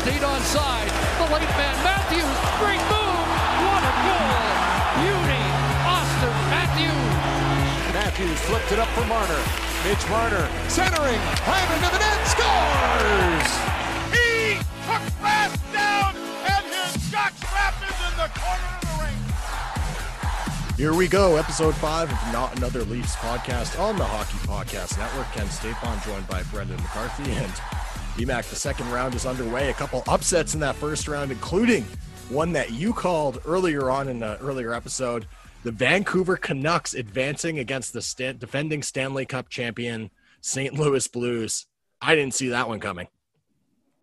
Rielly 0.00 0.12
stayed 0.12 0.24
on 0.24 0.40
side. 0.42 0.88
The 1.18 1.32
late 1.32 1.48
man 1.56 1.76
Matthews. 1.84 2.24
Great 2.58 2.80
move. 2.88 3.26
What 3.64 3.82
a 3.84 3.92
goal. 4.04 4.40
Beauty. 5.00 5.44
Auston 5.84 6.36
Matthews. 6.50 7.94
Matthews 7.94 8.40
flipped 8.40 8.72
it 8.72 8.78
up 8.78 8.88
for 8.88 9.04
Marner. 9.06 9.40
Mitch 9.84 10.08
Marner 10.08 10.48
centering. 10.68 11.18
High 11.44 11.64
into 11.74 11.90
the 11.90 11.98
net. 11.98 12.20
Scores! 12.28 13.50
He 14.12 14.58
took 14.86 15.04
fast 15.20 15.60
down 15.72 16.14
and 16.48 16.64
his 16.66 16.96
jockstrap 17.10 17.76
is 17.84 17.98
in 18.00 18.14
the 18.16 18.28
corner 18.38 18.70
of 18.76 18.84
the 18.88 18.96
ring. 19.04 20.76
Here 20.76 20.94
we 20.94 21.08
go, 21.08 21.36
episode 21.36 21.74
five 21.74 22.10
of 22.10 22.32
Not 22.32 22.56
Another 22.56 22.84
Leafs 22.84 23.16
podcast 23.16 23.78
on 23.80 23.96
the 23.96 24.04
Hockey 24.04 24.38
Podcast 24.46 24.98
Network. 24.98 25.30
Ken 25.32 25.46
Stapon 25.46 26.04
joined 26.04 26.26
by 26.28 26.42
Brendan 26.44 26.76
McCarthy 26.76 27.32
and 27.32 27.52
BMAC. 28.20 28.50
The 28.50 28.56
second 28.56 28.90
round 28.90 29.14
is 29.14 29.24
underway. 29.24 29.70
A 29.70 29.74
couple 29.74 30.02
upsets 30.06 30.52
in 30.52 30.60
that 30.60 30.76
first 30.76 31.08
round, 31.08 31.30
including 31.30 31.84
one 32.28 32.52
that 32.52 32.70
you 32.70 32.92
called 32.92 33.40
earlier 33.46 33.90
on 33.90 34.08
in 34.08 34.18
the 34.18 34.38
earlier 34.40 34.74
episode. 34.74 35.26
The 35.62 35.72
Vancouver 35.72 36.36
Canucks 36.36 36.92
advancing 36.94 37.58
against 37.58 37.92
the 37.92 38.34
defending 38.38 38.82
Stanley 38.82 39.24
Cup 39.24 39.48
champion 39.48 40.10
St. 40.42 40.74
Louis 40.74 41.06
Blues. 41.08 41.66
I 42.02 42.14
didn't 42.14 42.34
see 42.34 42.48
that 42.48 42.68
one 42.68 42.80
coming. 42.80 43.08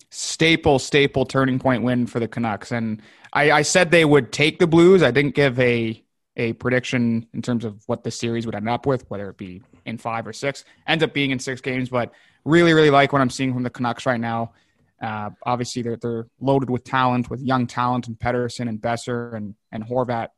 Staple, 0.09 0.79
staple 0.79 1.25
turning 1.25 1.59
point 1.59 1.83
win 1.83 2.07
for 2.07 2.19
the 2.19 2.27
Canucks. 2.27 2.71
And 2.71 3.01
I, 3.33 3.51
I 3.51 3.61
said 3.61 3.91
they 3.91 4.05
would 4.05 4.31
take 4.31 4.57
the 4.57 4.67
Blues. 4.67 5.03
I 5.03 5.11
didn't 5.11 5.35
give 5.35 5.59
a 5.59 6.03
a 6.37 6.53
prediction 6.53 7.27
in 7.33 7.41
terms 7.41 7.65
of 7.65 7.83
what 7.87 8.03
the 8.03 8.11
series 8.11 8.45
would 8.45 8.53
end 8.53 8.69
up 8.69 8.85
with, 8.85 9.09
whether 9.09 9.29
it 9.29 9.37
be 9.37 9.61
in 9.85 9.97
five 9.97 10.27
or 10.27 10.33
six. 10.33 10.63
Ends 10.85 11.03
up 11.03 11.11
being 11.11 11.31
in 11.31 11.39
six 11.39 11.61
games, 11.61 11.89
but 11.89 12.11
really, 12.47 12.73
really 12.73 12.89
like 12.89 13.11
what 13.13 13.21
I'm 13.21 13.29
seeing 13.29 13.53
from 13.53 13.63
the 13.63 13.69
Canucks 13.69 14.05
right 14.05 14.19
now. 14.19 14.53
Uh, 15.01 15.29
obviously, 15.45 15.81
they're 15.83 15.97
they're 15.97 16.27
loaded 16.39 16.69
with 16.69 16.83
talent, 16.83 17.29
with 17.29 17.41
young 17.41 17.67
talent, 17.67 18.07
and 18.07 18.17
Pettersson 18.17 18.67
and 18.67 18.81
Boeser 18.81 19.35
and 19.35 19.53
and 19.71 19.83
Horvat 19.83 20.29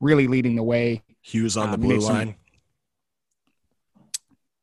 really 0.00 0.26
leading 0.26 0.56
the 0.56 0.62
way. 0.62 1.02
Hughes 1.22 1.56
on 1.56 1.68
the 1.70 1.74
Um, 1.74 1.80
blue 1.80 2.00
some- 2.00 2.14
line. 2.14 2.34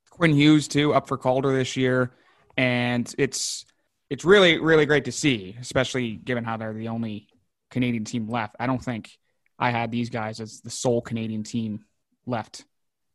Quinn 0.09 0.33
Hughes 0.33 0.67
too 0.67 0.94
up 0.94 1.08
for 1.08 1.17
Calder 1.17 1.56
this 1.56 1.75
year, 1.75 2.11
and 2.58 3.11
it's 3.17 3.66
it's 4.09 4.26
really 4.26 4.59
really 4.59 4.86
great 4.86 5.05
to 5.05 5.11
see, 5.11 5.55
especially 5.59 6.16
given 6.17 6.44
how 6.44 6.58
they're 6.58 6.73
the 6.73 6.89
only 6.89 7.28
Canadian 7.72 8.03
team 8.05 8.28
left. 8.30 8.55
I 8.59 8.67
don't 8.67 8.83
think 8.83 9.09
I 9.58 9.72
had 9.72 9.92
these 9.92 10.09
guys 10.09 10.39
as 10.39 10.61
the 10.61 10.70
sole 10.70 11.02
Canadian 11.02 11.44
team 11.44 11.86
left 12.27 12.65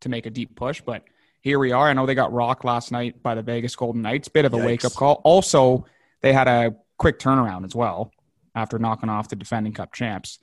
to 0.01 0.09
make 0.09 0.27
a 0.27 0.31
deep 0.31 0.57
push, 0.57 0.81
but 0.81 1.05
here 1.47 1.61
we 1.61 1.71
are. 1.71 1.89
I 1.89 1.93
know 1.93 2.07
they 2.07 2.17
got 2.17 2.33
rocked 2.33 2.65
last 2.65 2.91
night 2.91 3.23
by 3.23 3.37
the 3.37 3.43
Vegas 3.43 3.77
Golden 3.77 4.03
Knights, 4.03 4.27
bit 4.27 4.45
of 4.45 4.53
a 4.53 4.57
Yikes. 4.57 4.67
wake 4.67 4.85
up 4.85 4.95
call. 4.95 5.21
Also, 5.23 5.87
they 6.21 6.33
had 6.33 6.49
a 6.49 6.75
quick 6.99 7.21
turnaround 7.21 7.65
as 7.65 7.73
well 7.73 8.11
after 8.53 8.81
knocking 8.81 9.09
off 9.09 9.29
the 9.29 9.37
defending 9.37 9.73
Cup 9.73 9.93
champs, 9.93 10.41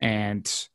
and 0.00 0.68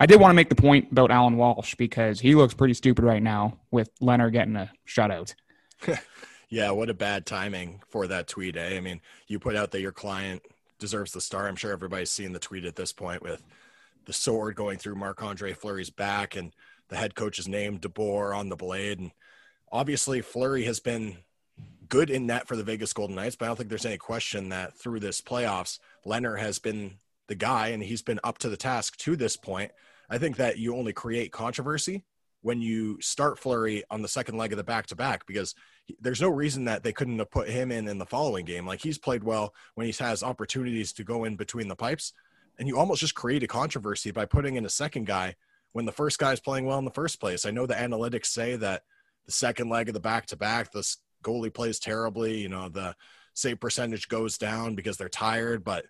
I 0.00 0.06
did 0.06 0.20
want 0.20 0.30
to 0.30 0.36
make 0.36 0.50
the 0.50 0.54
point 0.54 0.92
about 0.92 1.10
Alan 1.10 1.36
Walsh 1.36 1.74
because 1.74 2.20
he 2.20 2.36
looks 2.36 2.54
pretty 2.54 2.74
stupid 2.74 3.04
right 3.04 3.20
now 3.20 3.58
with 3.72 3.90
Lehner 4.00 4.30
getting 4.30 4.54
a 4.54 4.70
shutout. 4.86 5.34
Yeah, 6.52 6.72
what 6.72 6.90
a 6.90 6.94
bad 6.94 7.26
timing 7.26 7.80
for 7.90 8.08
that 8.08 8.26
tweet, 8.26 8.56
eh? 8.56 8.76
I 8.76 8.80
mean, 8.80 9.00
you 9.28 9.38
put 9.38 9.54
out 9.54 9.70
that 9.70 9.80
your 9.80 9.92
client 9.92 10.42
deserves 10.80 11.12
the 11.12 11.20
star. 11.20 11.46
I'm 11.46 11.54
sure 11.54 11.70
everybody's 11.70 12.10
seen 12.10 12.32
the 12.32 12.40
tweet 12.40 12.64
at 12.64 12.74
this 12.74 12.92
point 12.92 13.22
with 13.22 13.40
the 14.04 14.12
sword 14.12 14.56
going 14.56 14.76
through 14.76 14.96
Marc 14.96 15.22
Andre 15.22 15.52
Fleury's 15.52 15.90
back 15.90 16.34
and 16.34 16.52
the 16.90 16.96
head 16.96 17.14
coach's 17.14 17.48
name, 17.48 17.78
DeBoer, 17.78 18.36
on 18.36 18.48
the 18.48 18.56
blade. 18.56 18.98
And 18.98 19.12
obviously, 19.72 20.20
Fleury 20.20 20.64
has 20.64 20.80
been 20.80 21.16
good 21.88 22.10
in 22.10 22.26
net 22.26 22.46
for 22.46 22.56
the 22.56 22.64
Vegas 22.64 22.92
Golden 22.92 23.16
Knights, 23.16 23.36
but 23.36 23.46
I 23.46 23.48
don't 23.48 23.56
think 23.56 23.68
there's 23.68 23.86
any 23.86 23.96
question 23.96 24.50
that 24.50 24.76
through 24.76 25.00
this 25.00 25.20
playoffs, 25.20 25.78
Lehner 26.06 26.38
has 26.38 26.58
been 26.58 26.98
the 27.26 27.34
guy 27.34 27.68
and 27.68 27.82
he's 27.82 28.02
been 28.02 28.20
up 28.22 28.38
to 28.38 28.48
the 28.48 28.56
task 28.56 28.96
to 28.98 29.16
this 29.16 29.36
point. 29.36 29.72
I 30.08 30.18
think 30.18 30.36
that 30.36 30.58
you 30.58 30.76
only 30.76 30.92
create 30.92 31.32
controversy 31.32 32.04
when 32.42 32.60
you 32.60 33.00
start 33.00 33.38
Fleury 33.38 33.84
on 33.90 34.02
the 34.02 34.08
second 34.08 34.36
leg 34.36 34.52
of 34.52 34.56
the 34.56 34.64
back 34.64 34.86
to 34.86 34.96
back 34.96 35.26
because 35.26 35.54
there's 36.00 36.20
no 36.20 36.28
reason 36.28 36.64
that 36.64 36.82
they 36.82 36.92
couldn't 36.92 37.18
have 37.18 37.30
put 37.30 37.48
him 37.48 37.70
in 37.70 37.88
in 37.88 37.98
the 37.98 38.06
following 38.06 38.44
game. 38.44 38.66
Like 38.66 38.80
he's 38.80 38.98
played 38.98 39.24
well 39.24 39.54
when 39.74 39.86
he 39.86 39.94
has 40.02 40.22
opportunities 40.22 40.92
to 40.94 41.04
go 41.04 41.24
in 41.24 41.36
between 41.36 41.68
the 41.68 41.76
pipes, 41.76 42.12
and 42.58 42.66
you 42.66 42.78
almost 42.78 43.00
just 43.00 43.14
create 43.14 43.42
a 43.42 43.48
controversy 43.48 44.10
by 44.10 44.24
putting 44.24 44.56
in 44.56 44.64
a 44.64 44.70
second 44.70 45.06
guy 45.06 45.34
when 45.72 45.84
the 45.84 45.92
first 45.92 46.18
guy 46.18 46.32
is 46.32 46.40
playing 46.40 46.66
well 46.66 46.78
in 46.78 46.84
the 46.84 46.90
first 46.90 47.20
place. 47.20 47.46
I 47.46 47.50
know 47.50 47.66
the 47.66 47.74
analytics 47.74 48.26
say 48.26 48.56
that 48.56 48.82
the 49.26 49.32
second 49.32 49.68
leg 49.68 49.88
of 49.88 49.94
the 49.94 50.00
back 50.00 50.26
to 50.26 50.36
back, 50.36 50.72
this 50.72 50.98
goalie 51.22 51.52
plays 51.52 51.78
terribly. 51.78 52.38
You 52.38 52.48
know 52.48 52.68
the 52.68 52.94
save 53.34 53.60
percentage 53.60 54.08
goes 54.08 54.38
down 54.38 54.74
because 54.74 54.96
they're 54.96 55.08
tired, 55.08 55.64
but 55.64 55.86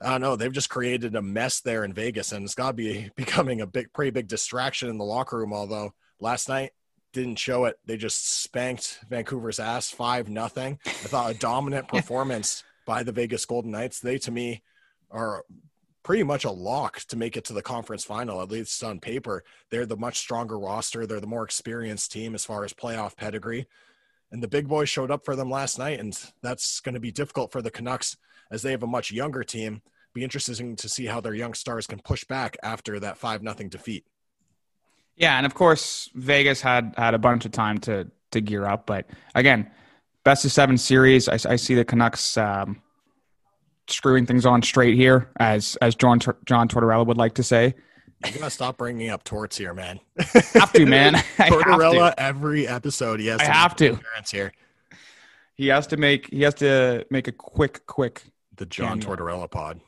I 0.00 0.10
don't 0.10 0.20
know. 0.20 0.36
They've 0.36 0.52
just 0.52 0.68
created 0.68 1.14
a 1.14 1.22
mess 1.22 1.60
there 1.60 1.84
in 1.84 1.92
Vegas, 1.92 2.32
and 2.32 2.44
it's 2.44 2.54
got 2.54 2.68
to 2.68 2.72
be 2.72 3.10
becoming 3.16 3.60
a 3.60 3.66
big, 3.66 3.92
pretty 3.92 4.10
big 4.10 4.28
distraction 4.28 4.88
in 4.88 4.98
the 4.98 5.04
locker 5.04 5.38
room. 5.38 5.52
Although 5.52 5.94
last 6.20 6.48
night 6.48 6.72
didn't 7.12 7.38
show 7.38 7.66
it, 7.66 7.76
they 7.86 7.96
just 7.96 8.42
spanked 8.42 9.00
Vancouver's 9.08 9.60
ass 9.60 9.90
five 9.90 10.28
nothing. 10.28 10.78
I 10.86 10.90
thought 10.90 11.30
a 11.30 11.38
dominant 11.38 11.88
performance 11.88 12.64
by 12.86 13.02
the 13.02 13.12
Vegas 13.12 13.44
Golden 13.44 13.70
Knights. 13.70 14.00
They, 14.00 14.18
to 14.18 14.30
me, 14.30 14.62
are 15.10 15.44
pretty 16.02 16.22
much 16.22 16.44
a 16.44 16.50
lock 16.50 17.00
to 17.08 17.16
make 17.16 17.36
it 17.36 17.44
to 17.44 17.52
the 17.52 17.62
conference 17.62 18.04
final, 18.04 18.42
at 18.42 18.50
least 18.50 18.82
on 18.82 18.98
paper. 18.98 19.44
They're 19.70 19.86
the 19.86 19.96
much 19.96 20.18
stronger 20.18 20.58
roster. 20.58 21.06
They're 21.06 21.20
the 21.20 21.26
more 21.26 21.44
experienced 21.44 22.12
team 22.12 22.34
as 22.34 22.44
far 22.44 22.64
as 22.64 22.72
playoff 22.72 23.16
pedigree. 23.16 23.66
And 24.30 24.42
the 24.42 24.48
big 24.48 24.66
boys 24.66 24.88
showed 24.88 25.10
up 25.10 25.24
for 25.24 25.36
them 25.36 25.50
last 25.50 25.78
night, 25.78 26.00
and 26.00 26.18
that's 26.42 26.80
going 26.80 26.94
to 26.94 27.00
be 27.00 27.12
difficult 27.12 27.52
for 27.52 27.60
the 27.60 27.70
Canucks 27.70 28.16
as 28.50 28.62
they 28.62 28.70
have 28.70 28.82
a 28.82 28.86
much 28.86 29.12
younger 29.12 29.44
team. 29.44 29.82
Be 30.14 30.24
interesting 30.24 30.76
to 30.76 30.88
see 30.88 31.06
how 31.06 31.20
their 31.20 31.34
young 31.34 31.54
stars 31.54 31.86
can 31.86 32.00
push 32.00 32.24
back 32.24 32.56
after 32.62 32.98
that 33.00 33.18
five 33.18 33.42
nothing 33.42 33.68
defeat. 33.68 34.04
Yeah, 35.16 35.36
and 35.36 35.46
of 35.46 35.54
course 35.54 36.10
Vegas 36.14 36.60
had 36.60 36.94
had 36.96 37.14
a 37.14 37.18
bunch 37.18 37.44
of 37.44 37.52
time 37.52 37.78
to 37.80 38.10
to 38.30 38.40
gear 38.40 38.64
up, 38.64 38.86
but 38.86 39.06
again, 39.34 39.70
best 40.24 40.44
of 40.44 40.52
seven 40.52 40.78
series. 40.78 41.28
I, 41.28 41.34
I 41.34 41.56
see 41.56 41.74
the 41.74 41.84
Canucks 41.84 42.36
um, 42.36 42.80
screwing 43.92 44.26
things 44.26 44.44
on 44.46 44.62
straight 44.62 44.94
here, 44.96 45.30
as 45.38 45.76
as 45.82 45.94
John 45.94 46.18
John 46.44 46.68
Tortorella 46.68 47.06
would 47.06 47.16
like 47.18 47.34
to 47.34 47.42
say. 47.42 47.74
You 48.24 48.32
gotta 48.38 48.50
stop 48.50 48.76
bringing 48.78 49.10
up 49.10 49.24
torts 49.24 49.58
here, 49.58 49.74
man. 49.74 49.98
Have 50.54 50.72
to, 50.74 50.86
man. 50.86 51.16
I 51.38 51.50
Tortorella 51.50 52.14
to. 52.14 52.22
every 52.22 52.68
episode. 52.68 53.18
He 53.20 53.26
has 53.26 53.40
I 53.40 53.44
to 53.46 53.50
have 53.50 53.76
to. 53.76 53.98
here. 54.30 54.52
He 55.54 55.68
has 55.68 55.86
to 55.88 55.96
make 55.96 56.30
he 56.30 56.42
has 56.42 56.54
to 56.54 57.04
make 57.10 57.28
a 57.28 57.32
quick 57.32 57.86
quick. 57.86 58.22
The 58.56 58.66
John. 58.66 59.00
Tortorella 59.00 59.50
pod. 59.50 59.80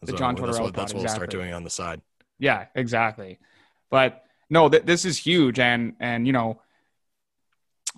That's 0.00 0.08
The 0.08 0.12
what- 0.14 0.18
John 0.18 0.34
that's 0.34 0.58
Tortorella 0.58 0.62
what, 0.64 0.74
That's 0.74 0.92
pod, 0.92 0.98
what 0.98 1.06
we'll 1.06 1.14
start 1.14 1.30
doing 1.30 1.52
on 1.54 1.64
the 1.64 1.70
side. 1.70 2.02
Yeah, 2.38 2.66
exactly. 2.74 3.38
But 3.90 4.22
no, 4.50 4.68
th- 4.68 4.82
this 4.84 5.04
is 5.06 5.16
huge, 5.16 5.58
and 5.58 5.94
and 6.00 6.26
you 6.26 6.32
know, 6.34 6.60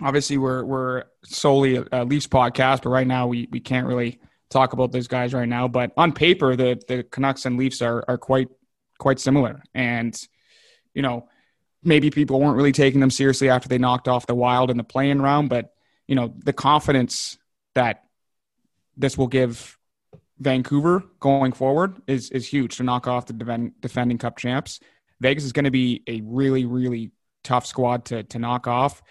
obviously 0.02 0.38
we're 0.38 0.64
we're 0.64 1.05
solely 1.25 1.76
a, 1.76 1.87
a 1.93 2.05
Leafs 2.05 2.26
podcast, 2.29 2.82
but 2.82 2.91
right 2.91 3.06
now 3.06 3.26
we 3.26 3.49
we 3.50 3.61
can't 3.61 3.87
really 3.87 4.20
talk 4.50 4.73
about 4.73 4.93
those 4.93 5.09
guys 5.09 5.35
right 5.35 5.49
now. 5.49 5.69
But 5.69 5.93
on 5.97 6.12
paper, 6.12 6.56
the 6.56 6.81
the 6.89 7.03
Canucks 7.05 7.47
and 7.47 7.56
Leafs 7.59 7.83
are 7.83 8.05
are 8.09 8.19
quite 8.19 8.49
quite 8.99 9.21
similar, 9.21 9.62
and 9.75 10.19
you 10.95 11.03
know, 11.03 11.29
maybe 11.83 12.11
people 12.11 12.41
weren't 12.41 12.56
really 12.56 12.73
taking 12.73 13.00
them 13.00 13.11
seriously 13.11 13.49
after 13.49 13.69
they 13.69 13.79
knocked 13.79 14.09
off 14.09 14.27
the 14.27 14.35
Wild 14.35 14.71
in 14.71 14.77
the 14.77 14.85
playing 14.85 15.21
round, 15.23 15.49
but 15.49 15.73
you 16.06 16.15
know, 16.15 16.35
the 16.39 16.53
confidence 16.53 17.39
that 17.75 18.05
this 18.97 19.17
will 19.17 19.29
give 19.29 19.79
Vancouver 20.39 21.05
going 21.21 21.53
forward 21.53 22.00
is 22.06 22.31
is 22.31 22.47
huge 22.47 22.77
to 22.79 22.83
knock 22.83 23.06
off 23.06 23.27
the 23.27 23.33
defend, 23.33 23.73
defending 23.81 24.19
Cup 24.19 24.39
champs. 24.39 24.81
Vegas 25.21 25.45
is 25.45 25.53
going 25.53 25.65
to 25.65 25.71
be 25.71 26.03
a 26.06 26.21
really 26.25 26.65
really 26.65 27.12
tough 27.45 27.67
squad 27.67 28.06
to 28.06 28.23
to 28.25 28.39
knock 28.39 28.67
off. 28.67 29.03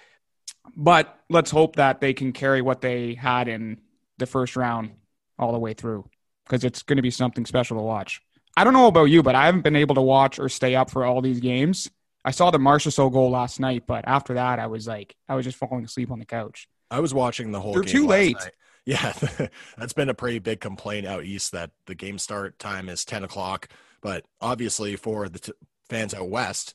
but 0.75 1.19
let's 1.29 1.51
hope 1.51 1.77
that 1.77 2.01
they 2.01 2.13
can 2.13 2.33
carry 2.33 2.61
what 2.61 2.81
they 2.81 3.13
had 3.13 3.47
in 3.47 3.79
the 4.17 4.25
first 4.25 4.55
round 4.55 4.91
all 5.39 5.51
the 5.51 5.59
way 5.59 5.73
through 5.73 6.09
because 6.45 6.63
it's 6.63 6.81
going 6.83 6.97
to 6.97 7.01
be 7.03 7.11
something 7.11 7.45
special 7.45 7.77
to 7.77 7.83
watch. 7.83 8.21
I 8.55 8.63
don't 8.63 8.73
know 8.73 8.87
about 8.87 9.05
you, 9.05 9.21
but 9.21 9.35
I 9.35 9.45
haven't 9.45 9.61
been 9.61 9.75
able 9.75 9.95
to 9.95 10.01
watch 10.01 10.39
or 10.39 10.49
stay 10.49 10.75
up 10.75 10.89
for 10.89 11.05
all 11.05 11.21
these 11.21 11.39
games. 11.39 11.89
I 12.25 12.31
saw 12.31 12.49
the 12.51 12.57
Marchessault 12.57 13.11
goal 13.13 13.29
last 13.29 13.59
night, 13.59 13.83
but 13.87 14.05
after 14.07 14.33
that, 14.33 14.59
I 14.59 14.67
was 14.67 14.87
like, 14.87 15.15
I 15.29 15.35
was 15.35 15.45
just 15.45 15.57
falling 15.57 15.85
asleep 15.85 16.11
on 16.11 16.19
the 16.19 16.25
couch. 16.25 16.67
I 16.89 16.99
was 16.99 17.13
watching 17.13 17.51
the 17.51 17.59
whole. 17.61 17.73
They're 17.73 17.83
game 17.83 17.91
too 17.93 18.07
late. 18.07 18.35
night. 18.37 18.51
Yeah, 18.87 19.11
that's 19.77 19.91
been 19.91 20.07
a 20.07 20.13
pretty 20.13 20.39
big 20.39 20.61
complaint 20.61 21.05
out 21.05 21.25
east 21.25 21.51
that 21.51 21.71
the 21.87 21.93
game 21.95 22.17
start 22.17 22.57
time 22.57 22.87
is 22.87 23.03
ten 23.03 23.25
o'clock. 23.25 23.67
But 24.01 24.23
obviously, 24.39 24.95
for 24.95 25.27
the 25.27 25.39
t- 25.39 25.51
fans 25.89 26.13
out 26.13 26.29
west, 26.29 26.73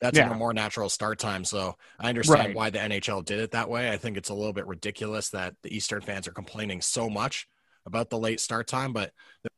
that's 0.00 0.18
Yeah. 0.18 0.28
a 0.32 0.34
more 0.34 0.52
natural 0.52 0.88
start 0.88 1.20
time. 1.20 1.44
So 1.44 1.76
I 2.00 2.08
understand 2.08 2.46
Right. 2.46 2.56
why 2.56 2.70
the 2.70 2.80
NHL 2.80 3.22
did 3.24 3.38
it 3.38 3.52
that 3.52 3.70
way. 3.70 3.92
I 3.92 3.96
think 3.96 4.16
it's 4.16 4.28
a 4.28 4.34
little 4.34 4.52
bit 4.52 4.66
ridiculous 4.66 5.30
that 5.30 5.54
the 5.62 5.72
Eastern 5.72 6.00
fans 6.00 6.26
are 6.26 6.32
complaining 6.32 6.80
so 6.80 7.08
much 7.08 7.46
about 7.86 8.10
the 8.10 8.18
late 8.18 8.40
start 8.40 8.66
time. 8.66 8.92
But 8.92 9.12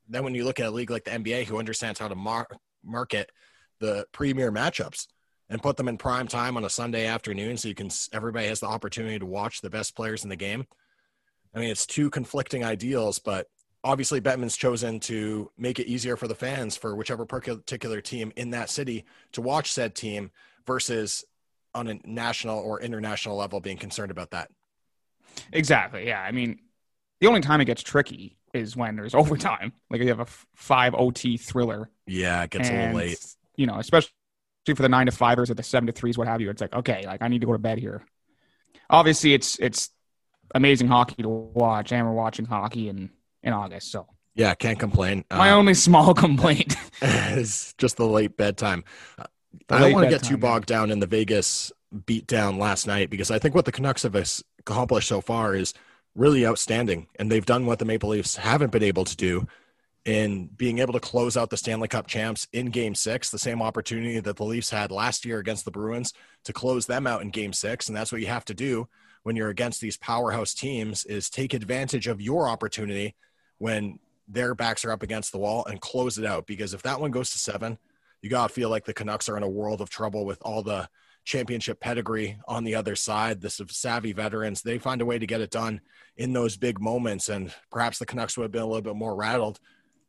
then 0.09 0.25
when 0.25 0.35
you 0.35 0.45
look 0.45 0.61
at 0.61 0.67
a 0.67 0.71
league 0.71 0.91
like 0.91 1.05
the 1.05 1.11
NBA, 1.13 1.45
who 1.45 1.59
understands 1.59 1.99
how 1.99 2.09
to 2.09 2.15
mar- 2.15 2.49
market 2.85 3.31
the 3.81 4.07
premier 4.13 4.51
matchups 4.53 5.07
and 5.49 5.63
put 5.63 5.77
them 5.77 5.89
in 5.89 5.99
prime 5.99 6.27
time 6.27 6.57
on 6.57 6.65
a 6.65 6.71
Sunday 6.71 7.07
afternoon, 7.07 7.57
so 7.57 7.69
you 7.69 7.75
can 7.75 7.91
everybody 8.13 8.47
has 8.47 8.61
the 8.61 8.67
opportunity 8.67 9.19
to 9.19 9.27
watch 9.27 9.61
the 9.61 9.71
best 9.71 9.95
players 9.95 10.25
in 10.25 10.31
the 10.31 10.37
game. 10.37 10.67
I 11.55 11.61
mean, 11.61 11.71
it's 11.71 11.87
two 11.87 12.11
conflicting 12.11 12.65
ideals, 12.65 13.19
but 13.19 13.47
obviously 13.85 14.21
Bettman's 14.21 14.57
chosen 14.57 14.99
to 15.01 15.51
make 15.59 15.79
it 15.79 15.87
easier 15.87 16.17
for 16.17 16.27
the 16.27 16.35
fans 16.35 16.77
for 16.77 16.97
whichever 16.97 17.27
particular 17.27 18.01
team 18.01 18.33
in 18.37 18.51
that 18.51 18.71
city 18.71 19.05
to 19.33 19.43
watch 19.43 19.71
said 19.71 19.95
team 19.95 20.31
versus 20.67 21.25
on 21.75 21.89
a 21.89 21.99
national 22.05 22.59
or 22.59 22.81
international 22.81 23.37
level 23.37 23.61
being 23.61 23.77
concerned 23.77 24.11
about 24.11 24.31
that. 24.31 24.51
Exactly. 25.53 26.07
Yeah. 26.07 26.21
I 26.21 26.33
mean, 26.33 26.61
the 27.21 27.27
only 27.27 27.41
time 27.41 27.61
it 27.61 27.65
gets 27.67 27.83
tricky 27.83 28.37
is 28.53 28.77
when 28.77 28.97
there's 28.97 29.15
overtime. 29.23 29.73
Like 29.91 30.01
you 30.01 30.09
have 30.09 30.21
a 30.21 30.27
five 30.55 30.95
OT 30.95 31.37
thriller. 31.37 31.91
Yeah, 32.07 32.43
it 32.43 32.51
gets 32.51 32.69
a 32.69 32.73
little 32.73 32.95
late. 32.95 33.25
You 33.57 33.67
know, 33.67 33.79
especially 33.79 34.11
for 34.67 34.83
the 34.83 34.89
nine 34.89 35.07
to 35.07 35.13
fivers 35.13 35.51
or 35.51 35.55
the 35.55 35.63
seven 35.63 35.87
to 35.87 35.93
threes, 35.93 36.17
what 36.19 36.27
have 36.29 36.41
you. 36.41 36.51
It's 36.51 36.61
like, 36.61 36.75
okay, 36.75 37.05
like 37.07 37.23
I 37.23 37.29
need 37.29 37.41
to 37.41 37.47
go 37.47 37.53
to 37.53 37.59
bed 37.59 37.79
here. 37.79 38.03
Obviously, 38.91 39.35
it's 39.35 39.59
it's 39.59 39.91
amazing 40.55 40.89
hockey 40.89 41.23
to 41.23 41.29
watch, 41.29 41.93
and 41.93 42.07
we're 42.07 42.13
watching 42.13 42.45
hockey 42.45 42.89
in 42.89 43.11
in 43.43 43.53
August. 43.53 43.91
So 43.91 44.07
Yeah, 44.35 44.55
can't 44.55 44.79
complain. 44.79 45.25
my 45.33 45.51
Uh, 45.51 45.57
only 45.57 45.75
small 45.89 46.15
complaint. 46.15 46.77
is 47.03 47.75
just 47.79 47.97
the 47.97 48.07
late 48.07 48.37
bedtime. 48.37 48.85
Uh, 49.19 49.25
The 49.69 49.75
I 49.77 49.79
don't 49.81 49.93
want 49.93 50.05
to 50.05 50.11
get 50.11 50.23
too 50.23 50.37
bogged 50.37 50.67
down 50.67 50.91
in 50.91 51.01
the 51.01 51.07
Vegas 51.07 51.73
beatdown 51.95 52.59
last 52.59 52.87
night 52.87 53.09
because 53.11 53.31
I 53.31 53.39
think 53.39 53.55
what 53.55 53.65
the 53.65 53.73
Canucks 53.73 54.03
have 54.03 54.17
accomplished 54.59 55.09
so 55.09 55.21
far 55.21 55.55
is 55.55 55.75
really 56.15 56.47
outstanding, 56.47 57.09
and 57.17 57.31
they've 57.31 57.47
done 57.47 57.67
what 57.67 57.79
the 57.79 57.85
Maple 57.85 58.11
Leafs 58.11 58.37
haven't 58.37 58.73
been 58.73 58.83
able 58.83 59.05
to 59.05 59.17
do 59.17 59.47
in 60.05 60.47
being 60.57 60.79
able 60.79 60.93
to 60.93 61.01
close 61.01 61.37
out 61.37 61.49
the 61.49 61.57
Stanley 61.57 61.89
Cup 61.89 62.07
champs 62.07 62.47
in 62.53 62.67
Game 62.67 62.95
Six, 62.95 63.31
the 63.31 63.39
same 63.39 63.63
opportunity 63.63 64.21
that 64.21 64.37
the 64.37 64.45
Leafs 64.45 64.71
had 64.71 64.91
last 64.91 65.25
year 65.25 65.39
against 65.39 65.65
the 65.65 65.71
Bruins 65.71 66.13
to 66.45 66.53
close 66.53 66.87
them 66.87 67.07
out 67.07 67.23
in 67.23 67.31
Game 67.31 67.53
Six, 67.53 67.89
and 67.89 67.97
that's 67.97 68.13
what 68.13 68.21
you 68.21 68.27
have 68.27 68.45
to 68.47 68.55
do 68.55 68.87
when 69.23 69.35
you're 69.35 69.49
against 69.49 69.81
these 69.81 69.97
powerhouse 69.97 70.53
teams 70.53 71.05
is 71.07 71.31
take 71.31 71.55
advantage 71.55 72.07
of 72.07 72.21
your 72.21 72.47
opportunity 72.49 73.15
when 73.57 73.99
their 74.29 74.55
backs 74.55 74.85
are 74.85 74.93
up 74.93 75.03
against 75.03 75.33
the 75.33 75.39
wall 75.39 75.65
and 75.65 75.81
close 75.81 76.19
it 76.19 76.27
out. 76.27 76.47
Because 76.47 76.75
if 76.75 76.83
that 76.83 77.01
one 77.01 77.11
goes 77.11 77.31
to 77.31 77.39
seven 77.39 77.79
you 78.25 78.31
got 78.31 78.49
to 78.49 78.55
feel 78.55 78.71
like 78.71 78.87
the 78.87 78.95
Canucks 78.95 79.29
are 79.29 79.37
in 79.37 79.43
a 79.43 79.49
world 79.49 79.83
of 79.83 79.91
trouble 79.91 80.25
with 80.25 80.41
all 80.41 80.63
the 80.63 80.89
championship 81.25 81.81
pedigree 81.81 82.39
on 82.47 82.65
the 82.65 82.75
other 82.75 82.95
side. 82.95 83.41
The 83.41 83.51
savvy 83.51 84.13
veterans, 84.13 84.63
they 84.63 84.79
find 84.79 85.01
a 85.01 85.07
way 85.07 85.19
to 85.19 85.27
get 85.27 85.41
it 85.41 85.51
done 85.51 85.81
in 86.17 86.33
those 86.33 86.57
big 86.57 86.81
moments. 86.81 87.29
And 87.29 87.53
perhaps 87.71 87.99
the 87.99 88.07
Canucks 88.07 88.37
would 88.37 88.45
have 88.45 88.53
been 88.53 88.63
a 88.63 88.67
little 88.67 88.83
bit 88.83 88.97
more 88.97 89.17
rattled. 89.17 89.59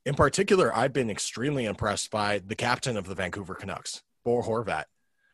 In 0.05 0.13
particular, 0.13 0.75
I've 0.75 0.93
been 0.93 1.09
extremely 1.09 1.65
impressed 1.65 2.11
by 2.11 2.39
the 2.45 2.55
captain 2.55 2.97
of 2.97 3.07
the 3.07 3.15
Vancouver 3.15 3.55
Canucks, 3.55 4.03
Bo 4.23 4.41
Horvat. 4.41 4.85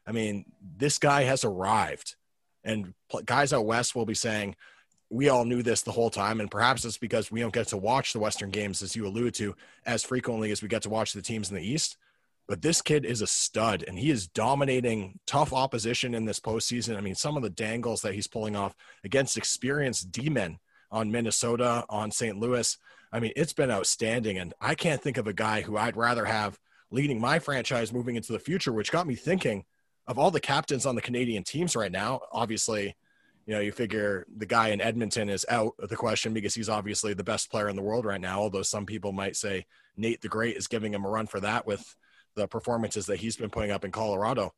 I 0.08 0.12
mean, 0.12 0.46
this 0.78 0.98
guy 0.98 1.24
has 1.24 1.44
arrived. 1.44 2.16
And 2.64 2.94
guys 3.26 3.52
out 3.52 3.66
west 3.66 3.96
will 3.96 4.06
be 4.06 4.14
saying, 4.14 4.56
we 5.10 5.28
all 5.28 5.44
knew 5.44 5.62
this 5.62 5.82
the 5.82 5.92
whole 5.92 6.10
time. 6.10 6.40
And 6.40 6.50
perhaps 6.50 6.86
it's 6.86 6.98
because 6.98 7.32
we 7.32 7.42
don't 7.42 7.54
get 7.54 7.68
to 7.70 7.78
watch 7.78 8.14
the 8.14 8.20
Western 8.20 8.50
games, 8.50 8.82
as 8.82 8.96
you 8.96 9.06
allude 9.06 9.34
to, 9.36 9.56
as 9.86 10.04
frequently 10.04 10.52
as 10.52 10.62
we 10.62 10.70
get 10.70 10.84
to 10.84 10.90
watch 10.90 11.12
the 11.12 11.22
teams 11.22 11.50
in 11.50 11.56
the 11.56 11.68
East 11.68 11.98
but 12.48 12.62
this 12.62 12.82
kid 12.82 13.06
is 13.06 13.22
a 13.22 13.28
stud 13.28 13.84
and 13.88 13.98
he 13.98 14.10
is 14.10 14.28
dominating 14.28 15.20
tough 15.26 15.54
opposition 15.54 16.14
in 16.14 16.26
this 16.26 16.40
postseason. 16.40 16.98
I 16.98 17.02
mean, 17.02 17.16
some 17.16 17.38
of 17.38 17.44
the 17.44 17.50
dangles 17.50 18.02
that 18.02 18.14
he's 18.14 18.28
pulling 18.28 18.56
off 18.56 18.76
against 19.04 19.38
experienced 19.38 20.12
D 20.12 20.30
men 20.30 20.60
on 20.92 21.12
Minnesota, 21.12 21.86
on 21.90 22.12
St. 22.12 22.38
Louis. 22.38 22.78
I 23.14 23.20
mean, 23.20 23.32
it's 23.36 23.54
been 23.54 23.72
outstanding. 23.72 24.38
And 24.38 24.54
I 24.60 24.76
can't 24.76 25.02
think 25.02 25.18
of 25.18 25.28
a 25.28 25.34
guy 25.34 25.62
who 25.62 25.78
I'd 25.78 25.98
rather 25.98 26.26
have 26.26 26.60
leading 26.92 27.20
my 27.20 27.40
franchise 27.40 27.94
moving 27.94 28.18
into 28.18 28.34
the 28.34 28.40
future, 28.40 28.74
which 28.74 28.92
got 28.92 29.08
me 29.08 29.16
thinking 29.16 29.64
of 30.08 30.20
all 30.20 30.32
the 30.32 30.40
captains 30.40 30.86
on 30.86 30.96
the 30.96 31.02
Canadian 31.02 31.44
teams 31.44 31.76
right 31.76 31.92
now. 31.92 32.20
Obviously, 32.32 32.96
you 33.46 33.54
know, 33.54 33.60
you 33.60 33.72
figure 33.72 34.26
the 34.38 34.46
guy 34.46 34.70
in 34.70 34.82
Edmonton 34.82 35.30
is 35.30 35.46
out 35.50 35.74
of 35.80 35.90
the 35.90 35.96
question 35.96 36.34
because 36.34 36.54
he's 36.54 36.70
obviously 36.70 37.14
the 37.14 37.24
best 37.24 37.50
player 37.50 37.70
in 37.70 37.76
the 37.76 37.82
world 37.82 38.06
right 38.06 38.22
now. 38.22 38.40
Although 38.40 38.62
some 38.62 38.86
people 38.86 39.14
might 39.14 39.36
say 39.36 39.66
Nate 39.98 40.22
the 40.22 40.28
Great 40.28 40.58
is 40.58 40.68
giving 40.68 40.94
him 40.94 41.06
a 41.06 41.10
run 41.10 41.28
for 41.28 41.40
that 41.40 41.66
with 41.66 41.96
the 42.36 42.48
performances 42.48 43.06
that 43.08 43.20
he's 43.20 43.38
been 43.38 43.50
putting 43.50 43.72
up 43.72 43.86
in 43.86 43.92
Colorado. 43.92 44.54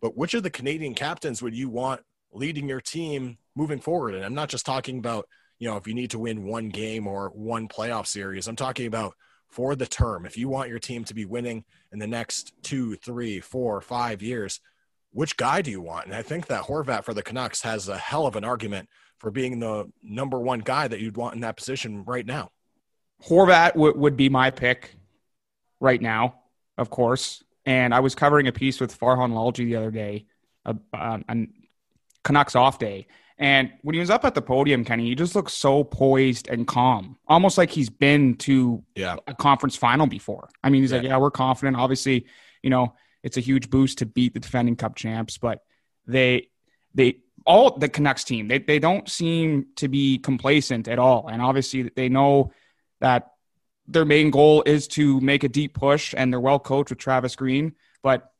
But 0.00 0.16
which 0.16 0.34
of 0.34 0.42
the 0.42 0.50
Canadian 0.50 0.94
captains 0.94 1.42
would 1.42 1.54
you 1.54 1.68
want 1.68 2.02
leading 2.32 2.68
your 2.68 2.80
team 2.80 3.38
moving 3.54 3.80
forward? 3.80 4.14
And 4.14 4.24
I'm 4.24 4.34
not 4.34 4.48
just 4.48 4.66
talking 4.66 4.98
about, 4.98 5.28
you 5.58 5.68
know, 5.68 5.76
if 5.76 5.86
you 5.86 5.94
need 5.94 6.10
to 6.10 6.18
win 6.18 6.44
one 6.44 6.68
game 6.68 7.06
or 7.06 7.28
one 7.28 7.68
playoff 7.68 8.06
series. 8.06 8.48
I'm 8.48 8.56
talking 8.56 8.86
about 8.86 9.14
for 9.48 9.76
the 9.76 9.86
term. 9.86 10.26
If 10.26 10.36
you 10.36 10.48
want 10.48 10.70
your 10.70 10.78
team 10.78 11.04
to 11.04 11.14
be 11.14 11.24
winning 11.24 11.64
in 11.92 11.98
the 11.98 12.06
next 12.06 12.52
two, 12.62 12.96
three, 12.96 13.38
four, 13.38 13.80
five 13.80 14.22
years, 14.22 14.60
which 15.12 15.36
guy 15.36 15.62
do 15.62 15.70
you 15.70 15.82
want? 15.82 16.06
And 16.06 16.14
I 16.14 16.22
think 16.22 16.46
that 16.46 16.64
Horvat 16.64 17.04
for 17.04 17.14
the 17.14 17.22
Canucks 17.22 17.62
has 17.62 17.88
a 17.88 17.98
hell 17.98 18.26
of 18.26 18.34
an 18.34 18.44
argument 18.44 18.88
for 19.18 19.30
being 19.30 19.60
the 19.60 19.90
number 20.02 20.40
one 20.40 20.60
guy 20.60 20.88
that 20.88 21.00
you'd 21.00 21.16
want 21.16 21.34
in 21.34 21.42
that 21.42 21.56
position 21.56 22.02
right 22.04 22.26
now. 22.26 22.50
Horvat 23.28 23.76
would 23.76 23.96
would 23.96 24.16
be 24.16 24.28
my 24.28 24.50
pick 24.50 24.96
right 25.78 26.00
now, 26.00 26.41
of 26.78 26.90
course. 26.90 27.42
And 27.64 27.94
I 27.94 28.00
was 28.00 28.14
covering 28.14 28.48
a 28.48 28.52
piece 28.52 28.80
with 28.80 28.98
Farhan 28.98 29.32
Lalji 29.32 29.66
the 29.66 29.76
other 29.76 29.90
day, 29.90 30.26
uh, 30.66 30.74
on 30.92 31.24
on 31.28 31.48
Canucks 32.24 32.54
off 32.56 32.78
day. 32.78 33.06
And 33.38 33.72
when 33.82 33.94
he 33.94 34.00
was 34.00 34.10
up 34.10 34.24
at 34.24 34.34
the 34.34 34.42
podium, 34.42 34.84
Kenny, 34.84 35.06
he 35.06 35.14
just 35.16 35.34
looked 35.34 35.50
so 35.50 35.82
poised 35.82 36.48
and 36.48 36.66
calm, 36.66 37.18
almost 37.26 37.58
like 37.58 37.70
he's 37.70 37.90
been 37.90 38.36
to 38.36 38.84
Yeah. 38.94 39.16
a 39.26 39.34
conference 39.34 39.74
final 39.74 40.06
before. 40.06 40.48
I 40.62 40.70
mean, 40.70 40.82
he's 40.82 40.92
like, 40.92 41.02
yeah, 41.02 41.16
we're 41.16 41.32
confident. 41.32 41.76
Obviously, 41.76 42.26
you 42.62 42.70
know, 42.70 42.94
it's 43.24 43.36
a 43.36 43.40
huge 43.40 43.70
boost 43.70 43.98
to 43.98 44.06
beat 44.06 44.34
the 44.34 44.40
defending 44.40 44.76
cup 44.76 44.94
champs, 44.94 45.38
but 45.38 45.64
they, 46.06 46.50
they, 46.94 47.18
all 47.44 47.76
the 47.76 47.88
Canucks 47.88 48.22
team, 48.22 48.46
they, 48.46 48.58
they 48.58 48.78
don't 48.78 49.08
seem 49.08 49.66
to 49.76 49.88
be 49.88 50.18
complacent 50.18 50.86
at 50.86 51.00
all. 51.00 51.26
And 51.26 51.42
obviously, 51.42 51.90
they 51.96 52.08
know 52.08 52.52
that 53.00 53.31
their 53.86 54.04
main 54.04 54.30
goal 54.30 54.62
is 54.64 54.88
to 54.88 55.20
make 55.20 55.44
a 55.44 55.48
deep 55.48 55.74
push, 55.74 56.14
and 56.16 56.32
they're 56.32 56.40
well 56.40 56.58
coached 56.58 56.90
with 56.90 56.98
Travis 56.98 57.36
Green. 57.36 57.74
But 58.02 58.30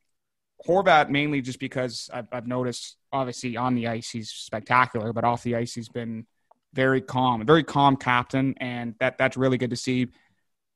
Horvat 0.66 1.10
mainly 1.10 1.40
just 1.40 1.58
because 1.58 2.08
I've, 2.12 2.28
I've 2.32 2.46
noticed, 2.46 2.96
obviously 3.12 3.56
on 3.56 3.74
the 3.74 3.88
ice 3.88 4.10
he's 4.10 4.30
spectacular, 4.30 5.12
but 5.12 5.24
off 5.24 5.42
the 5.42 5.56
ice 5.56 5.74
he's 5.74 5.88
been 5.88 6.26
very 6.72 7.00
calm, 7.00 7.44
very 7.44 7.64
calm 7.64 7.96
captain, 7.96 8.54
and 8.58 8.94
that 9.00 9.18
that's 9.18 9.36
really 9.36 9.58
good 9.58 9.70
to 9.70 9.76
see. 9.76 10.08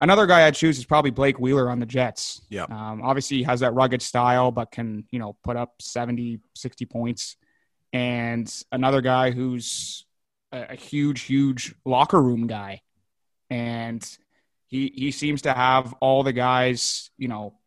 Another 0.01 0.27
guy 0.27 0.47
I'd 0.47 0.55
choose 0.55 0.79
is 0.79 0.85
probably 0.85 1.11
Blake 1.11 1.39
Wheeler 1.39 1.71
on 1.71 1.79
the 1.79 1.87
Jets. 1.87 2.43
Yeah. 2.51 2.65
Um, 2.65 3.01
obviously, 3.03 3.39
he 3.39 3.43
has 3.45 3.61
that 3.61 3.73
rugged 3.73 4.03
style, 4.03 4.51
but 4.51 4.71
can, 4.71 5.05
you 5.11 5.19
know, 5.19 5.37
put 5.43 5.57
up 5.57 5.81
70, 5.81 6.41
60 6.55 6.85
points. 6.85 7.37
And 7.95 8.53
another 8.71 9.01
guy 9.01 9.31
who's 9.31 10.05
a, 10.53 10.73
a 10.73 10.75
huge, 10.75 11.23
huge 11.23 11.75
locker 11.87 12.21
room 12.21 12.47
guy. 12.47 12.83
And 13.49 14.07
he, 14.67 14.93
he 14.95 15.11
seems 15.11 15.43
to 15.43 15.53
have 15.53 15.95
all 16.01 16.23
the 16.23 16.33
guys, 16.33 17.11
you 17.17 17.29
know, 17.29 17.59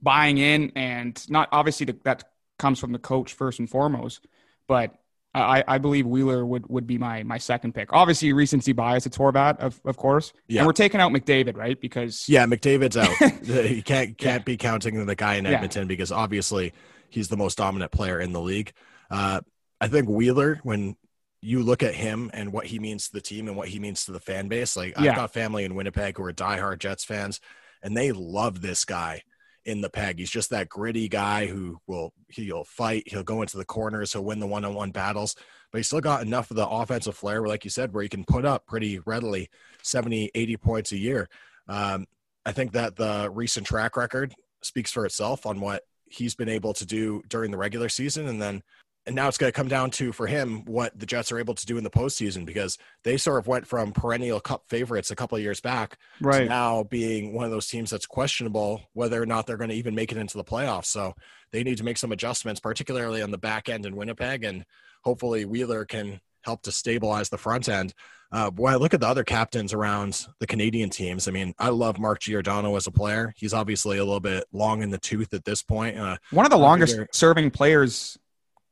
buying 0.00 0.38
in 0.38 0.72
and 0.74 1.24
not 1.30 1.48
obviously 1.52 1.86
the, 1.86 1.96
that 2.04 2.24
comes 2.58 2.78
from 2.78 2.92
the 2.92 2.98
coach 2.98 3.34
first 3.34 3.58
and 3.58 3.68
foremost, 3.68 4.26
but 4.66 4.94
I, 5.34 5.64
I 5.66 5.78
believe 5.78 6.06
Wheeler 6.06 6.44
would, 6.44 6.68
would 6.68 6.86
be 6.86 6.98
my 6.98 7.22
my 7.22 7.38
second 7.38 7.74
pick. 7.74 7.92
Obviously, 7.92 8.32
recency 8.34 8.72
bias. 8.72 9.06
It's 9.06 9.16
Horvat, 9.16 9.60
of, 9.60 9.80
of 9.84 9.96
course. 9.96 10.32
Yeah. 10.46 10.60
And 10.60 10.66
we're 10.66 10.74
taking 10.74 11.00
out 11.00 11.10
McDavid, 11.10 11.56
right? 11.56 11.80
Because 11.80 12.28
Yeah, 12.28 12.44
McDavid's 12.46 12.98
out. 12.98 13.10
he 13.66 13.80
can't 13.80 14.18
can't 14.18 14.44
be 14.44 14.58
counting 14.58 15.06
the 15.06 15.14
guy 15.14 15.36
in 15.36 15.44
Yeah. 15.44 15.52
Edmonton 15.52 15.88
because 15.88 16.12
obviously 16.12 16.74
he's 17.08 17.28
the 17.28 17.36
most 17.36 17.56
dominant 17.56 17.92
player 17.92 18.20
in 18.20 18.32
the 18.32 18.40
league. 18.42 18.72
Uh, 19.10 19.40
I 19.80 19.88
think 19.88 20.08
Wheeler, 20.08 20.60
when 20.64 20.96
you 21.44 21.62
look 21.62 21.82
at 21.82 21.94
him 21.94 22.30
and 22.32 22.52
what 22.52 22.66
he 22.66 22.78
means 22.78 23.06
to 23.08 23.12
the 23.12 23.20
team 23.20 23.48
and 23.48 23.56
what 23.56 23.68
he 23.68 23.78
means 23.80 24.04
to 24.04 24.12
the 24.12 24.20
fan 24.20 24.46
base, 24.48 24.76
like 24.76 24.94
Yeah. 24.98 25.10
I've 25.10 25.16
got 25.16 25.32
family 25.34 25.64
in 25.64 25.74
Winnipeg 25.74 26.16
who 26.16 26.22
are 26.24 26.32
diehard 26.32 26.78
Jets 26.78 27.04
fans, 27.04 27.40
and 27.82 27.96
they 27.96 28.12
love 28.12 28.60
this 28.62 28.84
guy. 28.84 29.22
in 29.64 29.80
the 29.80 29.88
peg. 29.88 30.18
He's 30.18 30.28
just 30.28 30.50
that 30.50 30.68
gritty 30.68 31.08
guy 31.08 31.46
who 31.46 31.78
will 31.86 32.12
he'll 32.28 32.64
fight, 32.64 33.04
he'll 33.06 33.22
go 33.22 33.42
into 33.42 33.56
the 33.58 33.64
corners, 33.64 34.12
he'll 34.12 34.24
win 34.24 34.40
the 34.40 34.46
one-on-one 34.48 34.90
battles, 34.90 35.36
but 35.70 35.78
he's 35.78 35.86
still 35.86 36.00
got 36.00 36.22
enough 36.22 36.50
of 36.50 36.56
the 36.56 36.66
offensive 36.66 37.16
flair, 37.16 37.46
like 37.46 37.62
you 37.62 37.70
said, 37.70 37.92
where 37.94 38.02
he 38.02 38.08
can 38.08 38.24
put 38.24 38.44
up 38.44 38.66
pretty 38.66 38.98
readily 39.06 39.48
70, 39.84 40.32
80 40.34 40.56
points 40.56 40.90
a 40.90 40.98
year. 40.98 41.28
Um, 41.68 42.06
I 42.44 42.50
think 42.50 42.72
that 42.72 42.96
the 42.96 43.30
recent 43.32 43.64
track 43.64 43.96
record 43.96 44.34
speaks 44.62 44.90
for 44.90 45.06
itself 45.06 45.46
on 45.46 45.60
what 45.60 45.84
he's 46.06 46.34
been 46.34 46.48
able 46.48 46.74
to 46.74 46.84
do 46.84 47.22
during 47.28 47.52
the 47.52 47.56
regular 47.56 47.88
season, 47.88 48.26
and 48.26 48.42
then 48.42 48.64
and 49.06 49.16
now 49.16 49.26
it's 49.28 49.38
going 49.38 49.50
to 49.52 49.56
come 49.56 49.68
down 49.68 49.90
to 49.90 50.12
for 50.12 50.26
him 50.26 50.64
what 50.64 50.96
the 50.98 51.06
Jets 51.06 51.32
are 51.32 51.38
able 51.38 51.54
to 51.54 51.66
do 51.66 51.76
in 51.76 51.84
the 51.84 51.90
postseason 51.90 52.44
because 52.46 52.78
they 53.02 53.16
sort 53.16 53.38
of 53.38 53.46
went 53.48 53.66
from 53.66 53.92
perennial 53.92 54.38
Cup 54.40 54.64
favorites 54.68 55.10
a 55.10 55.16
couple 55.16 55.36
of 55.36 55.42
years 55.42 55.60
back 55.60 55.98
Right. 56.20 56.40
to 56.40 56.44
now 56.48 56.84
being 56.84 57.32
one 57.34 57.44
of 57.44 57.50
those 57.50 57.66
teams 57.68 57.90
that's 57.90 58.06
questionable 58.06 58.82
whether 58.92 59.20
or 59.20 59.26
not 59.26 59.46
they're 59.46 59.56
going 59.56 59.70
to 59.70 59.76
even 59.76 59.94
make 59.94 60.12
it 60.12 60.18
into 60.18 60.36
the 60.36 60.44
playoffs. 60.44 60.86
So 60.86 61.14
they 61.50 61.62
need 61.64 61.78
to 61.78 61.84
make 61.84 61.98
some 61.98 62.12
adjustments, 62.12 62.60
particularly 62.60 63.22
on 63.22 63.30
the 63.32 63.38
back 63.38 63.68
end 63.68 63.86
in 63.86 63.96
Winnipeg, 63.96 64.44
and 64.44 64.64
hopefully 65.02 65.44
Wheeler 65.44 65.84
can 65.84 66.20
help 66.42 66.62
to 66.62 66.72
stabilize 66.72 67.28
the 67.28 67.38
front 67.38 67.68
end. 67.68 67.94
Uh, 68.32 68.50
when 68.56 68.72
I 68.72 68.76
look 68.76 68.94
at 68.94 69.00
the 69.00 69.06
other 69.08 69.24
captains 69.24 69.74
around 69.74 70.26
the 70.40 70.46
Canadian 70.46 70.88
teams, 70.88 71.28
I 71.28 71.32
mean, 71.32 71.52
I 71.58 71.68
love 71.68 71.98
Mark 71.98 72.20
Giordano 72.20 72.76
as 72.76 72.86
a 72.86 72.90
player. 72.90 73.34
He's 73.36 73.52
obviously 73.52 73.98
a 73.98 74.04
little 74.04 74.20
bit 74.20 74.44
long 74.52 74.82
in 74.82 74.88
the 74.90 74.96
tooth 74.98 75.34
at 75.34 75.44
this 75.44 75.62
point. 75.62 75.98
Uh, 75.98 76.16
One 76.30 76.46
of 76.46 76.50
the 76.50 76.56
longest 76.56 76.94
figure- 76.94 77.08
serving 77.12 77.50
players 77.50 78.16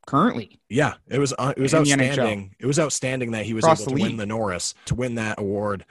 currently. 0.06 0.60
yeah, 0.68 0.94
it 1.08 1.18
was 1.18 1.32
uh, 1.38 1.52
it 1.56 1.60
was 1.60 1.74
In 1.74 1.84
the 1.84 1.90
NHL. 1.90 2.08
outstanding. 2.08 2.54
It 2.58 2.66
was 2.66 2.78
outstanding 2.78 3.30
that 3.32 3.44
he 3.46 3.54
was 3.54 3.64
Across 3.64 3.82
able 3.82 3.96
to 3.96 4.02
win 4.02 4.16
the 4.16 4.26
Norris 4.26 4.74
to 4.86 4.94
win 4.94 5.14
that 5.16 5.38
award 5.38 5.84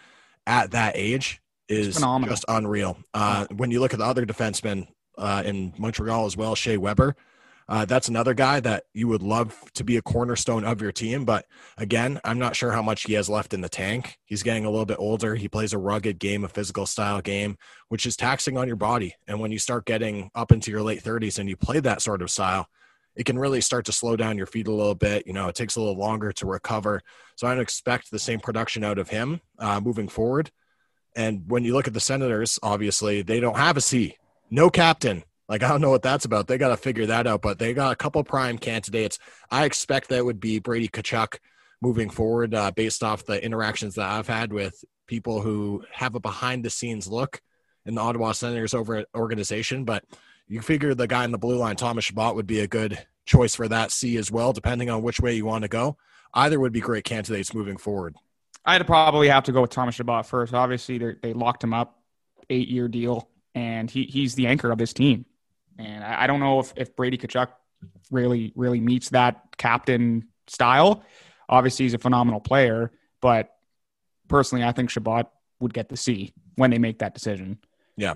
at 0.48 0.72
that 0.72 0.94
age 0.96 1.42
is 1.68 1.96
phenomenal. 1.96 2.34
just 2.34 2.46
unreal. 2.48 2.98
Uh, 3.14 3.46
when 3.56 3.72
you 3.72 3.80
look 3.80 3.94
at 3.94 4.00
the 4.00 4.06
other 4.06 4.26
defensemen 4.26 4.88
uh, 5.18 5.44
in 5.46 5.74
Montreal 5.78 6.26
as 6.26 6.36
well, 6.36 6.56
Shea 6.56 6.78
Weber, 6.78 7.16
uh, 7.68 7.86
that's 7.86 8.08
another 8.08 8.34
guy 8.34 8.60
that 8.60 8.86
you 8.96 9.08
would 9.08 9.22
love 9.22 9.56
to 9.76 9.84
be 9.84 9.96
a 9.98 10.02
cornerstone 10.02 10.66
of 10.66 10.82
your 10.82 10.92
team. 10.92 11.24
But 11.26 11.46
again, 11.78 12.20
I'm 12.24 12.40
not 12.40 12.56
sure 12.56 12.72
how 12.72 12.82
much 12.82 13.04
he 13.04 13.14
has 13.14 13.30
left 13.30 13.54
in 13.54 13.62
the 13.62 13.70
tank. 13.70 14.18
He's 14.26 14.42
getting 14.42 14.66
a 14.66 14.72
little 14.72 14.88
bit 14.88 14.98
older. 14.98 15.36
He 15.36 15.48
plays 15.48 15.72
a 15.74 15.78
rugged 15.78 16.18
game, 16.18 16.44
a 16.44 16.48
physical 16.48 16.88
style 16.88 17.22
game, 17.22 17.58
which 17.90 18.08
is 18.08 18.18
taxing 18.18 18.58
on 18.58 18.66
your 18.66 18.76
body. 18.76 19.14
And 19.28 19.40
when 19.40 19.52
you 19.52 19.60
start 19.60 19.86
getting 19.86 20.32
up 20.34 20.52
into 20.52 20.72
your 20.72 20.82
late 20.82 21.04
30s 21.04 21.38
and 21.38 21.48
you 21.48 21.56
play 21.56 21.80
that 21.82 22.02
sort 22.02 22.24
of 22.24 22.32
style, 22.32 22.68
it 23.20 23.26
can 23.26 23.38
really 23.38 23.60
start 23.60 23.86
to 23.86 23.92
slow 23.92 24.16
down 24.16 24.38
your 24.38 24.46
feet 24.46 24.70
a 24.70 24.72
little 24.72 24.96
bit. 24.96 25.28
You 25.28 25.34
know, 25.34 25.50
it 25.50 25.56
takes 25.56 25.76
a 25.76 25.82
little 25.82 25.98
longer 25.98 26.32
to 26.32 26.46
recover. 26.46 27.02
So 27.36 27.48
I 27.48 27.54
don't 27.54 27.62
expect 27.62 28.10
the 28.10 28.18
same 28.18 28.40
production 28.40 28.82
out 28.86 28.98
of 28.98 29.10
him 29.10 29.42
uh, 29.60 29.82
moving 29.82 30.08
forward. 30.08 30.50
And 31.18 31.44
when 31.48 31.66
you 31.66 31.74
look 31.74 31.86
at 31.86 31.94
the 31.94 32.00
Senators, 32.00 32.58
obviously 32.64 33.22
they 33.22 33.42
don't 33.42 33.58
have 33.58 33.76
a 33.76 33.82
C, 33.82 34.16
no 34.50 34.70
captain. 34.70 35.26
Like 35.50 35.64
I 35.64 35.68
don't 35.68 35.82
know 35.82 35.90
what 35.90 36.02
that's 36.02 36.24
about. 36.24 36.48
They 36.48 36.58
got 36.58 36.70
to 36.70 36.78
figure 36.78 37.08
that 37.08 37.28
out. 37.28 37.42
But 37.42 37.60
they 37.60 37.74
got 37.74 37.92
a 37.92 37.98
couple 37.98 38.24
prime 38.24 38.58
candidates. 38.58 39.20
I 39.52 39.66
expect 39.66 40.08
that 40.10 40.24
would 40.24 40.40
be 40.40 40.60
Brady 40.60 40.88
Tkachuk 40.88 41.40
moving 41.82 42.10
forward, 42.10 42.56
uh, 42.56 42.72
based 42.72 43.04
off 43.04 43.26
the 43.26 43.44
interactions 43.44 43.96
that 43.96 44.10
I've 44.10 44.28
had 44.28 44.54
with 44.54 44.82
people 45.08 45.42
who 45.42 45.84
have 45.92 46.16
a 46.16 46.22
behind 46.22 46.64
the 46.64 46.70
scenes 46.70 47.06
look 47.06 47.42
in 47.86 47.96
the 47.96 48.02
Ottawa 48.02 48.32
Senators 48.32 48.74
over 48.74 49.04
organization. 49.14 49.84
But 49.84 50.06
you 50.50 50.62
figure 50.62 50.94
the 50.94 51.08
guy 51.08 51.24
in 51.24 51.32
the 51.32 51.38
blue 51.38 51.58
line, 51.58 51.76
Thomas 51.76 52.06
Chabot, 52.06 52.36
would 52.36 52.48
be 52.48 52.60
a 52.60 52.68
good 52.68 53.06
choice 53.26 53.56
for 53.56 53.68
that 53.68 53.92
C 53.92 54.18
as 54.18 54.32
well, 54.32 54.52
depending 54.52 54.90
on 54.90 55.04
which 55.04 55.20
way 55.20 55.36
you 55.36 55.46
want 55.46 55.62
to 55.62 55.68
go. 55.68 55.96
Either 56.34 56.60
would 56.60 56.74
be 56.74 56.82
great 56.82 57.06
candidates 57.06 57.54
moving 57.54 57.78
forward. 57.78 58.16
I'd 58.66 58.86
probably 58.86 59.30
have 59.30 59.44
to 59.46 59.52
go 59.52 59.62
with 59.62 59.70
Thomas 59.70 59.96
Chabot 59.96 60.24
first. 60.24 60.54
Obviously, 60.54 60.98
they 60.98 61.16
they 61.22 61.34
locked 61.34 61.64
him 61.64 61.74
up, 61.74 62.02
eight 62.50 62.68
year 62.68 62.88
deal, 62.88 63.30
and 63.56 63.90
he 63.90 64.04
he's 64.04 64.36
the 64.36 64.48
anchor 64.48 64.72
of 64.72 64.78
this 64.78 64.92
team. 64.94 65.26
And 65.78 66.04
I, 66.04 66.24
I 66.24 66.28
don't 66.28 66.40
know 66.40 66.60
if, 66.60 66.74
if 66.76 66.96
Brady 66.96 67.18
Tkachuk 67.18 67.50
really 68.12 68.52
really 68.56 68.80
meets 68.80 69.10
that 69.10 69.56
captain 69.58 70.28
style. 70.48 71.04
Obviously, 71.48 71.86
he's 71.86 71.94
a 71.94 72.00
phenomenal 72.00 72.40
player, 72.40 72.92
but 73.22 73.50
personally, 74.28 74.64
I 74.64 74.72
think 74.72 74.90
Chabot 74.90 75.32
would 75.60 75.74
get 75.74 75.90
the 75.90 75.98
C 75.98 76.34
when 76.56 76.70
they 76.70 76.78
make 76.78 77.00
that 77.00 77.14
decision. 77.14 77.60
Yeah. 77.98 78.16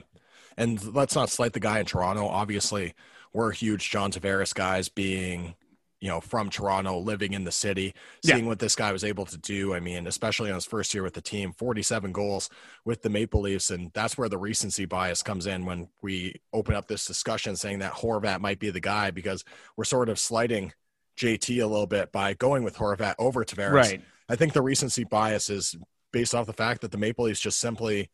And 0.58 0.94
let's 0.94 1.16
not 1.16 1.30
slight 1.30 1.54
the 1.54 1.60
guy 1.60 1.80
in 1.80 1.86
Toronto. 1.86 2.28
Obviously, 2.28 2.94
we're 3.34 3.52
huge 3.52 3.90
John 3.90 4.12
Tavares 4.12 4.54
guys 4.54 4.90
being, 4.90 5.56
you 6.00 6.10
know, 6.10 6.22
from 6.22 6.50
Toronto, 6.50 7.00
living 7.00 7.34
in 7.34 7.44
the 7.46 7.52
city, 7.52 7.94
Yeah. 8.22 8.36
seeing 8.36 8.46
what 8.46 8.60
this 8.60 8.76
guy 8.76 8.92
was 8.92 9.04
able 9.04 9.26
to 9.26 9.38
do. 9.38 9.74
I 9.74 9.80
mean, 9.80 10.06
especially 10.06 10.50
on 10.52 10.56
his 10.56 10.66
first 10.66 10.94
year 10.94 11.02
with 11.02 11.14
the 11.14 11.22
team, 11.22 11.54
47 11.54 12.12
goals 12.12 12.50
with 12.86 13.02
the 13.02 13.10
Maple 13.10 13.42
Leafs. 13.42 13.72
And 13.72 13.92
that's 13.94 14.18
where 14.18 14.30
the 14.30 14.38
recency 14.38 14.86
bias 14.86 15.24
comes 15.24 15.48
in 15.48 15.66
when 15.66 15.90
we 16.02 16.42
open 16.52 16.76
up 16.76 16.88
this 16.88 17.06
discussion 17.06 17.56
saying 17.56 17.80
that 17.80 17.94
Horvat 17.94 18.40
might 18.42 18.60
be 18.60 18.70
the 18.70 18.80
guy 18.80 19.12
because 19.12 19.44
we're 19.78 19.86
sort 19.86 20.10
of 20.10 20.20
slighting 20.20 20.74
JT 21.18 21.60
a 21.60 21.68
little 21.68 21.88
bit 21.88 22.12
by 22.12 22.34
going 22.34 22.64
with 22.64 22.76
Horvat 22.78 23.16
over 23.18 23.44
Tavares. 23.46 23.72
Right. 23.72 24.02
I 24.30 24.36
think 24.36 24.54
the 24.54 24.62
recency 24.62 25.04
bias 25.04 25.50
is 25.50 25.76
based 26.12 26.36
off 26.36 26.46
the 26.46 26.54
fact 26.54 26.82
that 26.82 26.92
the 26.92 26.98
Maple 26.98 27.26
Leafs 27.26 27.40
just 27.40 27.60
simply 27.60 28.10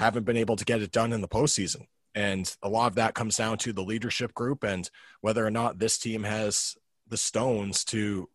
haven't 0.00 0.24
been 0.24 0.36
able 0.38 0.56
to 0.56 0.64
get 0.64 0.80
it 0.80 0.90
done 0.90 1.12
in 1.12 1.20
the 1.20 1.28
postseason. 1.28 1.86
And 2.14 2.56
a 2.62 2.70
lot 2.70 2.86
of 2.86 2.94
that 2.94 3.14
comes 3.14 3.36
down 3.36 3.58
to 3.58 3.72
the 3.74 3.82
leadership 3.82 4.32
group 4.32 4.64
and 4.64 4.90
whether 5.20 5.46
or 5.46 5.50
not 5.50 5.78
this 5.78 5.98
team 5.98 6.24
has 6.24 6.76
the 7.06 7.18
stones 7.18 7.84
to 7.84 8.28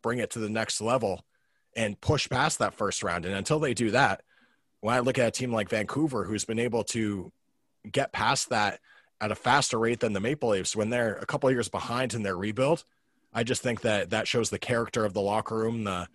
bring 0.00 0.20
it 0.20 0.30
to 0.30 0.38
the 0.38 0.48
next 0.48 0.80
level 0.80 1.24
and 1.76 2.00
push 2.00 2.28
past 2.28 2.60
that 2.60 2.72
first 2.72 3.02
round. 3.02 3.24
And 3.24 3.34
until 3.34 3.58
they 3.58 3.74
do 3.74 3.90
that, 3.90 4.22
when 4.80 4.94
I 4.94 5.00
look 5.00 5.18
at 5.18 5.26
a 5.26 5.32
team 5.32 5.52
like 5.52 5.68
Vancouver, 5.68 6.22
who's 6.22 6.44
been 6.44 6.60
able 6.60 6.84
to 6.84 7.32
get 7.90 8.12
past 8.12 8.50
that 8.50 8.78
at 9.20 9.32
a 9.32 9.34
faster 9.34 9.76
rate 9.76 9.98
than 9.98 10.12
the 10.12 10.20
Maple 10.20 10.50
Leafs, 10.50 10.76
when 10.76 10.88
they're 10.88 11.16
a 11.16 11.26
couple 11.26 11.50
years 11.50 11.68
behind 11.68 12.14
in 12.14 12.22
their 12.22 12.36
rebuild, 12.36 12.84
I 13.34 13.42
just 13.42 13.60
think 13.60 13.80
that 13.80 14.10
that 14.10 14.28
shows 14.28 14.50
the 14.50 14.58
character 14.58 15.04
of 15.04 15.14
the 15.14 15.20
locker 15.20 15.56
room, 15.56 15.82
the 15.82 16.06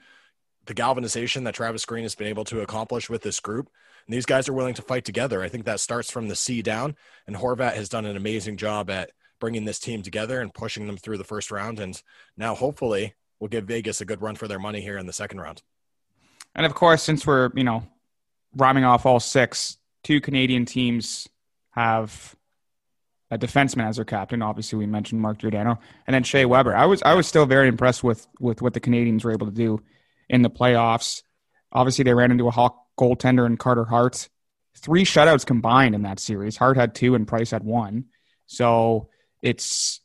the 0.65 0.74
galvanization 0.74 1.43
that 1.43 1.55
Travis 1.55 1.83
Green 1.83 2.03
has 2.03 2.15
been 2.15 2.27
able 2.27 2.45
to 2.45 2.62
accomplish 2.62 3.10
with 3.10 3.22
this 3.22 3.41
group. 3.41 3.69
And 4.05 4.13
these 4.13 4.25
guys 4.25 4.50
are 4.50 4.53
willing 4.53 4.74
to 4.75 4.81
fight 4.81 5.05
together. 5.05 5.41
I 5.41 5.50
think 5.50 5.65
that 5.65 5.79
starts 5.79 6.12
from 6.12 6.27
the 6.27 6.36
C 6.36 6.62
down, 6.62 6.95
and 7.27 7.36
Horvat 7.36 7.74
has 7.74 7.89
done 7.89 8.05
an 8.05 8.17
amazing 8.17 8.57
job 8.57 8.89
at 8.89 9.12
bringing 9.39 9.65
this 9.65 9.79
team 9.79 10.01
together 10.01 10.39
and 10.39 10.53
pushing 10.53 10.88
them 10.88 10.98
through 10.98 11.17
the 11.17 11.24
first 11.24 11.51
round. 11.51 11.79
And 11.79 12.01
now, 12.38 12.55
hopefully, 12.55 13.13
we'll 13.39 13.50
give 13.50 13.65
Vegas 13.65 14.01
a 14.01 14.05
good 14.05 14.22
run 14.22 14.36
for 14.36 14.48
their 14.48 14.60
money 14.60 14.81
here 14.81 14.98
in 14.98 15.05
the 15.05 15.13
second 15.13 15.39
round. 15.39 15.62
And 16.55 16.65
of 16.65 16.74
course, 16.75 17.01
since 17.01 17.25
we're, 17.25 17.50
you 17.55 17.63
know, 17.63 17.83
rhyming 18.55 18.83
off 18.83 19.05
all 19.05 19.19
six, 19.19 19.77
two 20.03 20.22
Canadian 20.22 20.65
teams 20.65 21.27
have 21.72 22.36
a 23.31 23.38
defenseman 23.38 23.88
as 23.88 23.95
their 23.95 24.05
captain. 24.05 24.41
Obviously, 24.41 24.77
we 24.77 24.86
mentioned 24.86 25.19
Mark 25.19 25.39
Giordano 25.39 25.79
and 26.05 26.13
then 26.13 26.24
Shea 26.24 26.45
Weber. 26.45 26.75
I 26.75 26.86
was 26.86 27.01
I 27.01 27.15
was 27.15 27.27
still 27.27 27.45
very 27.45 27.67
impressed 27.67 28.03
with 28.03 28.27
with 28.39 28.62
what 28.62 28.74
the 28.74 28.79
Canadiens 28.79 29.24
were 29.24 29.31
able 29.31 29.48
to 29.48 29.53
do 29.53 29.81
in 30.29 30.43
the 30.43 30.50
playoffs. 30.50 31.24
Obviously, 31.72 32.03
they 32.03 32.13
ran 32.13 32.31
into 32.31 32.48
a 32.48 32.51
Hawk 32.51 32.83
goaltender 33.00 33.45
in 33.45 33.57
Carter 33.57 33.85
Hart. 33.85 34.29
Three 34.77 35.03
shutouts 35.05 35.45
combined 35.45 35.95
in 35.95 36.01
that 36.03 36.19
series. 36.19 36.57
Hart 36.57 36.77
had 36.77 36.95
two 36.95 37.15
and 37.15 37.27
Price 37.27 37.51
had 37.51 37.63
one. 37.63 38.05
So 38.47 39.09
it's 39.41 40.01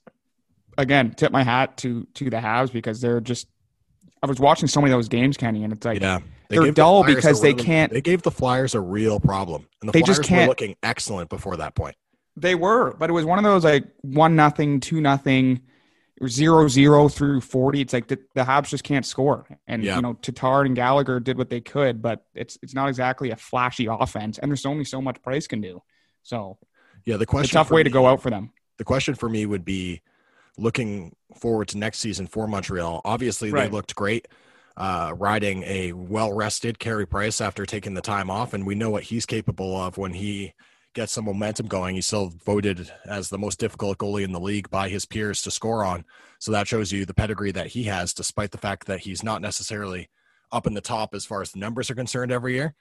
again, 0.77 1.13
tip 1.13 1.33
my 1.33 1.43
hat 1.43 1.77
to 1.79 2.07
to 2.15 2.31
the 2.31 2.37
Habs 2.37 2.73
because 2.73 3.01
they're 3.01 3.21
just. 3.21 3.49
I 4.23 4.27
was 4.27 4.41
watching 4.41 4.67
so 4.69 4.81
many 4.81 4.93
of 4.93 4.99
those 4.99 5.09
games, 5.09 5.37
Kenny, 5.37 5.63
and 5.63 5.73
it's 5.73 5.85
like 5.87 6.01
Yeah, 6.01 6.19
They're 6.49 6.63
gave 6.63 6.75
the 6.75 6.81
dull 6.81 7.05
a 7.05 7.07
because 7.07 7.41
they 7.41 7.55
can't- 7.55 7.93
They 7.93 8.01
gave 8.01 8.23
the 8.23 8.33
Flyers 8.33 8.75
a 8.75 8.81
real 8.81 9.21
problem, 9.21 9.69
and 9.81 9.89
the 9.89 9.93
They 9.93 10.01
Flyers 10.01 10.17
just 10.19 10.29
can't- 10.29 10.43
were 10.43 10.49
looking 10.49 10.75
excellent 10.83 11.31
before 11.31 11.57
that 11.59 11.77
point. 11.77 11.95
They 12.37 12.57
were, 12.57 12.95
but 12.99 13.11
it 13.11 13.13
was 13.13 13.25
one 13.25 13.39
of 13.39 13.45
those 13.45 13.63
like 13.65 13.85
one 14.03 14.35
nothing, 14.35 14.81
two 14.81 15.01
nothing, 15.01 15.61
zero 16.27 16.67
zero 16.69 17.09
through 17.09 17.41
forty. 17.41 17.81
It's 17.81 17.93
like 17.93 18.09
the, 18.09 18.19
the 18.35 18.43
Habs 18.43 18.69
just 18.71 18.83
can't 18.83 19.07
score, 19.07 19.47
and 19.67 19.85
Yeah. 19.85 19.97
you 19.97 20.03
know 20.03 20.15
Tatar 20.15 20.63
and 20.63 20.75
Gallagher 20.75 21.21
did 21.21 21.39
what 21.39 21.51
they 21.51 21.61
could, 21.61 22.03
but 22.03 22.25
it's 22.35 22.59
it's 22.63 22.75
not 22.75 22.89
exactly 22.89 23.31
a 23.31 23.37
flashy 23.37 23.87
offense, 23.89 24.39
and 24.39 24.51
there's 24.51 24.67
only 24.67 24.85
so 24.85 25.01
much 25.01 25.23
Price 25.23 25.47
can 25.47 25.61
do. 25.61 25.83
So 26.23 26.59
Yeah, 27.05 27.19
the 27.19 27.27
question 27.27 27.57
a 27.57 27.61
tough 27.63 27.71
way 27.71 27.83
to 27.83 27.91
go 27.91 28.07
out 28.07 28.21
for 28.23 28.31
them. 28.31 28.51
the 28.79 28.85
question 28.85 29.15
for 29.15 29.29
me 29.29 29.47
would 29.47 29.65
be 29.65 30.01
looking 30.57 31.15
forward 31.37 31.69
to 31.69 31.79
next 31.79 31.99
season 32.01 32.27
for 32.27 32.49
Montreal. 32.49 33.01
Obviously, 33.05 33.53
Right. 33.53 33.65
they 33.71 33.71
looked 33.77 33.95
great 33.95 34.27
uh, 34.77 35.13
riding 35.17 35.63
a 35.65 35.93
well 35.93 36.33
rested 36.33 36.79
Carey 36.79 37.07
Price 37.07 37.41
after 37.41 37.67
taking 37.67 37.95
the 37.95 38.01
time 38.01 38.31
off, 38.31 38.55
and 38.55 38.67
we 38.67 38.75
know 38.75 38.91
what 38.91 39.05
he's 39.05 39.27
capable 39.27 39.77
of 39.77 39.99
when 39.99 40.13
he 40.15 40.53
gets 40.99 41.13
some 41.13 41.27
momentum 41.27 41.69
going. 41.69 41.95
He's 41.95 42.07
still 42.07 42.33
voted 42.45 42.91
as 43.07 43.31
the 43.31 43.39
most 43.39 43.61
difficult 43.61 43.99
goalie 43.99 44.25
in 44.25 44.33
the 44.33 44.41
league 44.41 44.69
by 44.69 44.89
his 44.89 45.05
peers 45.05 45.43
to 45.43 45.51
score 45.53 45.85
on. 45.85 46.05
So 46.41 46.51
that 46.51 46.67
shows 46.67 46.91
you 46.91 47.05
the 47.05 47.15
pedigree 47.15 47.53
that 47.53 47.69
he 47.69 47.85
has, 47.85 48.13
despite 48.13 48.51
the 48.51 48.59
fact 48.59 48.89
that 48.89 49.01
he's 49.01 49.23
not 49.23 49.41
necessarily 49.41 50.09
up 50.51 50.67
in 50.67 50.75
the 50.75 50.81
top 50.81 51.15
as 51.15 51.25
far 51.25 51.41
as 51.41 51.53
the 51.53 51.61
numbers 51.61 51.89
are 51.89 51.95
concerned 51.95 52.33
every 52.33 52.55
year. 52.55 52.75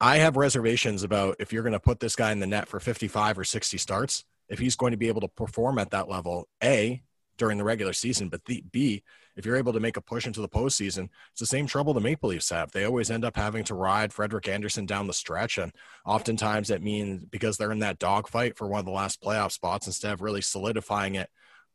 I 0.00 0.18
have 0.18 0.36
reservations 0.36 1.02
about 1.02 1.34
if 1.40 1.52
you're 1.52 1.64
going 1.64 1.72
to 1.72 1.80
put 1.80 1.98
this 1.98 2.14
guy 2.14 2.30
in 2.30 2.38
the 2.38 2.46
net 2.46 2.68
for 2.68 2.78
55 2.78 3.40
or 3.40 3.44
60 3.44 3.78
starts, 3.78 4.24
if 4.48 4.60
he's 4.60 4.76
going 4.76 4.92
to 4.92 4.96
be 4.96 5.08
able 5.08 5.22
to 5.22 5.28
perform 5.28 5.80
at 5.80 5.90
that 5.90 6.08
level, 6.08 6.48
A, 6.62 7.02
during 7.36 7.58
the 7.58 7.64
regular 7.64 7.92
season, 7.94 8.28
but 8.28 8.44
the, 8.44 8.62
B, 8.70 9.02
if 9.36 9.44
you're 9.44 9.56
able 9.56 9.72
to 9.72 9.80
make 9.80 9.96
a 9.96 10.00
push 10.00 10.26
into 10.26 10.40
the 10.40 10.48
postseason, 10.48 11.08
it's 11.30 11.40
the 11.40 11.46
same 11.46 11.66
trouble 11.66 11.92
the 11.92 12.00
Maple 12.00 12.30
Leafs 12.30 12.50
have. 12.50 12.70
They 12.70 12.84
always 12.84 13.10
end 13.10 13.24
up 13.24 13.36
having 13.36 13.64
to 13.64 13.74
ride 13.74 14.12
Frederik 14.12 14.48
Andersen 14.48 14.86
down 14.86 15.06
the 15.06 15.12
stretch. 15.12 15.58
And 15.58 15.72
oftentimes 16.06 16.68
that 16.68 16.82
means 16.82 17.24
because 17.24 17.56
they're 17.56 17.72
in 17.72 17.80
that 17.80 17.98
dogfight 17.98 18.56
for 18.56 18.68
one 18.68 18.80
of 18.80 18.86
the 18.86 18.92
last 18.92 19.22
playoff 19.22 19.52
spots, 19.52 19.86
instead 19.86 20.12
of 20.12 20.22
really 20.22 20.40
solidifying 20.40 21.16
it 21.16 21.30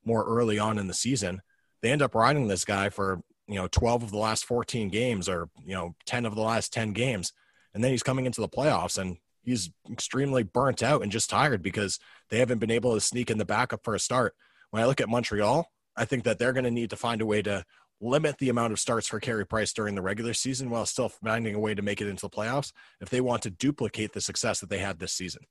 more 0.05 0.23
early 0.23 0.57
on 0.57 0.77
in 0.77 0.87
the 0.87 0.93
season, 0.93 1.41
they 1.81 1.91
end 1.91 2.01
up 2.01 2.15
riding 2.15 2.47
this 2.47 2.65
guy 2.65 2.89
for, 2.89 3.21
you 3.47 3.55
know, 3.55 3.67
12 3.67 4.03
of 4.03 4.11
the 4.11 4.17
last 4.17 4.45
14 4.45 4.89
games 4.89 5.27
or, 5.27 5.49
you 5.65 5.73
know, 5.73 5.95
10 6.05 6.25
of 6.25 6.35
the 6.35 6.41
last 6.41 6.71
10 6.71 6.93
games. 6.93 7.33
And 7.73 7.83
then 7.83 7.91
he's 7.91 8.03
coming 8.03 8.25
into 8.25 8.41
the 8.41 8.49
playoffs 8.49 8.97
and 8.97 9.17
he's 9.43 9.69
extremely 9.91 10.43
burnt 10.43 10.83
out 10.83 11.01
and 11.01 11.11
just 11.11 11.29
tired 11.29 11.61
because 11.61 11.99
they 12.29 12.39
haven't 12.39 12.59
been 12.59 12.71
able 12.71 12.93
to 12.93 13.01
sneak 13.01 13.29
in 13.29 13.37
the 13.37 13.45
backup 13.45 13.83
for 13.83 13.95
a 13.95 13.99
start. 13.99 14.33
When 14.71 14.81
I 14.81 14.85
look 14.85 15.01
at 15.01 15.09
Montreal, 15.09 15.69
I 15.99 16.05
think 16.05 16.23
that 16.23 16.39
they're 16.39 16.53
going 16.53 16.63
to 16.63 16.71
need 16.71 16.89
to 16.91 16.95
find 16.95 17.21
a 17.21 17.25
way 17.25 17.41
to 17.41 17.65
limit 18.01 18.37
the 18.37 18.47
amount 18.47 18.71
of 18.71 18.79
starts 18.79 19.07
for 19.07 19.19
Carey 19.19 19.45
Price 19.45 19.73
during 19.73 19.95
the 19.95 20.01
regular 20.01 20.33
season 20.33 20.69
while 20.69 20.85
still 20.85 21.09
finding 21.09 21.53
a 21.53 21.59
way 21.59 21.75
to 21.75 21.81
make 21.81 21.99
it 21.99 22.07
into 22.07 22.21
the 22.21 22.29
playoffs 22.29 22.71
if 23.01 23.09
they 23.09 23.19
want 23.19 23.43
to 23.43 23.49
duplicate 23.49 24.13
the 24.13 24.21
success 24.21 24.61
that 24.61 24.69
they 24.69 24.77
had 24.77 24.99
this 24.99 25.11
season. 25.11 25.41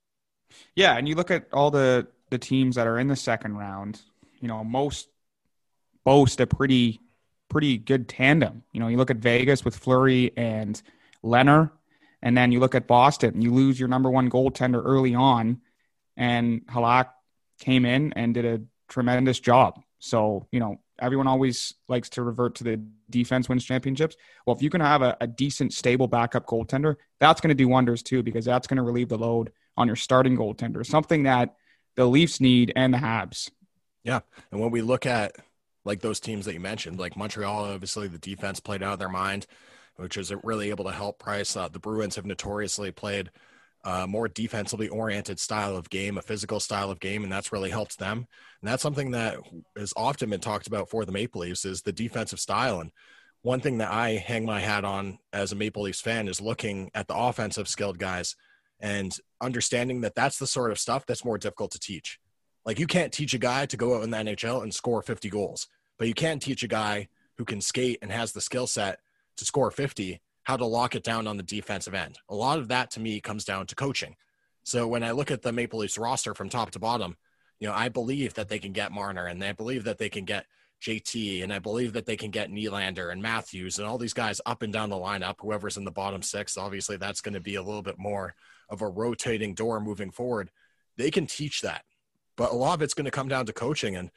Yeah, 0.74 0.96
and 0.96 1.06
you 1.06 1.14
look 1.14 1.30
at 1.30 1.46
all 1.52 1.70
the 1.70 2.08
the 2.30 2.38
teams 2.38 2.76
that 2.76 2.86
are 2.86 2.98
in 2.98 3.08
the 3.08 3.16
second 3.16 3.56
round, 3.56 4.00
you 4.40 4.48
know, 4.48 4.64
most 4.64 5.08
boast 6.04 6.40
a 6.40 6.46
pretty 6.46 7.00
pretty 7.50 7.76
good 7.76 8.08
tandem. 8.08 8.62
You 8.72 8.80
know, 8.80 8.88
you 8.88 8.96
look 8.96 9.10
at 9.10 9.18
Vegas 9.18 9.64
with 9.64 9.76
Fleury 9.76 10.32
and 10.36 10.80
Lehner, 11.22 11.70
and 12.22 12.36
then 12.36 12.52
you 12.52 12.60
look 12.60 12.74
at 12.74 12.86
Boston, 12.86 13.42
you 13.42 13.52
lose 13.52 13.78
your 13.78 13.88
number 13.90 14.10
one 14.10 14.30
goaltender 14.30 14.82
early 14.82 15.14
on, 15.14 15.60
and 16.16 16.66
Halak 16.68 17.08
came 17.60 17.84
in 17.84 18.14
and 18.14 18.32
did 18.32 18.46
a 18.46 18.62
tremendous 18.88 19.38
job. 19.38 19.82
So, 19.98 20.46
you 20.52 20.60
know, 20.60 20.76
everyone 21.00 21.26
always 21.26 21.74
likes 21.88 22.08
to 22.10 22.22
revert 22.22 22.56
to 22.56 22.64
the 22.64 22.80
defense 23.10 23.48
wins 23.48 23.64
championships. 23.64 24.16
Well, 24.46 24.56
if 24.56 24.62
you 24.62 24.70
can 24.70 24.80
have 24.80 25.02
a, 25.02 25.16
a 25.20 25.26
decent, 25.26 25.72
stable 25.72 26.06
backup 26.06 26.46
goaltender, 26.46 26.96
that's 27.20 27.40
going 27.40 27.48
to 27.48 27.54
do 27.54 27.68
wonders 27.68 28.02
too, 28.02 28.22
because 28.22 28.44
that's 28.44 28.66
going 28.66 28.76
to 28.76 28.82
relieve 28.82 29.08
the 29.08 29.18
load 29.18 29.52
on 29.76 29.86
your 29.86 29.96
starting 29.96 30.36
goaltender, 30.36 30.84
something 30.84 31.24
that 31.24 31.54
the 31.96 32.06
Leafs 32.06 32.40
need 32.40 32.72
and 32.76 32.94
the 32.94 32.98
Habs. 32.98 33.50
Yeah. 34.04 34.20
And 34.50 34.60
when 34.60 34.70
we 34.70 34.82
look 34.82 35.06
at 35.06 35.36
like 35.84 36.00
those 36.00 36.20
teams 36.20 36.44
that 36.44 36.54
you 36.54 36.60
mentioned, 36.60 36.98
like 36.98 37.16
Montreal, 37.16 37.64
obviously 37.64 38.08
the 38.08 38.18
defense 38.18 38.60
played 38.60 38.82
out 38.82 38.94
of 38.94 38.98
their 38.98 39.08
mind, 39.08 39.46
which 39.96 40.16
is 40.16 40.32
really 40.44 40.70
able 40.70 40.84
to 40.84 40.92
help 40.92 41.18
Price. 41.18 41.56
Uh, 41.56 41.68
the 41.68 41.78
Bruins 41.78 42.16
have 42.16 42.26
notoriously 42.26 42.92
played 42.92 43.30
a 43.84 44.06
more 44.06 44.28
defensively 44.28 44.88
oriented 44.88 45.38
style 45.38 45.76
of 45.76 45.90
game, 45.90 46.18
a 46.18 46.22
physical 46.22 46.60
style 46.60 46.90
of 46.90 47.00
game, 47.00 47.22
and 47.22 47.32
that's 47.32 47.52
really 47.52 47.70
helped 47.70 47.98
them. 47.98 48.26
And 48.60 48.68
that's 48.68 48.82
something 48.82 49.12
that 49.12 49.38
has 49.76 49.92
often 49.96 50.30
been 50.30 50.40
talked 50.40 50.66
about 50.66 50.90
for 50.90 51.04
the 51.04 51.12
Maple 51.12 51.42
Leafs 51.42 51.64
is 51.64 51.82
the 51.82 51.92
defensive 51.92 52.40
style. 52.40 52.80
And 52.80 52.90
one 53.42 53.60
thing 53.60 53.78
that 53.78 53.90
I 53.90 54.10
hang 54.10 54.44
my 54.44 54.60
hat 54.60 54.84
on 54.84 55.18
as 55.32 55.52
a 55.52 55.56
Maple 55.56 55.82
Leafs 55.82 56.00
fan 56.00 56.28
is 56.28 56.40
looking 56.40 56.90
at 56.94 57.06
the 57.06 57.16
offensive 57.16 57.68
skilled 57.68 57.98
guys 57.98 58.34
and 58.80 59.16
understanding 59.40 60.00
that 60.02 60.14
that's 60.14 60.38
the 60.38 60.46
sort 60.46 60.70
of 60.70 60.78
stuff 60.78 61.06
that's 61.06 61.24
more 61.24 61.38
difficult 61.38 61.70
to 61.72 61.80
teach. 61.80 62.18
Like 62.64 62.78
you 62.78 62.86
can't 62.86 63.12
teach 63.12 63.34
a 63.34 63.38
guy 63.38 63.66
to 63.66 63.76
go 63.76 63.96
out 63.96 64.04
in 64.04 64.10
the 64.10 64.18
NHL 64.18 64.62
and 64.62 64.74
score 64.74 65.02
50 65.02 65.30
goals, 65.30 65.68
but 65.98 66.08
you 66.08 66.14
can 66.14 66.38
teach 66.38 66.62
a 66.62 66.68
guy 66.68 67.08
who 67.36 67.44
can 67.44 67.60
skate 67.60 67.98
and 68.02 68.10
has 68.10 68.32
the 68.32 68.40
skill 68.40 68.66
set 68.66 68.98
to 69.36 69.44
score 69.44 69.70
50 69.70 70.20
how 70.48 70.56
to 70.56 70.64
lock 70.64 70.94
it 70.94 71.04
down 71.04 71.26
on 71.26 71.36
the 71.36 71.42
defensive 71.42 71.92
end. 71.92 72.18
A 72.30 72.34
lot 72.34 72.58
of 72.58 72.68
that 72.68 72.90
to 72.92 73.00
me 73.00 73.20
comes 73.20 73.44
down 73.44 73.66
to 73.66 73.74
coaching. 73.74 74.16
So 74.62 74.88
when 74.88 75.04
I 75.04 75.10
look 75.10 75.30
at 75.30 75.42
the 75.42 75.52
Maple 75.52 75.80
Leafs 75.80 75.98
roster 75.98 76.32
from 76.32 76.48
top 76.48 76.70
to 76.70 76.78
bottom, 76.78 77.18
you 77.60 77.68
know, 77.68 77.74
I 77.74 77.90
believe 77.90 78.32
that 78.32 78.48
they 78.48 78.58
can 78.58 78.72
get 78.72 78.90
Marner 78.90 79.26
and 79.26 79.44
I 79.44 79.52
believe 79.52 79.84
that 79.84 79.98
they 79.98 80.08
can 80.08 80.24
get 80.24 80.46
JT 80.80 81.42
and 81.42 81.52
I 81.52 81.58
believe 81.58 81.92
that 81.92 82.06
they 82.06 82.16
can 82.16 82.30
get 82.30 82.50
Nylander 82.50 83.12
and 83.12 83.20
Matthews 83.20 83.78
and 83.78 83.86
all 83.86 83.98
these 83.98 84.14
guys 84.14 84.40
up 84.46 84.62
and 84.62 84.72
down 84.72 84.88
the 84.88 84.96
lineup. 84.96 85.34
Whoever's 85.38 85.76
in 85.76 85.84
the 85.84 85.90
bottom 85.90 86.22
six, 86.22 86.56
obviously 86.56 86.96
that's 86.96 87.20
going 87.20 87.34
to 87.34 87.40
be 87.40 87.56
a 87.56 87.62
little 87.62 87.82
bit 87.82 87.98
more 87.98 88.34
of 88.70 88.80
a 88.80 88.88
rotating 88.88 89.52
door 89.52 89.80
moving 89.80 90.10
forward. 90.10 90.50
They 90.96 91.10
can 91.10 91.26
teach 91.26 91.60
that, 91.60 91.84
but 92.38 92.52
a 92.52 92.56
lot 92.56 92.72
of 92.72 92.80
it's 92.80 92.94
going 92.94 93.04
to 93.04 93.10
come 93.10 93.28
down 93.28 93.44
to 93.44 93.52
coaching 93.52 93.96
and 93.96 94.10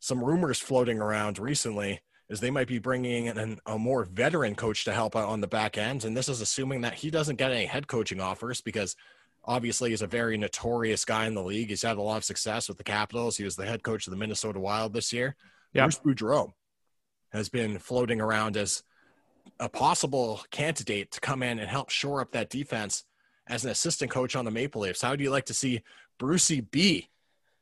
some 0.00 0.24
rumors 0.24 0.60
floating 0.60 0.98
around 0.98 1.38
recently 1.38 2.00
is 2.28 2.40
they 2.40 2.50
might 2.50 2.68
be 2.68 2.78
bringing 2.78 3.26
in 3.26 3.58
a 3.66 3.78
more 3.78 4.04
veteran 4.04 4.54
coach 4.54 4.84
to 4.84 4.92
help 4.92 5.14
out 5.14 5.28
on 5.28 5.40
the 5.40 5.46
back 5.46 5.76
end. 5.76 6.04
And 6.04 6.16
this 6.16 6.28
is 6.28 6.40
assuming 6.40 6.80
that 6.80 6.94
he 6.94 7.10
doesn't 7.10 7.36
get 7.36 7.52
any 7.52 7.66
head 7.66 7.86
coaching 7.86 8.20
offers 8.20 8.60
because 8.60 8.96
obviously 9.44 9.90
he's 9.90 10.02
a 10.02 10.06
very 10.06 10.38
notorious 10.38 11.04
guy 11.04 11.26
in 11.26 11.34
the 11.34 11.42
league. 11.42 11.68
He's 11.68 11.82
had 11.82 11.98
a 11.98 12.02
lot 12.02 12.16
of 12.16 12.24
success 12.24 12.68
with 12.68 12.78
the 12.78 12.84
Capitals. 12.84 13.36
He 13.36 13.44
was 13.44 13.56
the 13.56 13.66
head 13.66 13.82
coach 13.82 14.06
of 14.06 14.10
the 14.10 14.16
Minnesota 14.16 14.58
Wild 14.58 14.94
this 14.94 15.12
year. 15.12 15.36
Yep. 15.74 15.84
Bruce 15.84 15.98
Boudreau 15.98 16.52
has 17.32 17.48
been 17.48 17.78
floating 17.78 18.20
around 18.20 18.56
as 18.56 18.82
a 19.60 19.68
possible 19.68 20.40
candidate 20.50 21.10
to 21.10 21.20
come 21.20 21.42
in 21.42 21.58
and 21.58 21.68
help 21.68 21.90
shore 21.90 22.22
up 22.22 22.32
that 22.32 22.48
defense 22.48 23.04
as 23.46 23.64
an 23.64 23.70
assistant 23.70 24.10
coach 24.10 24.34
on 24.34 24.46
the 24.46 24.50
Maple 24.50 24.80
Leafs. 24.80 25.02
How 25.02 25.14
do 25.14 25.22
you 25.22 25.30
like 25.30 25.46
to 25.46 25.54
see 25.54 25.82
Brucey 26.18 26.62
B 26.62 27.10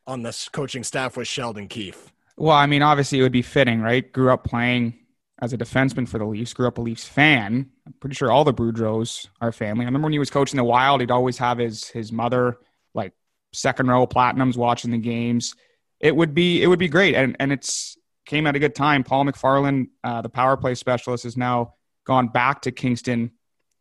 on 0.07 0.23
this 0.23 0.49
coaching 0.49 0.85
staff 0.85 1.17
with 1.17 1.27
Sheldon 1.27 1.67
Keefe? 1.67 2.12
Well, 2.37 2.57
I 2.57 2.67
mean, 2.67 2.83
obviously 2.83 3.19
it 3.19 3.23
would 3.23 3.33
be 3.33 3.43
fitting, 3.43 3.81
right? 3.81 4.11
Grew 4.11 4.33
up 4.33 4.45
playing 4.45 4.99
as 5.43 5.53
a 5.53 5.59
defenseman 5.59 6.09
for 6.09 6.19
the 6.19 6.25
Leafs, 6.25 6.55
grew 6.55 6.69
up 6.69 6.79
a 6.79 6.81
Leafs 6.81 7.05
fan. 7.05 7.69
I'm 7.85 7.93
pretty 7.95 8.15
sure 8.15 8.31
all 8.31 8.45
the 8.45 8.55
Boudreaus 8.55 9.27
are 9.41 9.51
family. 9.51 9.85
I 9.85 9.87
remember 9.87 10.07
when 10.07 10.13
he 10.13 10.21
was 10.21 10.31
coaching 10.31 10.57
the 10.57 10.65
Wild, 10.65 11.01
he'd 11.01 11.11
always 11.11 11.37
have 11.39 11.59
his 11.59 11.89
his 11.89 12.13
mother 12.13 12.59
like 12.95 13.13
second 13.53 13.89
row 13.89 14.07
platinums 14.07 14.57
watching 14.57 14.93
the 14.93 14.99
games. 14.99 15.57
It 15.99 16.15
would 16.15 16.33
be 16.33 16.63
it 16.63 16.69
would 16.69 16.79
be 16.79 16.89
great, 16.89 17.17
and 17.17 17.37
and 17.41 17.53
it's 17.53 17.99
came 18.25 18.47
at 18.47 18.55
a 18.55 18.61
good 18.61 18.77
time. 18.77 19.03
Paul 19.03 19.25
McFarland, 19.25 19.89
uh, 20.05 20.23
the 20.23 20.29
power 20.29 20.57
play 20.57 20.77
specialist, 20.77 21.25
has 21.25 21.37
now 21.37 21.75
gone 22.05 22.29
back 22.29 22.63
to 22.63 22.71
Kingston 22.71 23.33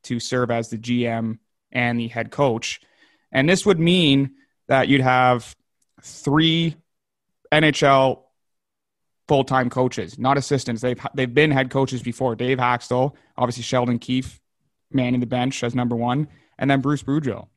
to 0.04 0.20
serve 0.20 0.50
as 0.50 0.70
the 0.70 0.78
GM 0.80 1.38
and 1.72 2.00
the 2.00 2.08
head 2.08 2.32
coach, 2.32 2.82
and 3.32 3.48
this 3.48 3.68
would 3.68 3.80
mean 3.80 4.32
that 4.68 4.88
you'd 4.88 5.02
have 5.02 5.56
three 6.02 6.76
NHL 7.54 8.24
full 9.32 9.46
time 9.46 9.70
coaches, 9.70 10.20
not 10.20 10.38
assistants. 10.38 10.82
They've 10.82 11.00
they've 11.13 11.34
been 11.34 11.52
head 11.52 11.70
coaches 11.70 12.04
before. 12.04 12.36
Dave 12.36 12.58
Hakstol, 12.58 13.13
obviously 13.38 13.63
Sheldon 13.63 13.98
Keefe, 13.98 14.41
manning 14.91 15.22
the 15.22 15.26
bench 15.26 15.63
as 15.63 15.74
number 15.74 15.96
one, 15.96 16.28
and 16.58 16.70
then 16.70 16.82
Bruce 16.82 17.02
Boudreau. 17.02 17.48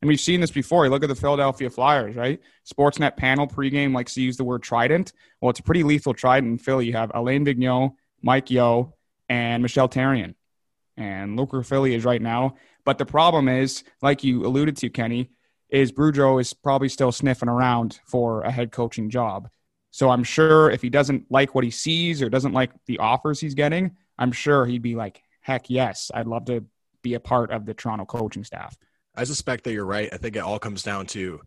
And 0.00 0.08
we've 0.08 0.18
seen 0.18 0.40
this 0.40 0.50
before. 0.50 0.86
You 0.86 0.90
look 0.90 1.02
at 1.02 1.10
the 1.10 1.14
Philadelphia 1.14 1.68
Flyers, 1.68 2.16
right? 2.16 2.40
Sportsnet 2.66 3.18
panel 3.18 3.46
pregame 3.46 3.94
likes 3.94 4.14
to 4.14 4.22
use 4.22 4.38
the 4.38 4.44
word 4.44 4.62
trident. 4.62 5.12
Well, 5.42 5.50
it's 5.50 5.60
a 5.60 5.62
pretty 5.62 5.82
lethal 5.82 6.14
trident 6.14 6.50
in 6.50 6.56
Philly. 6.56 6.86
You 6.86 6.94
have 6.94 7.12
Alain 7.12 7.44
Vigneault, 7.44 7.92
Mike 8.22 8.50
Yeo, 8.50 8.94
and 9.28 9.62
Michel 9.62 9.86
Therrien. 9.86 10.34
And 10.96 11.36
look 11.36 11.52
where 11.52 11.62
Philly 11.62 11.94
is 11.94 12.06
right 12.06 12.22
now. 12.22 12.56
But 12.86 12.96
the 12.96 13.04
problem 13.04 13.50
is, 13.50 13.84
like 14.00 14.24
you 14.24 14.46
alluded 14.46 14.78
to, 14.78 14.88
Kenny, 14.88 15.28
is 15.68 15.92
Boudreau 15.92 16.40
is 16.40 16.54
probably 16.54 16.88
still 16.88 17.12
sniffing 17.12 17.50
around 17.50 18.00
for 18.06 18.40
a 18.40 18.50
head 18.50 18.72
coaching 18.72 19.10
job. 19.10 19.50
So 19.90 20.10
I'm 20.10 20.24
sure 20.24 20.70
if 20.70 20.82
he 20.82 20.90
doesn't 20.90 21.26
like 21.30 21.54
what 21.54 21.64
he 21.64 21.70
sees 21.70 22.22
or 22.22 22.28
doesn't 22.28 22.52
like 22.52 22.70
the 22.86 22.98
offers 22.98 23.40
he's 23.40 23.54
getting, 23.54 23.96
I'm 24.18 24.32
sure 24.32 24.66
he'd 24.66 24.82
be 24.82 24.94
like, 24.94 25.22
heck 25.40 25.70
yes, 25.70 26.10
I'd 26.14 26.26
love 26.26 26.44
to 26.46 26.64
be 27.02 27.14
a 27.14 27.20
part 27.20 27.50
of 27.50 27.64
the 27.64 27.74
Toronto 27.74 28.04
coaching 28.04 28.44
staff. 28.44 28.76
I 29.14 29.24
suspect 29.24 29.64
that 29.64 29.72
you're 29.72 29.84
right. 29.84 30.08
I 30.12 30.16
think 30.16 30.36
it 30.36 30.40
all 30.40 30.58
comes 30.58 30.82
down 30.82 31.06
to 31.06 31.40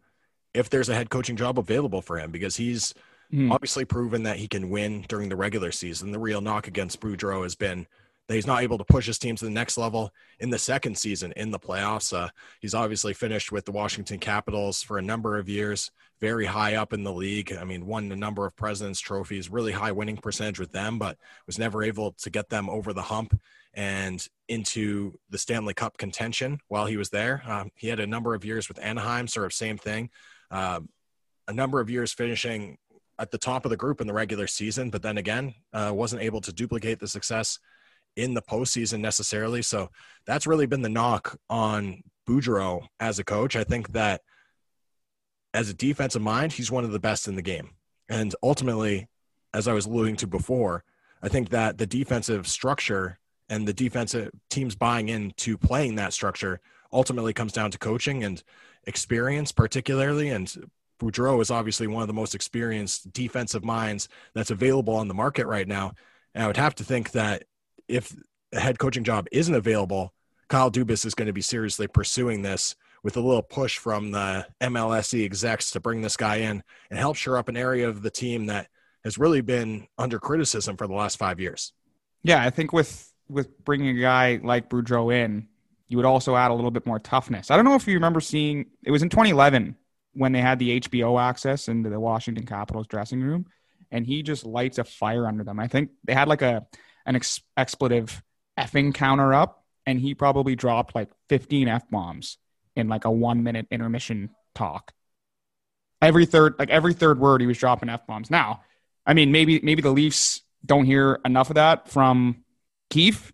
if 0.53 0.69
there's 0.69 0.89
a 0.89 0.95
head 0.95 1.09
coaching 1.09 1.35
job 1.37 1.59
available 1.59 2.01
for 2.01 2.17
him 2.17 2.31
because 2.31 2.55
he's 2.55 2.93
mm. 3.31 3.51
obviously 3.51 3.85
proven 3.85 4.23
that 4.23 4.37
he 4.37 4.47
can 4.47 4.69
win 4.69 5.05
during 5.07 5.29
the 5.29 5.35
regular 5.35 5.71
season. 5.71 6.11
The 6.11 6.19
real 6.19 6.41
knock 6.41 6.67
against 6.67 6.99
Boudreau 6.99 7.43
has 7.43 7.55
been 7.55 7.87
that 8.27 8.35
he's 8.35 8.47
not 8.47 8.63
able 8.63 8.77
to 8.77 8.83
push 8.85 9.07
his 9.07 9.19
team 9.19 9.35
to 9.35 9.45
the 9.45 9.51
next 9.51 9.77
level 9.77 10.11
in 10.39 10.49
the 10.49 10.57
second 10.57 10.97
season 10.97 11.33
in 11.35 11.51
the 11.51 11.59
playoffs. 11.59 12.15
Uh, 12.15 12.29
he's 12.61 12.73
obviously 12.73 13.13
finished 13.13 13.51
with 13.51 13.65
the 13.65 13.71
Washington 13.71 14.19
Capitals 14.19 14.81
for 14.81 14.97
a 14.97 15.01
number 15.01 15.37
of 15.37 15.49
years, 15.49 15.91
very 16.19 16.45
high 16.45 16.75
up 16.75 16.93
in 16.93 17.03
the 17.03 17.11
league. 17.11 17.51
I 17.53 17.63
mean, 17.63 17.85
won 17.85 18.11
a 18.11 18.15
number 18.15 18.45
of 18.45 18.55
President's 18.55 18.99
trophies, 18.99 19.49
really 19.49 19.71
high 19.71 19.91
winning 19.91 20.17
percentage 20.17 20.59
with 20.59 20.71
them, 20.71 20.97
but 20.97 21.17
was 21.45 21.59
never 21.59 21.83
able 21.83 22.13
to 22.13 22.29
get 22.29 22.49
them 22.49 22.69
over 22.69 22.93
the 22.93 23.01
hump 23.01 23.37
and 23.73 24.25
into 24.47 25.13
the 25.29 25.37
Stanley 25.37 25.73
Cup 25.73 25.97
contention 25.97 26.59
while 26.67 26.85
he 26.85 26.97
was 26.97 27.09
there. 27.09 27.41
Um, 27.45 27.71
he 27.75 27.87
had 27.87 27.99
a 27.99 28.07
number 28.07 28.35
of 28.35 28.45
years 28.45 28.67
with 28.67 28.79
Anaheim, 28.81 29.27
sort 29.27 29.45
of 29.45 29.53
same 29.53 29.77
thing. 29.77 30.09
Uh, 30.49 30.81
a 31.47 31.53
number 31.53 31.79
of 31.79 31.89
years 31.89 32.13
finishing 32.13 32.77
at 33.19 33.31
the 33.31 33.37
top 33.37 33.65
of 33.65 33.71
the 33.71 33.77
group 33.77 34.01
in 34.01 34.07
the 34.07 34.13
regular 34.13 34.47
season, 34.47 34.89
but 34.89 35.01
then 35.01 35.17
again, 35.17 35.53
uh, 35.73 35.91
wasn't 35.93 36.21
able 36.21 36.41
to 36.41 36.53
duplicate 36.53 36.99
the 36.99 37.07
success 37.07 37.59
in 38.15 38.33
the 38.33 38.41
postseason 38.41 38.99
necessarily. 38.99 39.61
So 39.61 39.89
that's 40.25 40.47
really 40.47 40.65
been 40.65 40.81
the 40.81 40.89
knock 40.89 41.37
on 41.49 42.03
Boudreau 42.27 42.87
as 42.99 43.19
a 43.19 43.23
coach. 43.23 43.55
I 43.55 43.63
think 43.63 43.93
that 43.93 44.21
as 45.53 45.69
a 45.69 45.73
defensive 45.73 46.21
mind, 46.21 46.53
he's 46.53 46.71
one 46.71 46.83
of 46.83 46.91
the 46.91 46.99
best 46.99 47.27
in 47.27 47.35
the 47.35 47.41
game. 47.41 47.71
And 48.09 48.33
ultimately, 48.43 49.07
as 49.53 49.67
I 49.67 49.73
was 49.73 49.85
alluding 49.85 50.17
to 50.17 50.27
before, 50.27 50.83
I 51.21 51.27
think 51.27 51.49
that 51.49 51.77
the 51.77 51.85
defensive 51.85 52.47
structure 52.47 53.19
and 53.49 53.67
the 53.67 53.73
defensive 53.73 54.31
teams 54.49 54.75
buying 54.75 55.09
into 55.09 55.57
playing 55.57 55.95
that 55.95 56.13
structure 56.13 56.61
ultimately 56.93 57.33
comes 57.33 57.53
down 57.53 57.71
to 57.71 57.77
coaching 57.77 58.23
and 58.23 58.43
experience, 58.85 59.51
particularly. 59.51 60.29
And 60.29 60.69
Boudreau 60.99 61.41
is 61.41 61.51
obviously 61.51 61.87
one 61.87 62.01
of 62.01 62.07
the 62.07 62.13
most 62.13 62.35
experienced 62.35 63.11
defensive 63.11 63.63
minds 63.63 64.07
that's 64.33 64.51
available 64.51 64.95
on 64.95 65.07
the 65.07 65.13
market 65.13 65.47
right 65.47 65.67
now. 65.67 65.93
And 66.33 66.43
I 66.43 66.47
would 66.47 66.57
have 66.57 66.75
to 66.75 66.83
think 66.83 67.11
that 67.11 67.43
if 67.91 68.15
a 68.53 68.59
head 68.59 68.79
coaching 68.79 69.03
job 69.03 69.27
isn't 69.31 69.53
available, 69.53 70.13
Kyle 70.47 70.71
Dubas 70.71 71.05
is 71.05 71.13
going 71.13 71.27
to 71.27 71.33
be 71.33 71.41
seriously 71.41 71.87
pursuing 71.87 72.41
this 72.41 72.75
with 73.03 73.17
a 73.17 73.21
little 73.21 73.41
push 73.41 73.77
from 73.77 74.11
the 74.11 74.45
MLSE 74.61 75.25
execs 75.25 75.71
to 75.71 75.79
bring 75.79 76.01
this 76.01 76.17
guy 76.17 76.37
in 76.37 76.63
and 76.89 76.99
help 76.99 77.15
shore 77.15 77.37
up 77.37 77.49
an 77.49 77.57
area 77.57 77.87
of 77.87 78.01
the 78.01 78.11
team 78.11 78.45
that 78.47 78.67
has 79.03 79.17
really 79.17 79.41
been 79.41 79.87
under 79.97 80.19
criticism 80.19 80.77
for 80.77 80.87
the 80.87 80.93
last 80.93 81.17
five 81.17 81.39
years. 81.39 81.73
Yeah, 82.23 82.43
I 82.43 82.49
think 82.49 82.71
with 82.73 83.11
with 83.27 83.63
bringing 83.63 83.97
a 83.97 84.01
guy 84.01 84.39
like 84.43 84.69
Boudreau 84.69 85.13
in, 85.13 85.47
you 85.87 85.97
would 85.97 86.05
also 86.05 86.35
add 86.35 86.51
a 86.51 86.53
little 86.53 86.69
bit 86.69 86.85
more 86.85 86.99
toughness. 86.99 87.49
I 87.49 87.55
don't 87.55 87.65
know 87.65 87.75
if 87.75 87.87
you 87.87 87.93
remember 87.95 88.19
seeing 88.19 88.67
it 88.83 88.91
was 88.91 89.01
in 89.01 89.09
2011 89.09 89.75
when 90.13 90.31
they 90.33 90.41
had 90.41 90.59
the 90.59 90.81
HBO 90.81 91.19
access 91.19 91.69
into 91.69 91.89
the 91.89 91.99
Washington 91.99 92.45
Capitals 92.45 92.87
dressing 92.87 93.21
room, 93.21 93.45
and 93.89 94.05
he 94.05 94.21
just 94.21 94.45
lights 94.45 94.77
a 94.77 94.83
fire 94.83 95.27
under 95.27 95.43
them. 95.43 95.59
I 95.59 95.67
think 95.67 95.91
they 96.03 96.13
had 96.13 96.27
like 96.27 96.41
a 96.41 96.65
an 97.05 97.15
ex- 97.15 97.41
expletive 97.57 98.21
effing 98.59 98.93
counter 98.93 99.33
up, 99.33 99.65
and 99.85 99.99
he 99.99 100.13
probably 100.13 100.55
dropped 100.55 100.95
like 100.95 101.09
15 101.29 101.67
f 101.67 101.89
bombs 101.89 102.37
in 102.75 102.87
like 102.87 103.05
a 103.05 103.11
one 103.11 103.43
minute 103.43 103.67
intermission 103.71 104.29
talk. 104.55 104.93
Every 106.01 106.25
third, 106.25 106.55
like 106.57 106.69
every 106.69 106.93
third 106.93 107.19
word, 107.19 107.41
he 107.41 107.47
was 107.47 107.57
dropping 107.57 107.89
f 107.89 108.05
bombs. 108.07 108.31
Now, 108.31 108.61
I 109.05 109.13
mean, 109.13 109.31
maybe 109.31 109.59
maybe 109.61 109.81
the 109.81 109.91
Leafs 109.91 110.41
don't 110.65 110.85
hear 110.85 111.19
enough 111.25 111.49
of 111.49 111.55
that 111.55 111.89
from 111.89 112.43
Keefe, 112.89 113.33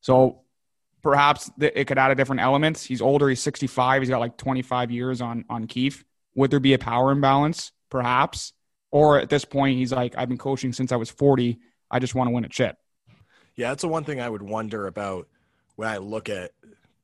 so 0.00 0.42
perhaps 1.02 1.50
it 1.60 1.86
could 1.86 1.98
add 1.98 2.10
a 2.10 2.14
different 2.14 2.42
element. 2.42 2.78
He's 2.78 3.00
older. 3.00 3.28
He's 3.28 3.42
65. 3.42 4.02
He's 4.02 4.08
got 4.08 4.20
like 4.20 4.36
25 4.36 4.90
years 4.90 5.20
on 5.20 5.44
on 5.48 5.66
Keefe. 5.66 6.04
Would 6.34 6.50
there 6.50 6.60
be 6.60 6.74
a 6.74 6.78
power 6.78 7.12
imbalance? 7.12 7.72
Perhaps. 7.90 8.52
Or 8.90 9.18
at 9.18 9.28
this 9.28 9.44
point, 9.44 9.78
he's 9.78 9.92
like, 9.92 10.14
I've 10.16 10.28
been 10.28 10.38
coaching 10.38 10.72
since 10.72 10.92
I 10.92 10.96
was 10.96 11.10
40. 11.10 11.58
I 11.90 11.98
just 11.98 12.14
want 12.14 12.28
to 12.28 12.32
win 12.32 12.44
a 12.44 12.48
chip. 12.48 12.76
Yeah, 13.56 13.70
that's 13.70 13.82
the 13.82 13.88
one 13.88 14.04
thing 14.04 14.20
I 14.20 14.28
would 14.28 14.42
wonder 14.42 14.86
about 14.86 15.28
when 15.76 15.88
I 15.88 15.96
look 15.96 16.28
at 16.28 16.52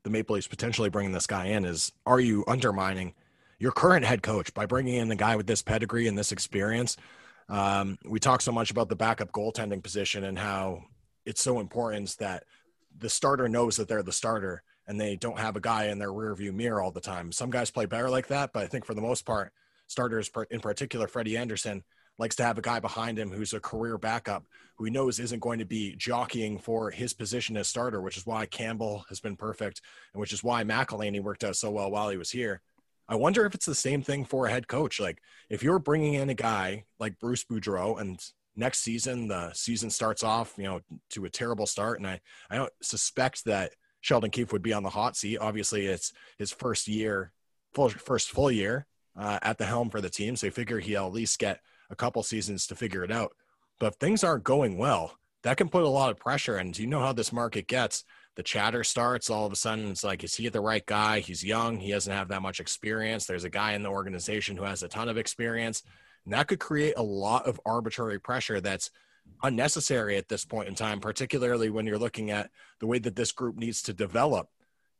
the 0.02 0.10
Maple 0.10 0.34
Leafs 0.34 0.46
potentially 0.46 0.90
bringing 0.90 1.12
this 1.12 1.26
guy 1.26 1.46
in 1.46 1.64
is 1.64 1.92
are 2.06 2.20
you 2.20 2.44
undermining 2.46 3.14
your 3.58 3.72
current 3.72 4.04
head 4.04 4.22
coach 4.22 4.52
by 4.52 4.66
bringing 4.66 4.94
in 4.94 5.08
the 5.08 5.16
guy 5.16 5.36
with 5.36 5.46
this 5.46 5.62
pedigree 5.62 6.08
and 6.08 6.18
this 6.18 6.32
experience? 6.32 6.96
Um, 7.48 7.98
we 8.04 8.18
talk 8.18 8.42
so 8.42 8.52
much 8.52 8.70
about 8.70 8.88
the 8.88 8.96
backup 8.96 9.32
goaltending 9.32 9.82
position 9.82 10.24
and 10.24 10.38
how 10.38 10.84
it's 11.24 11.42
so 11.42 11.60
important 11.60 12.16
that 12.18 12.44
the 12.98 13.08
starter 13.08 13.48
knows 13.48 13.76
that 13.76 13.88
they're 13.88 14.02
the 14.02 14.12
starter 14.12 14.62
and 14.86 15.00
they 15.00 15.16
don't 15.16 15.38
have 15.38 15.56
a 15.56 15.60
guy 15.60 15.86
in 15.86 15.98
their 15.98 16.10
rearview 16.10 16.52
mirror 16.52 16.82
all 16.82 16.90
the 16.90 17.00
time. 17.00 17.32
Some 17.32 17.50
guys 17.50 17.70
play 17.70 17.86
better 17.86 18.10
like 18.10 18.26
that, 18.28 18.52
but 18.52 18.64
I 18.64 18.66
think 18.66 18.84
for 18.84 18.94
the 18.94 19.00
most 19.00 19.24
part, 19.24 19.52
starters 19.86 20.30
in 20.50 20.60
particular, 20.60 21.06
Freddie 21.06 21.36
Andersen 21.36 21.84
likes 22.18 22.36
to 22.36 22.44
have 22.44 22.58
a 22.58 22.62
guy 22.62 22.78
behind 22.80 23.18
him 23.18 23.30
who's 23.30 23.52
a 23.52 23.60
career 23.60 23.98
backup 23.98 24.44
who 24.76 24.84
he 24.84 24.90
knows 24.90 25.18
isn't 25.18 25.40
going 25.40 25.58
to 25.58 25.64
be 25.64 25.94
jockeying 25.96 26.58
for 26.58 26.90
his 26.90 27.12
position 27.12 27.56
as 27.56 27.68
starter, 27.68 28.00
which 28.00 28.16
is 28.16 28.26
why 28.26 28.46
Campbell 28.46 29.04
has 29.08 29.20
been 29.20 29.36
perfect 29.36 29.80
and 30.12 30.20
which 30.20 30.32
is 30.32 30.42
why 30.42 30.64
McElhinney 30.64 31.22
worked 31.22 31.44
out 31.44 31.56
so 31.56 31.70
well 31.70 31.90
while 31.90 32.08
he 32.08 32.16
was 32.16 32.30
here. 32.30 32.60
I 33.08 33.16
wonder 33.16 33.44
if 33.44 33.54
it's 33.54 33.66
the 33.66 33.74
same 33.74 34.02
thing 34.02 34.24
for 34.24 34.46
a 34.46 34.50
head 34.50 34.68
coach. 34.68 35.00
Like 35.00 35.20
if 35.50 35.62
you're 35.62 35.78
bringing 35.78 36.14
in 36.14 36.30
a 36.30 36.34
guy 36.34 36.84
like 36.98 37.18
Bruce 37.18 37.44
Boudreau 37.44 38.00
and 38.00 38.18
next 38.56 38.80
season 38.80 39.28
the 39.28 39.52
season 39.52 39.90
starts 39.90 40.22
off, 40.22 40.54
you 40.56 40.64
know, 40.64 40.80
to 41.10 41.24
a 41.24 41.30
terrible 41.30 41.66
start, 41.66 41.98
and 41.98 42.06
I 42.06 42.20
I 42.50 42.56
don't 42.56 42.72
suspect 42.82 43.44
that 43.44 43.72
Sheldon 44.00 44.30
Keefe 44.30 44.52
would 44.52 44.62
be 44.62 44.72
on 44.72 44.82
the 44.82 44.90
hot 44.90 45.16
seat. 45.16 45.38
Obviously, 45.38 45.86
it's 45.86 46.12
his 46.38 46.50
first 46.50 46.88
year, 46.88 47.32
full 47.72 47.88
first 47.88 48.30
full 48.30 48.50
year 48.50 48.86
uh, 49.16 49.38
at 49.42 49.58
the 49.58 49.66
helm 49.66 49.90
for 49.90 50.00
the 50.00 50.10
team, 50.10 50.36
so 50.36 50.46
you 50.46 50.50
figure 50.50 50.80
he'll 50.80 51.06
at 51.06 51.12
least 51.12 51.38
get 51.38 51.60
a 51.92 51.96
couple 51.96 52.22
seasons 52.22 52.66
to 52.66 52.74
figure 52.74 53.04
it 53.04 53.12
out. 53.12 53.36
But 53.78 53.92
if 53.92 53.94
things 53.94 54.24
aren't 54.24 54.44
going 54.44 54.78
well, 54.78 55.16
that 55.42 55.56
can 55.56 55.68
put 55.68 55.82
a 55.82 55.88
lot 55.88 56.10
of 56.10 56.18
pressure. 56.18 56.56
And 56.56 56.76
you 56.76 56.86
know 56.86 57.00
how 57.00 57.12
this 57.12 57.32
market 57.32 57.66
gets. 57.66 58.04
The 58.36 58.42
chatter 58.42 58.82
starts 58.84 59.28
all 59.28 59.44
of 59.44 59.52
a 59.52 59.56
sudden. 59.56 59.90
It's 59.90 60.04
like, 60.04 60.24
is 60.24 60.34
he 60.34 60.48
the 60.48 60.60
right 60.60 60.86
guy? 60.86 61.20
He's 61.20 61.44
young. 61.44 61.78
He 61.78 61.92
doesn't 61.92 62.12
have 62.12 62.28
that 62.28 62.42
much 62.42 62.60
experience. 62.60 63.26
There's 63.26 63.44
a 63.44 63.50
guy 63.50 63.72
in 63.72 63.82
the 63.82 63.90
organization 63.90 64.56
who 64.56 64.64
has 64.64 64.82
a 64.82 64.88
ton 64.88 65.08
of 65.08 65.18
experience. 65.18 65.82
And 66.24 66.32
that 66.32 66.48
could 66.48 66.60
create 66.60 66.94
a 66.96 67.02
lot 67.02 67.46
of 67.46 67.60
arbitrary 67.66 68.20
pressure 68.20 68.60
that's 68.60 68.90
unnecessary 69.42 70.16
at 70.16 70.28
this 70.28 70.44
point 70.44 70.68
in 70.68 70.74
time, 70.74 71.00
particularly 71.00 71.68
when 71.68 71.86
you're 71.86 71.98
looking 71.98 72.30
at 72.30 72.50
the 72.80 72.86
way 72.86 72.98
that 73.00 73.16
this 73.16 73.32
group 73.32 73.56
needs 73.56 73.82
to 73.82 73.92
develop. 73.92 74.48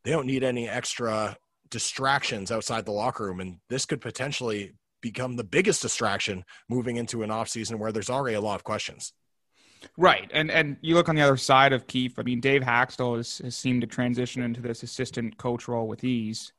They 0.05 0.11
don't 0.11 0.27
need 0.27 0.43
any 0.43 0.69
extra 0.69 1.37
distractions 1.71 2.51
outside 2.51 2.85
the 2.85 2.93
locker 2.93 3.25
room. 3.25 3.41
And 3.41 3.59
this 3.69 3.87
could 3.87 4.01
potentially 4.01 4.73
become 5.03 5.37
the 5.37 5.45
biggest 5.45 5.83
distraction 5.83 6.45
moving 6.71 6.97
into 6.97 7.23
an 7.23 7.29
offseason 7.29 7.79
where 7.79 7.93
there's 7.93 8.09
already 8.09 8.37
a 8.37 8.41
lot 8.41 8.55
of 8.55 8.65
questions. 8.65 9.13
Right. 9.99 10.31
And 10.33 10.51
and 10.51 10.77
you 10.81 10.95
look 10.95 11.09
on 11.09 11.17
the 11.17 11.23
other 11.23 11.37
side 11.37 11.73
of 11.73 11.87
Keefe. 11.87 12.19
I 12.19 12.23
mean, 12.23 12.41
Dave 12.41 12.63
Hakstol 12.63 13.17
has, 13.17 13.39
has 13.39 13.57
seemed 13.57 13.83
to 13.83 13.87
transition 13.87 14.43
into 14.43 14.61
this 14.61 14.83
assistant 14.83 15.37
coach 15.37 15.69
role 15.69 15.89
with 15.89 16.05
ease. 16.05 16.53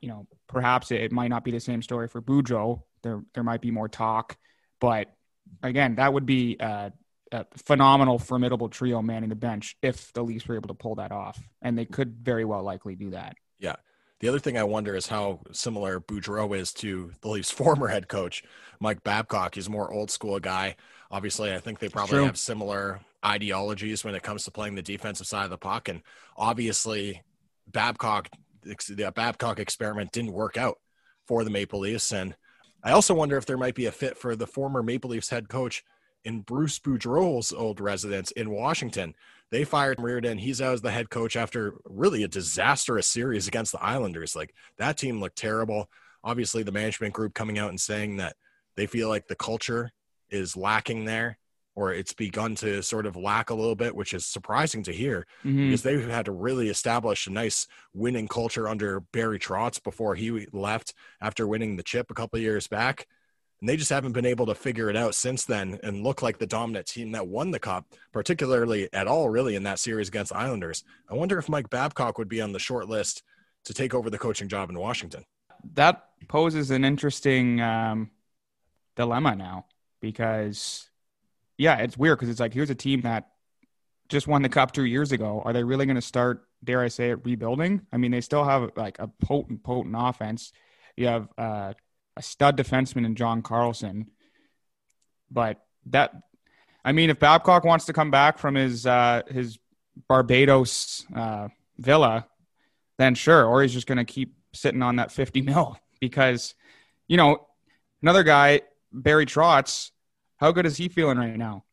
You 0.00 0.08
know, 0.08 0.26
perhaps 0.48 0.90
it, 0.90 1.00
it 1.00 1.12
might 1.12 1.28
not 1.28 1.44
be 1.44 1.52
the 1.52 1.60
same 1.60 1.82
story 1.82 2.08
for 2.08 2.20
Boudreau. 2.20 2.82
There 3.02 3.22
there 3.34 3.44
might 3.44 3.60
be 3.60 3.70
more 3.70 3.88
talk, 3.88 4.36
but 4.80 5.08
again, 5.62 5.96
that 5.96 6.12
would 6.12 6.26
be 6.26 6.56
a, 6.58 6.92
a 7.30 7.46
phenomenal, 7.64 8.18
formidable 8.18 8.68
trio 8.68 9.02
manning 9.02 9.28
the 9.28 9.36
bench 9.36 9.76
if 9.82 10.12
the 10.12 10.22
Leafs 10.22 10.46
were 10.46 10.56
able 10.56 10.68
to 10.68 10.74
pull 10.74 10.96
that 10.96 11.12
off, 11.12 11.40
and 11.62 11.78
they 11.78 11.84
could 11.84 12.16
very 12.22 12.44
well 12.44 12.62
likely 12.62 12.96
do 12.96 13.10
that. 13.10 13.36
Yeah. 13.58 13.76
The 14.22 14.28
other 14.28 14.38
thing 14.38 14.56
I 14.56 14.62
wonder 14.62 14.94
is 14.94 15.08
how 15.08 15.40
similar 15.50 15.98
Boudreau 15.98 16.56
is 16.56 16.72
to 16.74 17.10
the 17.22 17.28
Leafs' 17.28 17.50
former 17.60 17.88
head 17.88 18.06
coach, 18.06 18.44
Mike 18.78 19.02
Babcock. 19.02 19.56
He's 19.56 19.66
a 19.66 19.70
more 19.70 19.92
old 19.92 20.12
school 20.12 20.38
guy. 20.38 20.76
Obviously, 21.10 21.52
I 21.52 21.58
think 21.58 21.80
they 21.80 21.88
probably 21.88 22.18
True. 22.18 22.26
have 22.26 22.38
similar 22.38 23.00
ideologies 23.26 24.04
when 24.04 24.14
it 24.14 24.22
comes 24.22 24.44
to 24.44 24.52
playing 24.52 24.76
the 24.76 24.82
defensive 24.82 25.26
side 25.26 25.44
of 25.44 25.50
the 25.50 25.58
puck. 25.58 25.88
And 25.88 26.02
obviously, 26.36 27.20
Babcock, 27.66 28.28
the 28.62 29.12
Babcock 29.14 29.58
experiment 29.58 30.12
didn't 30.12 30.32
work 30.32 30.56
out 30.56 30.78
for 31.26 31.42
the 31.42 31.50
Maple 31.50 31.80
Leafs. 31.80 32.12
And 32.12 32.36
I 32.84 32.92
also 32.92 33.14
wonder 33.14 33.36
if 33.36 33.46
there 33.46 33.58
might 33.58 33.74
be 33.74 33.86
a 33.86 33.92
fit 33.92 34.16
for 34.16 34.36
the 34.36 34.46
former 34.46 34.84
Maple 34.84 35.10
Leafs 35.10 35.30
head 35.30 35.48
coach 35.48 35.82
in 36.24 36.42
Bruce 36.42 36.78
Boudreau's 36.78 37.52
old 37.52 37.80
residence 37.80 38.30
in 38.30 38.50
Washington. 38.50 39.16
They 39.52 39.64
fired 39.64 39.98
Reirden. 39.98 40.40
He's 40.40 40.62
out 40.62 40.72
as 40.72 40.80
the 40.80 40.90
head 40.90 41.10
coach 41.10 41.36
after 41.36 41.74
really 41.84 42.22
a 42.22 42.28
disastrous 42.28 43.06
series 43.06 43.46
against 43.46 43.72
the 43.72 43.82
Islanders. 43.82 44.34
Like 44.34 44.54
that 44.78 44.96
team 44.96 45.20
looked 45.20 45.36
terrible. 45.36 45.90
Obviously, 46.24 46.62
the 46.62 46.72
management 46.72 47.12
group 47.12 47.34
coming 47.34 47.58
out 47.58 47.68
and 47.68 47.78
saying 47.78 48.16
that 48.16 48.34
they 48.76 48.86
feel 48.86 49.10
like 49.10 49.28
the 49.28 49.36
culture 49.36 49.90
is 50.30 50.56
lacking 50.56 51.04
there 51.04 51.38
or 51.74 51.92
it's 51.92 52.14
begun 52.14 52.54
to 52.54 52.82
sort 52.82 53.04
of 53.04 53.14
lack 53.14 53.50
a 53.50 53.54
little 53.54 53.74
bit, 53.74 53.94
which 53.94 54.14
is 54.14 54.24
surprising 54.24 54.82
to 54.84 54.92
hear 54.92 55.26
mm-hmm. 55.44 55.66
because 55.66 55.82
they've 55.82 56.08
had 56.08 56.24
to 56.24 56.32
really 56.32 56.68
establish 56.70 57.26
a 57.26 57.30
nice 57.30 57.66
winning 57.92 58.28
culture 58.28 58.68
under 58.68 59.00
Barry 59.00 59.38
Trotz 59.38 59.82
before 59.82 60.14
he 60.14 60.46
left 60.52 60.94
after 61.20 61.46
winning 61.46 61.76
the 61.76 61.82
chip 61.82 62.10
a 62.10 62.14
couple 62.14 62.38
years 62.38 62.68
back 62.68 63.06
and 63.62 63.68
they 63.68 63.76
just 63.76 63.90
haven't 63.90 64.10
been 64.10 64.26
able 64.26 64.46
to 64.46 64.56
figure 64.56 64.90
it 64.90 64.96
out 64.96 65.14
since 65.14 65.44
then 65.44 65.78
and 65.84 66.02
look 66.02 66.20
like 66.20 66.38
the 66.38 66.48
dominant 66.48 66.84
team 66.84 67.12
that 67.12 67.28
won 67.28 67.52
the 67.52 67.60
cup, 67.60 67.86
particularly 68.10 68.88
at 68.92 69.06
all, 69.06 69.28
really, 69.28 69.54
in 69.54 69.62
that 69.62 69.78
series 69.78 70.08
against 70.08 70.34
Islanders. 70.34 70.82
I 71.08 71.14
wonder 71.14 71.38
if 71.38 71.48
Mike 71.48 71.70
Babcock 71.70 72.18
would 72.18 72.28
be 72.28 72.40
on 72.40 72.50
the 72.50 72.58
short 72.58 72.88
list 72.88 73.22
to 73.66 73.72
take 73.72 73.94
over 73.94 74.10
the 74.10 74.18
coaching 74.18 74.48
job 74.48 74.68
in 74.68 74.76
Washington. 74.76 75.24
That 75.74 76.06
poses 76.26 76.72
an 76.72 76.84
interesting 76.84 77.60
um, 77.60 78.10
dilemma 78.96 79.36
now 79.36 79.66
because, 80.00 80.90
yeah, 81.56 81.76
it's 81.76 81.96
weird 81.96 82.18
because 82.18 82.30
it's 82.30 82.40
like 82.40 82.52
here's 82.52 82.70
a 82.70 82.74
team 82.74 83.02
that 83.02 83.28
just 84.08 84.26
won 84.26 84.42
the 84.42 84.48
cup 84.48 84.72
two 84.72 84.86
years 84.86 85.12
ago. 85.12 85.40
Are 85.44 85.52
they 85.52 85.62
really 85.62 85.86
going 85.86 85.94
to 85.94 86.02
start, 86.02 86.48
dare 86.64 86.82
I 86.82 86.88
say 86.88 87.10
it, 87.10 87.24
rebuilding? 87.24 87.86
I 87.92 87.96
mean, 87.96 88.10
they 88.10 88.22
still 88.22 88.42
have 88.42 88.72
like 88.74 88.98
a 88.98 89.06
potent, 89.06 89.62
potent 89.62 89.94
offense. 89.96 90.52
You 90.96 91.06
have 91.06 91.28
uh, 91.38 91.74
a 92.16 92.22
stud 92.22 92.56
defenseman 92.56 93.06
in 93.06 93.14
John 93.14 93.42
Carlson. 93.42 94.10
But 95.30 95.60
that, 95.86 96.14
I 96.84 96.92
mean, 96.92 97.10
if 97.10 97.18
Babcock 97.18 97.64
wants 97.64 97.86
to 97.86 97.92
come 97.92 98.10
back 98.10 98.38
from 98.38 98.54
his 98.54 98.86
uh, 98.86 99.22
his 99.28 99.58
Barbados 100.08 101.06
uh, 101.14 101.48
villa, 101.78 102.26
then 102.98 103.14
sure. 103.14 103.44
Or 103.46 103.62
he's 103.62 103.72
just 103.72 103.86
going 103.86 103.98
to 103.98 104.04
keep 104.04 104.34
sitting 104.52 104.82
on 104.82 104.96
that 104.96 105.12
fifty 105.12 105.40
mil 105.42 105.78
because, 106.00 106.54
you 107.08 107.16
know, 107.16 107.46
another 108.02 108.22
guy, 108.22 108.62
Barry 108.92 109.26
Trotz. 109.26 109.90
How 110.36 110.50
good 110.50 110.66
is 110.66 110.76
he 110.76 110.88
feeling 110.88 111.18
right 111.18 111.36
now? 111.36 111.64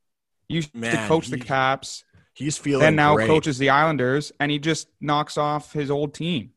He 0.47 0.56
used 0.56 0.75
Man, 0.75 0.95
to 0.95 1.08
coach 1.08 1.28
the 1.28 1.39
Caps. 1.39 2.04
He's 2.34 2.58
feeling 2.58 2.86
and 2.86 2.95
now 2.95 3.15
great. 3.15 3.28
coaches 3.28 3.58
the 3.58 3.71
Islanders, 3.71 4.32
and 4.39 4.52
he 4.52 4.60
just 4.60 4.88
knocks 5.02 5.38
off 5.38 5.73
his 5.73 5.91
old 5.91 6.13
team. 6.13 6.52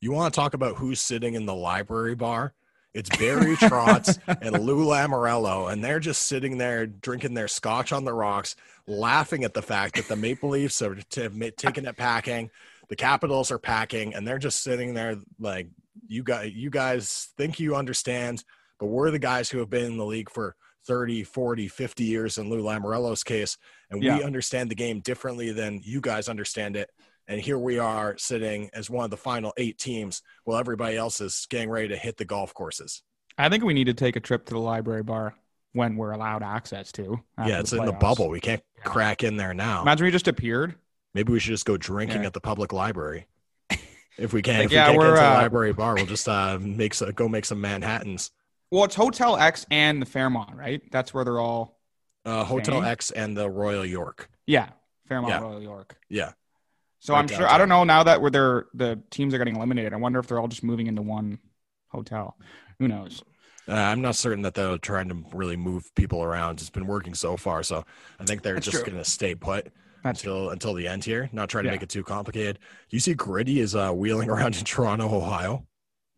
You 0.00 0.12
want 0.12 0.32
to 0.32 0.40
talk 0.40 0.54
about 0.54 0.76
who's 0.76 1.00
sitting 1.00 1.34
in 1.34 1.46
the 1.46 1.54
library 1.54 2.14
bar? 2.14 2.54
It's 2.94 3.10
Barry 3.16 3.54
Trotz 3.56 4.18
and 4.40 4.60
Lou 4.64 4.84
Lamoriello, 4.86 5.70
and 5.70 5.84
they're 5.84 6.00
just 6.00 6.22
sitting 6.22 6.56
there 6.58 6.86
drinking 6.86 7.34
their 7.34 7.48
scotch 7.48 7.92
on 7.92 8.04
the 8.04 8.14
rocks, 8.14 8.56
laughing 8.86 9.44
at 9.44 9.52
the 9.54 9.62
fact 9.62 9.96
that 9.96 10.08
the 10.08 10.16
Maple 10.16 10.50
Leafs 10.50 10.80
are 10.80 10.94
t- 10.94 11.28
taking 11.56 11.84
it 11.84 11.96
packing, 11.96 12.50
the 12.88 12.96
Capitals 12.96 13.50
are 13.50 13.58
packing, 13.58 14.14
and 14.14 14.26
they're 14.26 14.38
just 14.38 14.62
sitting 14.62 14.94
there 14.94 15.16
like, 15.38 15.68
"You 16.06 16.22
guys, 16.22 16.52
you 16.54 16.70
guys 16.70 17.28
think 17.36 17.60
you 17.60 17.76
understand, 17.76 18.42
but 18.80 18.86
we're 18.86 19.10
the 19.10 19.18
guys 19.18 19.50
who 19.50 19.58
have 19.58 19.68
been 19.70 19.84
in 19.84 19.96
the 19.98 20.06
league 20.06 20.30
for 20.30 20.56
30, 20.86 21.22
40, 21.24 21.68
50 21.68 22.04
years 22.04 22.38
in 22.38 22.48
Lou 22.48 22.62
Lamoriello's 22.62 23.22
case, 23.22 23.58
and 23.90 24.02
Yeah. 24.02 24.16
we 24.16 24.24
understand 24.24 24.70
the 24.70 24.74
game 24.74 25.00
differently 25.00 25.52
than 25.52 25.80
you 25.84 26.00
guys 26.00 26.30
understand 26.30 26.74
it. 26.76 26.90
And 27.28 27.40
here 27.40 27.58
we 27.58 27.78
are 27.78 28.16
sitting 28.16 28.70
as 28.72 28.88
one 28.88 29.04
of 29.04 29.10
the 29.10 29.16
final 29.18 29.52
eight 29.58 29.78
teams 29.78 30.22
while 30.44 30.58
everybody 30.58 30.96
else 30.96 31.20
is 31.20 31.46
getting 31.50 31.68
ready 31.68 31.88
to 31.88 31.96
hit 31.96 32.16
the 32.16 32.24
golf 32.24 32.54
courses. 32.54 33.02
I 33.36 33.50
think 33.50 33.62
we 33.64 33.74
need 33.74 33.84
to 33.84 33.94
take 33.94 34.16
a 34.16 34.20
trip 34.20 34.46
to 34.46 34.54
the 34.54 34.58
library 34.60 35.02
bar 35.02 35.34
when 35.74 35.96
we're 35.96 36.12
allowed 36.12 36.42
access 36.42 36.90
to. 36.92 37.20
yeah, 37.44 37.60
it's 37.60 37.72
in 37.74 37.84
the 37.84 37.92
bubble. 37.92 38.30
We 38.30 38.40
can't 38.40 38.62
Yeah. 38.78 38.84
crack 38.84 39.22
in 39.22 39.36
there 39.36 39.52
now. 39.54 39.82
Imagine 39.82 40.06
we 40.06 40.10
just 40.10 40.26
appeared. 40.26 40.74
Maybe 41.14 41.32
we 41.32 41.38
should 41.38 41.50
just 41.50 41.66
go 41.66 41.76
drinking 41.76 42.22
Yeah. 42.22 42.28
at 42.28 42.32
the 42.32 42.40
public 42.40 42.72
library. 42.72 43.26
If 44.18 44.32
we 44.32 44.42
can, 44.42 44.56
Like, 44.56 44.64
if 44.66 44.72
yeah, 44.72 44.90
we 44.90 44.96
can't 44.96 45.02
get 45.04 45.10
to 45.10 45.20
the 45.20 45.28
uh, 45.30 45.34
library 45.34 45.72
bar, 45.72 45.94
we'll 45.94 46.06
just 46.06 46.28
uh, 46.28 46.58
make 46.60 46.92
some, 46.94 47.12
go 47.12 47.28
make 47.28 47.44
some 47.44 47.60
Manhattans. 47.60 48.32
Well, 48.72 48.82
it's 48.82 48.96
Hotel 48.96 49.36
X 49.36 49.64
and 49.70 50.02
the 50.02 50.06
Fairmont, 50.06 50.56
right? 50.56 50.82
That's 50.90 51.14
where 51.14 51.22
they're 51.24 51.38
all. 51.38 51.78
Uh, 52.24 52.42
Hotel 52.42 52.82
X 52.82 53.12
and 53.12 53.36
the 53.36 53.48
Royal 53.48 53.84
York. 53.86 54.28
Yeah, 54.44 54.70
Fairmont 55.06 55.34
Yeah. 55.34 55.40
Royal 55.40 55.62
York. 55.62 55.96
Yeah. 56.08 56.32
So 57.08 57.14
I'm 57.14 57.26
sure. 57.26 57.48
I 57.48 57.56
don't 57.56 57.70
know 57.70 57.84
now 57.84 58.02
that 58.02 58.20
where 58.20 58.30
they're 58.30 58.66
the 58.74 59.00
teams 59.10 59.32
are 59.32 59.38
getting 59.38 59.56
eliminated. 59.56 59.94
I 59.94 59.96
wonder 59.96 60.18
if 60.18 60.26
they're 60.26 60.38
all 60.38 60.46
just 60.46 60.62
moving 60.62 60.88
into 60.88 61.00
one 61.00 61.38
hotel. 61.88 62.36
Who 62.78 62.86
knows? 62.86 63.22
Uh, 63.66 63.72
I'm 63.72 64.02
not 64.02 64.14
certain 64.14 64.42
that 64.42 64.52
they're 64.52 64.76
trying 64.76 65.08
to 65.08 65.24
really 65.32 65.56
move 65.56 65.90
people 65.94 66.22
around. 66.22 66.60
It's 66.60 66.68
been 66.68 66.86
working 66.86 67.14
so 67.14 67.38
far, 67.38 67.62
so 67.62 67.82
I 68.20 68.24
think 68.24 68.42
they're 68.42 68.54
That's 68.56 68.66
just 68.66 68.84
going 68.84 68.98
to 68.98 69.06
stay 69.06 69.34
put 69.34 69.68
That's 70.04 70.20
until 70.22 70.50
until 70.50 70.74
the 70.74 70.86
end 70.86 71.02
here. 71.02 71.30
Not 71.32 71.48
trying 71.48 71.64
to 71.64 71.68
Yeah. 71.68 71.76
make 71.76 71.82
it 71.82 71.88
too 71.88 72.02
complicated. 72.04 72.58
You 72.90 73.00
see, 73.00 73.14
Gritty 73.14 73.60
is 73.60 73.74
uh, 73.74 73.90
wheeling 73.92 74.28
around 74.34 74.58
in 74.58 74.64
Toronto, 74.64 75.06
Ohio. 75.10 75.66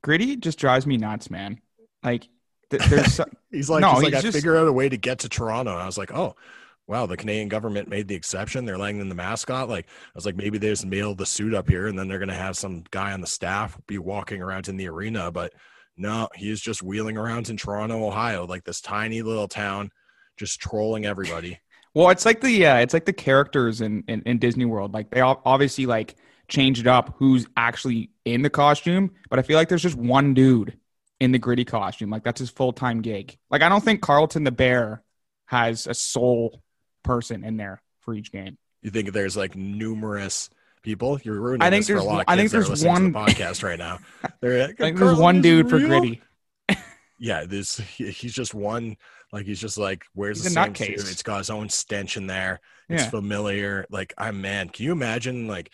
gritty. 0.03 0.35
Just 0.35 0.59
drives 0.59 0.87
me 0.89 0.97
nuts, 0.97 1.31
man. 1.31 1.61
Like 2.03 2.27
th- 2.71 2.83
there's 2.87 3.15
so- 3.15 3.27
He's 3.53 3.71
like, 3.71 3.81
No, 3.83 3.95
he's 3.95 4.03
like, 4.03 4.13
he's 4.15 4.19
I 4.19 4.23
just- 4.23 4.37
figured 4.39 4.57
out 4.57 4.67
a 4.67 4.73
way 4.73 4.89
to 4.89 4.97
get 4.97 5.21
to 5.21 5.29
Toronto. 5.29 5.71
And 5.73 5.83
I 5.83 5.87
was 5.87 5.99
like, 5.99 6.13
oh, 6.13 6.35
wow, 6.91 7.07
the 7.07 7.17
Canadian 7.17 7.49
government 7.49 7.89
made 7.89 8.09
the 8.09 8.17
exception. 8.17 8.65
They're 8.65 8.77
letting 8.77 9.01
in 9.01 9.09
the 9.09 9.15
mascot. 9.15 9.69
Like, 9.69 9.87
I 9.87 10.11
was 10.17 10.27
like, 10.27 10.37
maybe 10.37 10.59
they 10.59 10.71
just 10.71 10.85
mailed 10.85 11.19
the 11.19 11.27
suit 11.27 11.55
up 11.55 11.69
here 11.69 11.87
and 11.87 11.97
then 11.97 12.09
they're 12.09 12.19
going 12.19 12.31
to 12.31 12.35
have 12.35 12.57
some 12.57 12.83
guy 12.91 13.13
on 13.13 13.21
the 13.21 13.29
staff 13.29 13.79
be 13.87 13.97
walking 13.97 14.43
around 14.43 14.69
in 14.69 14.77
the 14.77 14.89
arena. 14.89 15.31
But 15.31 15.53
no, 15.97 16.29
he's 16.35 16.61
just 16.61 16.83
wheeling 16.83 17.17
around 17.17 17.49
in 17.49 17.57
Toronto, 17.57 18.05
Ohio, 18.05 18.45
like 18.45 18.65
this 18.65 18.81
tiny 18.81 19.23
little 19.23 19.47
town, 19.47 19.91
just 20.37 20.61
trolling 20.61 21.07
everybody. 21.07 21.61
well, 21.95 22.11
it's 22.11 22.27
like 22.27 22.41
the 22.41 22.67
uh, 22.67 22.79
it's 22.79 22.93
like 22.93 23.05
the 23.05 23.13
characters 23.13 23.81
in, 23.81 24.03
in 24.09 24.23
in 24.23 24.39
Disney 24.39 24.65
World. 24.65 24.93
Like 24.93 25.11
they 25.11 25.21
obviously 25.21 25.87
like 25.87 26.17
changed 26.49 26.89
up 26.89 27.15
who's 27.19 27.47
actually 27.57 28.11
in 28.25 28.43
the 28.43 28.51
costume, 28.51 29.13
but 29.29 29.39
I 29.39 29.43
feel 29.43 29.57
like 29.57 29.69
there's 29.69 29.83
just 29.83 29.97
one 29.97 30.35
dude 30.35 30.77
in 31.21 31.31
the 31.31 31.39
gritty 31.39 31.65
costume. 31.65 32.11
Like 32.11 32.25
that's 32.25 32.41
his 32.41 32.51
full 32.51 32.73
time 32.73 33.01
gig. 33.01 33.39
Like 33.49 33.63
I 33.63 33.69
don't 33.69 33.85
think 33.85 34.01
Carlton 34.01 34.43
the 34.43 34.51
Bear 34.51 35.05
has 35.47 35.87
a 35.87 35.95
sole 35.95 36.63
person 37.03 37.45
in 37.45 37.57
there 37.57 37.83
for 38.01 38.15
each 38.15 38.33
game. 38.33 38.57
You 38.83 38.91
think 38.91 39.13
there's 39.13 39.37
like 39.37 39.55
numerous 39.57 40.49
people? 40.83 41.21
You're 41.23 41.41
ruining 41.41 41.63
I 41.63 41.71
think 41.71 41.87
this 41.87 41.89
for 41.89 41.95
a 41.95 41.97
there's 41.97 42.07
lot 42.07 42.13
of 42.13 42.17
one- 42.19 42.25
I 42.29 42.37
think 42.37 42.51
there's 42.51 42.85
one- 42.85 43.13
the 43.13 43.19
podcast 43.19 43.63
right 43.63 43.79
now. 43.79 43.99
They're 44.41 44.67
like, 44.69 44.81
I 44.81 44.85
think 44.85 44.99
there's 44.99 45.19
one 45.19 45.41
dude 45.43 45.69
for 45.71 45.79
gritty. 45.79 46.23
Yeah, 47.23 47.45
this 47.45 47.77
he's 47.77 48.33
just 48.33 48.55
one. 48.55 48.97
Like 49.31 49.45
he's 49.45 49.61
just 49.61 49.77
like 49.77 50.05
where's 50.15 50.43
He's 50.43 50.55
the 50.55 50.59
nutcase. 50.61 51.11
It's 51.13 51.23
got 51.23 51.37
his 51.37 51.51
own 51.51 51.69
stench 51.69 52.17
in 52.17 52.27
there. 52.27 52.61
It's 52.89 53.05
Yeah. 53.05 53.11
familiar. 53.11 53.85
Like 53.91 54.15
I'm 54.17 54.41
man. 54.41 54.71
Can 54.71 54.87
you 54.87 54.93
imagine 54.93 55.47
like, 55.47 55.71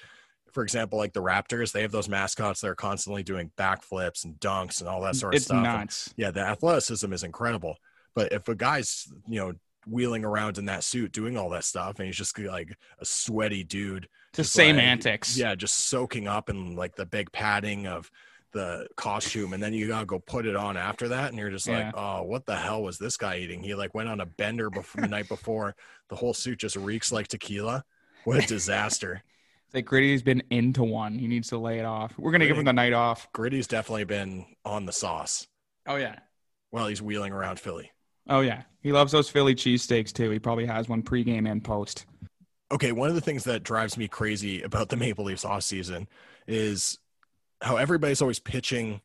for 0.53 0.65
example, 0.65 0.99
like 0.99 1.13
the 1.13 1.23
Raptors? 1.23 1.71
They 1.71 1.83
have 1.83 1.93
those 1.93 2.09
mascots 2.09 2.61
that 2.63 2.69
are 2.69 2.75
constantly 2.75 3.23
doing 3.23 3.53
backflips 3.57 4.25
and 4.25 4.35
dunks 4.41 4.81
and 4.81 4.89
all 4.89 5.01
that 5.03 5.15
sort 5.15 5.35
of 5.35 5.37
It's 5.37 5.45
stuff. 5.45 5.55
And, 5.59 5.65
nuts. 5.65 6.13
yeah, 6.17 6.33
the 6.33 6.41
athleticism 6.41 7.13
is 7.13 7.23
incredible. 7.23 7.77
But 8.17 8.33
if 8.33 8.49
a 8.49 8.57
guy's 8.57 9.07
you 9.29 9.39
know 9.39 9.53
wheeling 9.89 10.25
around 10.25 10.59
in 10.59 10.65
that 10.67 10.83
suit 10.85 11.13
doing 11.13 11.37
all 11.37 11.49
that 11.51 11.65
stuff 11.65 11.99
and 11.99 12.07
he's 12.07 12.17
just 12.17 12.39
like 12.39 12.77
a 12.99 13.05
sweaty 13.05 13.63
dude 13.65 14.09
The 14.35 14.45
same 14.45 14.77
like- 14.77 14.85
antics. 14.85 15.37
yeah, 15.37 15.55
just 15.55 15.77
soaking 15.87 16.27
up 16.29 16.51
in 16.51 16.75
like 16.77 16.97
the 16.97 17.07
big 17.07 17.31
padding 17.33 17.87
of 17.87 18.11
the 18.53 18.87
costume, 18.97 19.53
and 19.53 19.63
then 19.63 19.75
you 19.75 19.87
gotta 19.87 20.07
go 20.07 20.19
put 20.19 20.47
it 20.47 20.57
on 20.57 20.77
after 20.79 21.09
that, 21.09 21.29
and 21.29 21.39
you're 21.39 21.51
just 21.51 21.67
Yeah. 21.67 21.87
like, 21.87 21.95
oh, 21.97 22.23
what 22.23 22.47
the 22.47 22.57
hell 22.57 22.83
was 22.83 22.97
this 22.97 23.17
guy 23.19 23.37
eating? 23.39 23.63
He 23.63 23.75
like 23.75 23.95
went 23.95 24.09
on 24.09 24.21
a 24.21 24.27
bender 24.27 24.71
before 24.71 25.03
the 25.03 25.09
night 25.09 25.29
before. 25.29 25.75
The 26.09 26.17
whole 26.17 26.33
suit 26.33 26.61
just 26.61 26.77
reeks 26.77 27.13
like 27.13 27.29
tequila. 27.29 27.85
What 28.25 28.43
a 28.43 28.47
disaster! 28.47 29.23
It's 29.67 29.75
like 29.75 29.85
Gritty's 29.85 30.23
been 30.23 30.43
into 30.51 30.85
one. 30.85 31.19
He 31.19 31.27
needs 31.27 31.49
to 31.49 31.59
lay 31.59 31.79
it 31.81 31.85
off. 31.85 32.17
We're 32.19 32.33
gonna 32.33 32.47
give 32.47 32.57
him 32.57 32.65
the 32.65 32.73
night 32.73 32.93
off. 32.95 33.31
Gritty's 33.33 33.67
definitely 33.67 34.05
been 34.05 34.47
on 34.65 34.87
the 34.87 34.93
sauce 34.93 35.47
Oh 35.87 35.97
yeah. 35.97 36.21
while 36.71 36.87
he's 36.87 37.03
wheeling 37.03 37.33
around 37.33 37.61
Philly. 37.61 37.91
Oh 38.29 38.41
yeah. 38.41 38.63
He 38.83 38.93
loves 38.93 39.13
those 39.13 39.29
Philly 39.29 39.55
cheesesteaks 39.55 40.13
too. 40.13 40.31
He 40.31 40.39
probably 40.39 40.67
has 40.67 40.89
one 40.89 41.03
pregame 41.03 41.51
and 41.51 41.63
post. 41.63 42.07
Okay, 42.71 42.93
one 42.93 43.09
of 43.09 43.15
the 43.15 43.21
things 43.21 43.45
that 43.45 43.63
drives 43.63 43.97
me 43.97 44.09
crazy 44.09 44.63
about 44.63 44.89
the 44.89 44.97
Maple 44.97 45.25
Leafs 45.25 45.45
off 45.45 45.63
season 45.63 46.09
is 46.47 46.99
how 47.61 47.77
everybody's 47.77 48.21
always 48.21 48.39
pitching 48.39 49.01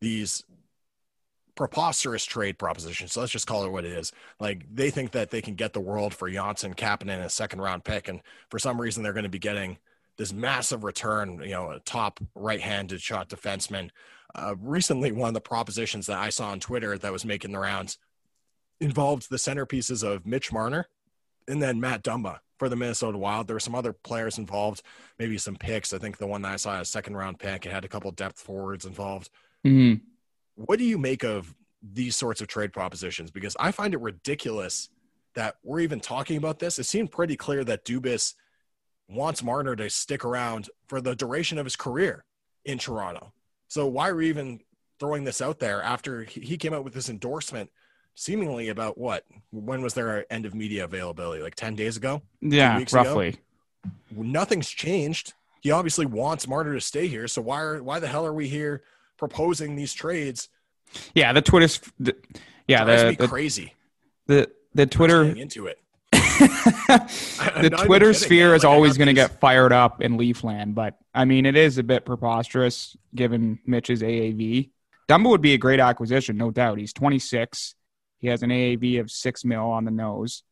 these 0.00 0.44
preposterous 1.54 2.24
trade 2.24 2.56
propositions. 2.58 3.12
So 3.12 3.20
let's 3.20 3.32
just 3.32 3.46
call 3.46 3.64
it 3.64 3.72
what 3.72 3.84
it 3.84 3.92
is. 3.92 4.12
Like 4.38 4.64
they 4.72 4.90
think 4.90 5.10
that 5.12 5.30
they 5.30 5.42
can 5.42 5.54
get 5.54 5.72
the 5.72 5.80
world 5.80 6.14
for 6.14 6.30
Johnsson, 6.30 6.74
Kapanen, 6.74 7.14
and 7.14 7.24
a 7.24 7.30
second 7.30 7.60
round 7.60 7.84
pick, 7.84 8.08
and 8.08 8.20
for 8.50 8.58
some 8.58 8.80
reason 8.80 9.02
they're 9.02 9.12
going 9.12 9.24
to 9.24 9.28
be 9.28 9.40
getting 9.40 9.78
this 10.16 10.32
massive 10.32 10.84
return. 10.84 11.40
You 11.42 11.50
know, 11.50 11.70
a 11.72 11.80
top 11.80 12.20
right-handed 12.36 13.00
shot 13.00 13.28
defenseman. 13.28 13.90
Uh, 14.34 14.54
recently, 14.60 15.10
one 15.10 15.28
of 15.28 15.34
the 15.34 15.40
propositions 15.40 16.06
that 16.06 16.18
I 16.18 16.28
saw 16.28 16.50
on 16.50 16.60
Twitter 16.60 16.96
that 16.98 17.12
was 17.12 17.24
making 17.24 17.50
the 17.50 17.58
rounds 17.58 17.98
involved 18.80 19.28
the 19.30 19.36
centerpieces 19.36 20.02
of 20.02 20.26
Mitch 20.26 20.52
Marner 20.52 20.88
and 21.46 21.62
then 21.62 21.80
Matt 21.80 22.02
Dumba 22.02 22.38
for 22.58 22.68
the 22.68 22.76
Minnesota 22.76 23.18
Wild. 23.18 23.46
There 23.46 23.56
were 23.56 23.60
some 23.60 23.74
other 23.74 23.92
players 23.92 24.38
involved, 24.38 24.82
maybe 25.18 25.38
some 25.38 25.56
picks. 25.56 25.92
I 25.92 25.98
think 25.98 26.18
the 26.18 26.26
one 26.26 26.42
that 26.42 26.52
I 26.52 26.56
saw 26.56 26.80
a 26.80 26.84
second 26.84 27.16
round 27.16 27.38
pick. 27.38 27.66
It 27.66 27.72
had 27.72 27.84
a 27.84 27.88
couple 27.88 28.10
depth 28.10 28.38
forwards 28.38 28.84
involved. 28.84 29.30
Mm-hmm. 29.66 30.04
What 30.56 30.78
do 30.78 30.84
you 30.84 30.98
make 30.98 31.24
of 31.24 31.54
these 31.82 32.16
sorts 32.16 32.40
of 32.40 32.48
trade 32.48 32.72
propositions? 32.72 33.30
Because 33.30 33.56
I 33.58 33.70
find 33.70 33.94
it 33.94 34.00
ridiculous 34.00 34.88
that 35.34 35.56
we're 35.62 35.80
even 35.80 36.00
talking 36.00 36.36
about 36.36 36.58
this. 36.58 36.78
It 36.78 36.84
seemed 36.84 37.12
pretty 37.12 37.36
clear 37.36 37.62
that 37.64 37.84
Dubas 37.84 38.34
wants 39.08 39.42
Marner 39.42 39.76
to 39.76 39.88
stick 39.88 40.24
around 40.24 40.68
for 40.88 41.00
the 41.00 41.14
duration 41.14 41.58
of 41.58 41.64
his 41.64 41.76
career 41.76 42.24
in 42.64 42.78
Toronto. 42.78 43.32
So 43.68 43.86
why 43.86 44.08
are 44.08 44.16
we 44.16 44.28
even 44.28 44.60
throwing 44.98 45.24
this 45.24 45.40
out 45.40 45.60
there 45.60 45.82
after 45.82 46.24
he 46.24 46.56
came 46.56 46.74
out 46.74 46.84
with 46.84 46.94
this 46.94 47.08
endorsement 47.08 47.70
seemingly 48.18 48.68
about 48.68 48.98
what? 48.98 49.24
When 49.52 49.80
was 49.80 49.94
their 49.94 50.30
end 50.32 50.44
of 50.44 50.54
media 50.54 50.84
availability? 50.84 51.42
Like 51.42 51.54
10 51.54 51.76
days 51.76 51.96
ago? 51.96 52.22
Yeah, 52.40 52.78
weeks 52.78 52.92
ago? 52.92 53.02
roughly. 53.02 53.36
nothing's 54.14 54.68
changed. 54.68 55.34
He 55.60 55.70
obviously 55.70 56.06
wants 56.06 56.46
Marner 56.48 56.74
to 56.74 56.80
stay 56.80 57.06
here. 57.06 57.28
So 57.28 57.42
why 57.42 57.60
are 57.60 57.82
why 57.82 57.98
the 57.98 58.08
hell 58.08 58.26
are 58.26 58.32
we 58.32 58.48
here 58.48 58.82
proposing 59.16 59.76
these 59.76 59.92
trades? 59.92 60.48
Yeah, 61.14 61.32
the 61.32 61.42
Twitter's 61.42 61.80
the, 61.98 62.16
yeah, 62.66 62.84
Drives 62.84 63.16
the, 63.16 63.22
the, 63.22 63.28
crazy. 63.28 63.74
the 64.26 64.50
the 64.74 64.86
Twitter 64.86 65.24
into 65.24 65.66
it. 65.66 65.78
the 66.12 67.08
I'm 67.40 67.62
not 67.62 67.64
even 67.64 67.86
Twitter 67.86 68.14
sphere 68.14 68.54
is 68.54 68.64
Like, 68.64 68.72
always 68.72 68.96
going 68.96 69.08
to 69.08 69.14
get 69.14 69.40
fired 69.40 69.72
up 69.72 70.00
in 70.00 70.16
Leafland, 70.16 70.74
but 70.74 70.96
I 71.12 71.24
mean, 71.24 71.44
it 71.44 71.56
is 71.56 71.78
a 71.78 71.82
bit 71.82 72.04
preposterous 72.04 72.96
given 73.14 73.58
Mitch's 73.66 74.02
AAV. 74.02 74.70
Dumba 75.08 75.30
would 75.30 75.40
be 75.40 75.54
a 75.54 75.58
great 75.58 75.80
acquisition, 75.80 76.36
no 76.36 76.50
doubt. 76.50 76.78
He's 76.78 76.92
26. 76.92 77.74
He 78.18 78.28
has 78.28 78.42
an 78.42 78.50
AAV 78.50 79.00
of 79.00 79.10
six 79.10 79.44
mil 79.44 79.64
on 79.70 79.84
the 79.84 79.90
nose, 79.90 80.42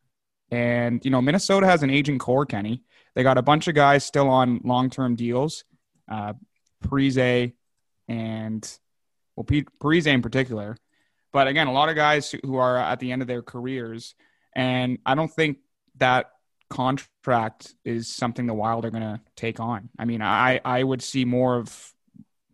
and 0.51 1.05
you 1.05 1.11
know 1.11 1.21
Minnesota 1.21 1.67
has 1.67 1.83
an 1.83 1.91
aging 1.91 2.19
core. 2.19 2.47
Kenny, 2.47 2.83
they 3.15 3.23
got 3.23 3.39
a 3.39 3.43
bunch 3.43 3.69
of 3.69 3.75
guys 3.75 4.05
still 4.05 4.29
on 4.29 4.61
long-term 4.65 5.17
deals. 5.17 5.65
Uh, 6.11 6.35
Parise 6.85 7.53
and 8.09 8.79
well, 9.35 9.45
Pete, 9.45 9.69
Parise 9.81 10.07
in 10.07 10.23
particular, 10.23 10.77
but 11.33 11.49
again, 11.49 11.67
a 11.67 11.73
lot 11.73 11.89
of 11.89 11.97
guys 11.97 12.31
who- 12.31 12.39
who 12.45 12.57
are 12.57 12.79
at 12.79 13.01
the 13.01 13.11
end 13.13 13.23
of 13.23 13.29
their 13.29 13.43
careers, 13.43 14.15
and 14.55 14.99
I 15.05 15.15
don't 15.15 15.33
think 15.33 15.59
that 15.97 16.31
contract 16.71 17.75
is 17.85 18.09
something 18.09 18.47
the 18.47 18.55
Wild 18.55 18.85
are 18.85 18.91
going 18.91 19.03
to 19.03 19.21
take 19.37 19.61
on. 19.61 19.89
I 19.99 20.05
mean, 20.05 20.23
I 20.23 20.61
I 20.65 20.83
would 20.83 21.03
see 21.03 21.25
more 21.25 21.57
of 21.57 21.95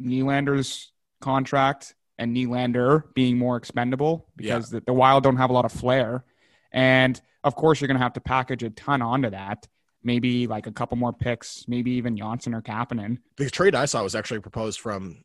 Nylander's 0.00 0.92
contract 1.20 1.94
and 2.18 2.36
Nylander 2.36 3.04
being 3.14 3.38
more 3.38 3.56
expendable 3.56 4.26
because 4.36 4.70
the, 4.70 4.80
the 4.80 4.92
Wild 4.92 5.22
don't 5.24 5.36
have 5.36 5.50
a 5.50 5.52
lot 5.52 5.64
of 5.64 5.72
flair, 5.72 6.24
and 6.72 7.20
of 7.44 7.54
course 7.54 7.80
you're 7.80 7.88
going 7.88 7.98
to 7.98 8.02
have 8.02 8.12
to 8.14 8.20
package 8.20 8.62
a 8.62 8.70
ton 8.70 9.02
onto 9.02 9.30
that. 9.30 9.66
Maybe 10.04 10.48
like 10.48 10.66
a 10.66 10.72
couple 10.72 10.96
more 10.96 11.12
picks, 11.12 11.66
maybe 11.68 11.92
even 11.92 12.16
Johnsson 12.16 12.54
or 12.54 12.60
Kapanen. 12.62 13.18
The 13.36 13.48
trade 13.48 13.76
I 13.76 13.84
saw 13.84 14.02
was 14.02 14.16
actually 14.16 14.40
proposed 14.40 14.80
from 14.80 15.22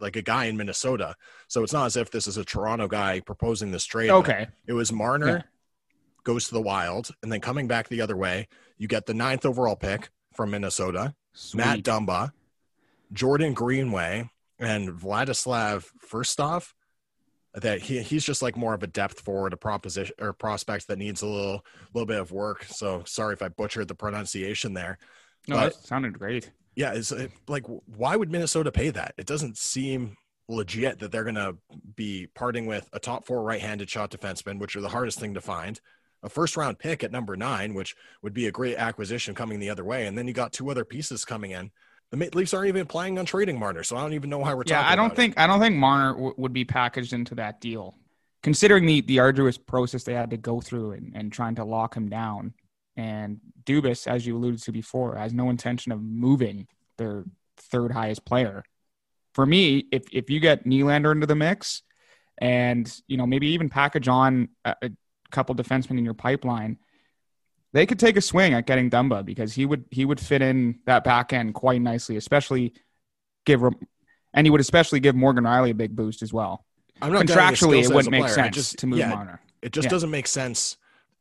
like 0.00 0.16
a 0.16 0.22
guy 0.22 0.46
in 0.46 0.56
Minnesota. 0.56 1.14
So 1.46 1.62
it's 1.62 1.72
not 1.72 1.86
as 1.86 1.96
if 1.96 2.10
this 2.10 2.26
is 2.26 2.36
a 2.36 2.44
Toronto 2.44 2.88
guy 2.88 3.20
proposing 3.20 3.70
this 3.70 3.84
trade. 3.84 4.10
Okay, 4.10 4.48
It 4.66 4.72
was 4.72 4.90
Marner 4.92 5.28
Yeah. 5.28 5.42
goes 6.24 6.48
to 6.48 6.54
the 6.54 6.60
Wild, 6.60 7.10
and 7.22 7.30
then 7.32 7.40
coming 7.40 7.68
back 7.68 7.88
the 7.88 8.00
other 8.00 8.16
way, 8.16 8.48
you 8.76 8.88
get 8.88 9.06
the 9.06 9.14
ninth 9.14 9.46
overall 9.46 9.76
pick 9.76 10.10
from 10.34 10.50
Minnesota, 10.50 11.14
Matt 11.54 11.82
Dumba, 11.84 12.32
Jordan 13.12 13.54
Greenway, 13.54 14.30
and 14.58 14.88
Vladislav 14.90 15.86
Firstov. 16.10 16.72
that 17.54 17.80
he, 17.80 18.02
he's 18.02 18.24
just 18.24 18.42
like 18.42 18.56
more 18.56 18.74
of 18.74 18.82
a 18.82 18.86
depth 18.86 19.20
forward, 19.20 19.52
a 19.52 19.56
proposition 19.56 20.14
or 20.20 20.32
prospect 20.32 20.86
that 20.88 20.98
needs 20.98 21.22
a 21.22 21.26
little 21.26 21.64
little 21.94 22.06
bit 22.06 22.20
of 22.20 22.30
work. 22.30 22.64
So 22.64 23.02
sorry 23.06 23.32
if 23.34 23.42
I 23.42 23.48
butchered 23.48 23.88
the 23.88 23.94
pronunciation 23.94 24.74
there. 24.74 24.98
No, 25.46 25.56
But- 25.56 25.74
that 25.74 25.86
sounded 25.86 26.18
great. 26.18 26.50
Yeah, 26.76 26.92
it's 26.92 27.12
like 27.48 27.64
why 27.66 28.14
would 28.14 28.30
Minnesota 28.30 28.70
pay 28.70 28.90
that? 28.90 29.14
It 29.18 29.26
doesn't 29.26 29.58
seem 29.58 30.16
legit 30.48 31.00
that 31.00 31.10
they're 31.10 31.24
going 31.24 31.34
to 31.34 31.56
be 31.96 32.28
parting 32.34 32.66
with 32.66 32.88
a 32.92 33.00
top 33.00 33.26
four 33.26 33.42
right-handed 33.42 33.90
shot 33.90 34.10
defenseman, 34.12 34.58
which 34.60 34.76
are 34.76 34.80
the 34.80 34.88
hardest 34.88 35.18
thing 35.18 35.34
to 35.34 35.40
find. 35.40 35.80
A 36.22 36.28
first 36.28 36.56
round 36.56 36.78
pick 36.78 37.02
at 37.02 37.10
number 37.12 37.36
nine, 37.36 37.74
which 37.74 37.96
would 38.22 38.32
be 38.32 38.46
a 38.46 38.52
great 38.52 38.76
acquisition 38.76 39.34
coming 39.34 39.58
the 39.58 39.70
other 39.70 39.84
way, 39.84 40.06
and 40.06 40.16
then 40.16 40.26
you 40.28 40.32
got 40.32 40.52
two 40.52 40.70
other 40.70 40.84
pieces 40.84 41.24
coming 41.24 41.50
in. 41.50 41.70
The 42.10 42.30
Leafs 42.34 42.54
aren't 42.54 42.68
even 42.68 42.86
planning 42.86 43.18
on 43.18 43.26
trading 43.26 43.58
Marner, 43.58 43.82
so 43.82 43.96
I 43.96 44.00
don't 44.00 44.14
even 44.14 44.30
know 44.30 44.38
why 44.38 44.54
we're 44.54 44.62
Yeah, 44.66 44.76
talking. 44.78 44.92
I 44.92 44.96
don't 44.96 45.06
about 45.06 45.12
it. 45.12 45.16
think 45.16 45.38
I 45.38 45.46
don't 45.46 45.60
think 45.60 45.76
Marner 45.76 46.12
w- 46.14 46.34
would 46.38 46.52
be 46.52 46.64
packaged 46.64 47.12
into 47.12 47.34
that 47.34 47.60
deal, 47.60 47.94
considering 48.42 48.86
the 48.86 49.02
the 49.02 49.18
arduous 49.18 49.58
process 49.58 50.04
they 50.04 50.14
had 50.14 50.30
to 50.30 50.38
go 50.38 50.60
through 50.60 50.92
and, 50.92 51.12
and 51.14 51.32
trying 51.32 51.56
to 51.56 51.64
lock 51.64 51.94
him 51.94 52.08
down. 52.08 52.54
And 52.96 53.40
Dubas, 53.64 54.06
as 54.06 54.26
you 54.26 54.36
alluded 54.36 54.62
to 54.62 54.72
before, 54.72 55.16
has 55.16 55.34
no 55.34 55.50
intention 55.50 55.92
of 55.92 56.02
moving 56.02 56.66
their 56.96 57.24
third 57.58 57.92
highest 57.92 58.24
player. 58.24 58.64
For 59.34 59.44
me, 59.44 59.84
if 59.92 60.04
if 60.10 60.30
you 60.30 60.40
get 60.40 60.64
Nylander 60.64 61.12
into 61.12 61.26
the 61.26 61.36
mix, 61.36 61.82
and 62.38 62.90
you 63.06 63.18
know 63.18 63.26
maybe 63.26 63.48
even 63.48 63.68
package 63.68 64.08
on 64.08 64.48
a, 64.64 64.74
a 64.82 64.90
couple 65.30 65.54
defensemen 65.54 65.98
in 65.98 66.04
your 66.06 66.14
pipeline, 66.14 66.78
they 67.72 67.86
could 67.86 67.98
take 67.98 68.16
a 68.16 68.20
swing 68.20 68.54
at 68.54 68.66
getting 68.66 68.90
Dumba 68.90 69.24
because 69.24 69.54
he 69.54 69.66
would 69.66 69.84
he 69.90 70.04
would 70.04 70.20
fit 70.20 70.42
in 70.42 70.78
that 70.86 71.04
back 71.04 71.32
end 71.32 71.54
quite 71.54 71.80
nicely, 71.80 72.16
especially 72.16 72.72
give 73.44 73.62
and 74.34 74.46
he 74.46 74.50
would 74.50 74.60
especially 74.60 75.00
give 75.00 75.14
Morgan 75.14 75.44
Rielly 75.44 75.70
a 75.70 75.74
big 75.74 75.94
boost 75.94 76.22
as 76.22 76.32
well. 76.32 76.64
I'm 77.00 77.12
not 77.12 77.26
doubting 77.26 77.50
his 77.50 77.58
skill 77.58 77.70
Contractually, 77.70 77.84
it 77.84 77.94
wouldn't 77.94 78.10
make 78.10 78.28
sense 78.28 78.54
just- 78.56 78.78
to 78.78 78.86
move 78.86 78.98
yeah, 78.98 79.10
Marner. 79.10 79.40
It 79.62 79.72
just 79.72 79.86
Yeah. 79.86 79.90
doesn't 79.90 80.10
make 80.10 80.26
sense. 80.26 80.76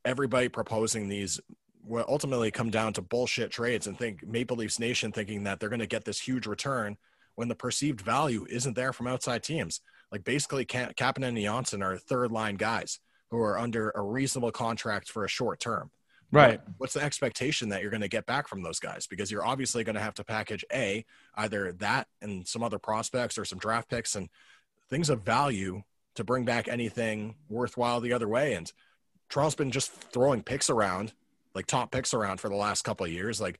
Everybody 0.06 0.48
proposing 0.48 1.10
these 1.10 1.40
will 1.84 2.06
ultimately 2.08 2.52
come 2.52 2.70
down 2.70 2.94
to 2.94 3.02
bullshit 3.02 3.52
trades 3.52 3.88
and 3.88 3.98
think 3.98 4.26
Maple 4.26 4.58
Leafs 4.58 4.80
Nation 4.80 5.12
thinking 5.12 5.44
that 5.44 5.60
they're 5.60 5.70
going 5.70 5.80
to 5.80 5.88
get 5.88 6.06
this 6.06 6.20
huge 6.20 6.46
return 6.46 6.98
when 7.36 7.48
the 7.48 7.56
perceived 7.56 8.02
value 8.02 8.46
isn't 8.50 8.76
there 8.76 8.92
from 8.94 9.08
outside 9.08 9.44
teams. 9.44 9.82
Like 10.12 10.24
basically, 10.24 10.66
Kapanen 10.66 11.30
and 11.30 11.38
Johnsson 11.38 11.82
are 11.82 11.98
third 11.98 12.32
line 12.32 12.56
guys 12.56 13.00
who 13.30 13.38
are 13.40 13.58
under 13.58 13.92
a 13.96 14.02
reasonable 14.02 14.52
contract 14.52 15.10
for 15.10 15.24
a 15.26 15.30
short 15.30 15.60
term. 15.60 15.92
Right. 16.32 16.60
What's 16.78 16.94
the 16.94 17.02
expectation 17.02 17.70
that 17.70 17.82
you're 17.82 17.92
going 17.92 18.02
to 18.02 18.10
get 18.10 18.26
back 18.26 18.48
from 18.48 18.62
those 18.62 18.80
guys? 18.80 19.08
Because 19.08 19.32
you're 19.32 19.46
obviously 19.46 19.84
going 19.84 19.96
to 19.96 20.02
have 20.02 20.16
to 20.16 20.24
package 20.24 20.66
a 20.74 21.06
either 21.36 21.72
that 21.74 22.08
and 22.22 22.46
some 22.48 22.64
other 22.64 22.80
prospects 22.80 23.38
or 23.38 23.46
some 23.46 23.60
draft 23.60 23.90
picks 23.90 24.16
and 24.16 24.30
things 24.90 25.10
of 25.10 25.24
value 25.24 25.84
to 26.16 26.24
bring 26.24 26.44
back 26.44 26.68
anything 26.68 27.36
worthwhile 27.50 28.02
the 28.02 28.14
other 28.14 28.28
way. 28.28 28.54
And 28.54 28.72
Toronto's 29.30 29.56
been 29.56 29.72
just 29.72 29.92
throwing 29.92 30.44
picks 30.44 30.70
around, 30.70 31.14
like 31.56 31.66
top 31.66 31.92
picks 31.92 32.14
around 32.14 32.42
for 32.42 32.50
the 32.50 32.56
last 32.56 32.84
couple 32.84 33.06
of 33.06 33.12
years. 33.12 33.40
Like 33.40 33.60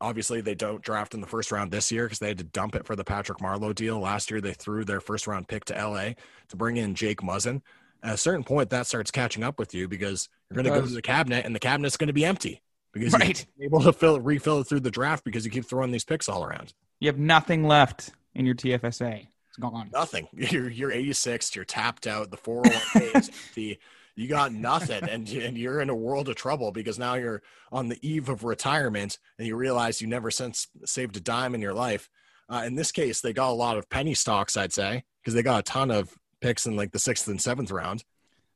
obviously 0.00 0.40
they 0.40 0.54
don't 0.54 0.82
draft 0.82 1.14
in 1.14 1.20
the 1.20 1.26
first 1.26 1.52
round 1.52 1.70
this 1.70 1.92
year 1.92 2.06
because 2.06 2.18
they 2.18 2.28
had 2.28 2.38
to 2.38 2.44
dump 2.44 2.74
it 2.74 2.86
for 2.86 2.96
the 2.96 3.04
Patrick 3.04 3.38
Marleau 3.38 3.74
deal. 3.74 4.00
Last 4.00 4.30
year 4.30 4.40
they 4.40 4.52
threw 4.52 4.84
their 4.84 5.00
first 5.00 5.26
round 5.26 5.46
pick 5.46 5.64
to 5.66 5.74
LA 5.74 6.14
to 6.48 6.56
bring 6.56 6.76
in 6.76 6.94
Jake 6.94 7.20
Muzzin. 7.20 7.62
At 8.02 8.14
a 8.14 8.18
certain 8.18 8.44
point, 8.44 8.70
that 8.70 8.86
starts 8.86 9.10
catching 9.10 9.44
up 9.44 9.58
with 9.58 9.74
you 9.74 9.86
because 9.86 10.28
you're 10.50 10.62
going 10.62 10.74
to 10.74 10.80
go 10.80 10.86
to 10.86 10.92
the 10.92 11.02
cabinet 11.02 11.44
and 11.46 11.54
the 11.54 11.60
cabinet's 11.60 11.96
going 11.96 12.08
to 12.08 12.12
be 12.12 12.24
empty 12.24 12.60
because 12.92 13.12
Right. 13.12 13.46
you're 13.56 13.66
able 13.66 13.80
to 13.82 13.92
fill 13.92 14.20
refill 14.20 14.60
it 14.60 14.64
through 14.64 14.80
the 14.80 14.90
draft 14.90 15.24
because 15.24 15.44
you 15.44 15.50
keep 15.50 15.64
throwing 15.64 15.90
these 15.92 16.04
picks 16.04 16.28
all 16.28 16.44
around. 16.44 16.74
You 16.98 17.08
have 17.08 17.18
nothing 17.18 17.64
left 17.64 18.10
in 18.34 18.46
your 18.46 18.54
TFSA. 18.54 19.28
It's 19.48 19.56
gone. 19.58 19.90
Nothing. 19.92 20.28
You're 20.32 20.70
you're 20.70 20.92
86. 20.92 21.56
You're 21.56 21.64
tapped 21.64 22.06
out. 22.06 22.30
The 22.30 22.36
401k 22.36 23.16
is 23.16 23.28
empty. 23.48 23.78
You 24.16 24.28
got 24.28 24.52
nothing, 24.52 25.02
and 25.08 25.28
and 25.28 25.56
you're 25.56 25.80
in 25.80 25.88
a 25.88 25.94
world 25.94 26.28
of 26.28 26.36
trouble 26.36 26.72
because 26.72 26.98
now 26.98 27.14
you're 27.14 27.42
on 27.72 27.88
the 27.88 27.98
eve 28.06 28.28
of 28.28 28.44
retirement, 28.44 29.18
and 29.38 29.46
you 29.48 29.56
realize 29.56 30.00
you 30.00 30.06
never 30.08 30.30
since 30.30 30.68
saved 30.84 31.16
a 31.16 31.20
dime 31.20 31.54
in 31.54 31.60
your 31.60 31.72
life. 31.74 32.10
Uh, 32.48 32.64
in 32.66 32.74
this 32.74 32.92
case, 32.92 33.20
they 33.20 33.32
got 33.32 33.50
a 33.50 33.52
lot 33.54 33.76
of 33.78 33.88
penny 33.88 34.12
stocks, 34.14 34.56
I'd 34.56 34.72
say, 34.72 35.04
because 35.22 35.34
they 35.34 35.42
got 35.42 35.60
a 35.60 35.62
ton 35.62 35.90
of 35.90 36.16
picks 36.40 36.66
in 36.66 36.76
like 36.76 36.92
the 36.92 36.98
sixth 36.98 37.26
and 37.28 37.40
seventh 37.40 37.70
round. 37.70 38.04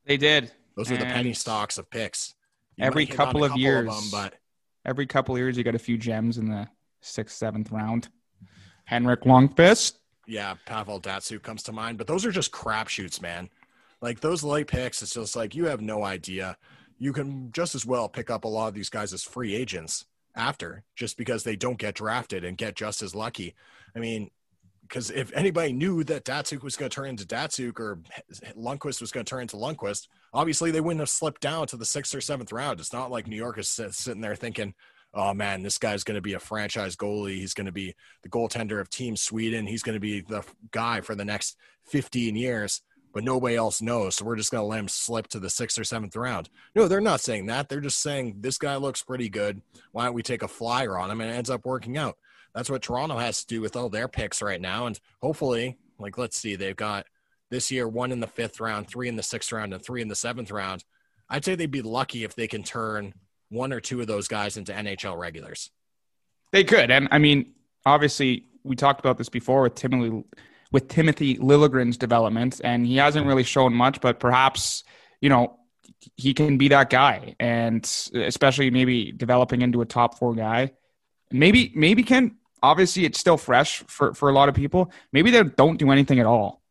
They 0.05 0.17
did. 0.17 0.51
Those 0.75 0.91
are 0.91 0.97
the 0.97 1.05
penny 1.05 1.33
stocks 1.33 1.77
of 1.77 1.89
picks. 1.89 2.35
You 2.75 2.85
every 2.85 3.03
might 3.03 3.09
hit 3.11 3.19
on 3.19 3.23
a 3.23 3.27
couple 3.27 3.43
of 3.45 3.57
years. 3.57 3.87
them, 3.87 4.03
but 4.11 4.33
Every 4.85 5.07
couple 5.07 5.33
of 5.35 5.39
years, 5.39 5.57
you 5.57 5.63
get 5.63 5.73
a 5.73 5.79
few 5.79 5.97
gems 5.97 6.37
in 6.37 6.47
the 6.49 6.67
sixth, 7.01 7.35
seventh 7.37 7.71
round. 7.71 8.09
Henrik 8.85 9.21
Lundqvist. 9.21 9.97
yeah, 10.27 10.53
Pavel 10.65 11.01
Datsyuk 11.01 11.41
comes 11.41 11.63
to 11.63 11.71
mind, 11.71 11.97
but 11.97 12.05
those 12.05 12.23
are 12.25 12.31
just 12.31 12.51
crapshoots, 12.51 13.19
man. 13.21 13.49
Like 14.01 14.19
those 14.19 14.43
late 14.43 14.67
picks, 14.67 15.01
it's 15.01 15.13
just 15.13 15.35
like 15.35 15.55
you 15.55 15.65
have 15.65 15.81
no 15.81 16.03
idea. 16.03 16.57
You 16.99 17.13
can 17.13 17.51
just 17.51 17.73
as 17.73 17.85
well 17.85 18.07
pick 18.07 18.29
up 18.29 18.43
a 18.43 18.47
lot 18.47 18.67
of 18.67 18.73
these 18.75 18.89
guys 18.89 19.11
as 19.11 19.23
free 19.23 19.55
agents 19.55 20.05
after, 20.35 20.83
just 20.95 21.17
because 21.17 21.43
they 21.43 21.55
don't 21.55 21.79
get 21.79 21.95
drafted 21.95 22.43
and 22.43 22.57
get 22.57 22.75
just 22.75 23.01
as 23.01 23.15
lucky. 23.15 23.55
I 23.95 23.99
mean, 23.99 24.29
because 24.87 25.09
if 25.09 25.31
anybody 25.33 25.73
knew 25.73 26.03
that 26.03 26.25
Datsyuk 26.25 26.63
was 26.63 26.75
going 26.75 26.89
to 26.89 26.95
turn 26.95 27.09
into 27.09 27.25
Datsyuk 27.25 27.79
or 27.79 27.99
Lundqvist 28.55 29.01
was 29.01 29.11
going 29.11 29.25
to 29.25 29.29
turn 29.29 29.41
into 29.41 29.57
Lundqvist, 29.57 30.07
obviously 30.33 30.71
they 30.71 30.81
wouldn't 30.81 30.99
have 30.99 31.09
slipped 31.09 31.41
down 31.41 31.67
to 31.67 31.77
the 31.77 31.85
sixth 31.85 32.13
or 32.13 32.21
seventh 32.21 32.51
round. 32.51 32.79
It's 32.79 32.93
not 32.93 33.11
like 33.11 33.27
New 33.27 33.35
York 33.35 33.57
is 33.57 33.69
sitting 33.69 34.21
there 34.21 34.35
thinking, 34.35 34.73
oh 35.13 35.33
man, 35.33 35.63
this 35.63 35.77
guy's 35.77 36.03
going 36.03 36.15
to 36.15 36.21
be 36.21 36.33
a 36.33 36.39
franchise 36.39 36.95
goalie. 36.95 37.35
He's 37.35 37.53
going 37.53 37.65
to 37.65 37.71
be 37.71 37.95
the 38.21 38.29
goaltender 38.29 38.79
of 38.79 38.89
Team 38.89 39.15
Sweden. 39.15 39.65
He's 39.65 39.83
going 39.83 39.95
to 39.95 39.99
be 39.99 40.21
the 40.21 40.43
guy 40.71 41.01
for 41.01 41.15
the 41.15 41.25
next 41.25 41.57
15 41.85 42.35
years, 42.35 42.81
but 43.13 43.23
nobody 43.23 43.55
else 43.55 43.81
knows. 43.81 44.15
So 44.15 44.25
we're 44.25 44.35
just 44.35 44.51
going 44.51 44.61
to 44.61 44.67
let 44.67 44.79
him 44.79 44.87
slip 44.87 45.27
to 45.29 45.39
the 45.39 45.49
sixth 45.49 45.79
or 45.79 45.83
seventh 45.83 46.15
round. 46.15 46.49
No, 46.75 46.87
they're 46.87 47.01
not 47.01 47.21
saying 47.21 47.47
that. 47.47 47.69
They're 47.69 47.79
just 47.79 48.01
saying 48.01 48.37
this 48.39 48.57
guy 48.57 48.75
looks 48.75 49.01
pretty 49.01 49.29
good. 49.29 49.61
Why 49.93 50.05
don't 50.05 50.13
we 50.13 50.21
take 50.21 50.43
a 50.43 50.47
flyer 50.47 50.97
on 50.97 51.09
him? 51.09 51.21
And 51.21 51.31
it 51.31 51.35
ends 51.35 51.49
up 51.49 51.65
working 51.65 51.97
out. 51.97 52.17
That's 52.55 52.69
what 52.69 52.81
Toronto 52.81 53.17
has 53.17 53.41
to 53.41 53.47
do 53.47 53.61
with 53.61 53.75
all 53.75 53.89
their 53.89 54.07
picks 54.07 54.41
right 54.41 54.61
now. 54.61 54.87
And 54.87 54.97
hopefully, 55.21 55.77
like, 55.99 56.17
let's 56.17 56.37
see, 56.37 56.55
they've 56.55 56.75
got 56.75 57.05
this 57.51 57.69
year 57.69 57.87
one 57.87 58.13
in 58.13 58.21
the 58.21 58.27
fifth 58.27 58.61
round, 58.61 58.87
three 58.87 59.09
in 59.09 59.17
the 59.17 59.23
sixth 59.23 59.51
round, 59.51 59.73
and 59.73 59.83
three 59.83 60.01
in 60.01 60.07
the 60.07 60.15
seventh 60.15 60.51
round. 60.51 60.85
I'd 61.29 61.43
say 61.43 61.55
they'd 61.55 61.69
be 61.69 61.81
lucky 61.81 62.23
if 62.23 62.33
they 62.33 62.47
can 62.47 62.63
turn 62.63 63.13
one 63.49 63.73
or 63.73 63.81
two 63.81 63.99
of 63.99 64.07
those 64.07 64.29
guys 64.29 64.55
into 64.55 64.71
NHL 64.71 65.17
regulars. 65.17 65.69
They 66.53 66.63
could, 66.63 66.91
and 66.91 67.09
I 67.11 67.17
mean, 67.17 67.53
obviously, 67.85 68.45
we 68.63 68.75
talked 68.77 69.01
about 69.01 69.17
this 69.17 69.29
before 69.29 69.61
with 69.63 69.75
Timothy 69.75 70.23
with 70.71 70.87
Timothy 70.87 71.37
Liljegren's 71.37 71.97
development, 71.97 72.61
and 72.63 72.85
he 72.87 72.95
hasn't 72.95 73.27
really 73.27 73.43
shown 73.43 73.73
much, 73.73 73.99
but 73.99 74.19
perhaps 74.19 74.83
you 75.19 75.29
know 75.29 75.59
he 76.15 76.33
can 76.33 76.57
be 76.57 76.69
that 76.69 76.89
guy, 76.89 77.35
and 77.39 77.83
especially 78.13 78.71
maybe 78.71 79.11
developing 79.11 79.61
into 79.61 79.81
a 79.81 79.85
top 79.85 80.17
four 80.17 80.33
guy. 80.33 80.71
Maybe, 81.31 81.71
maybe 81.75 82.03
can 82.03 82.37
obviously 82.65 83.05
it's 83.05 83.19
still 83.19 83.37
fresh 83.37 83.83
for 83.87 84.13
for 84.13 84.29
a 84.29 84.33
lot 84.33 84.49
of 84.49 84.55
people. 84.55 84.91
Maybe 85.11 85.31
they 85.31 85.43
don't 85.43 85.77
do 85.77 85.91
anything 85.91 86.19
at 86.19 86.25
all. 86.25 86.61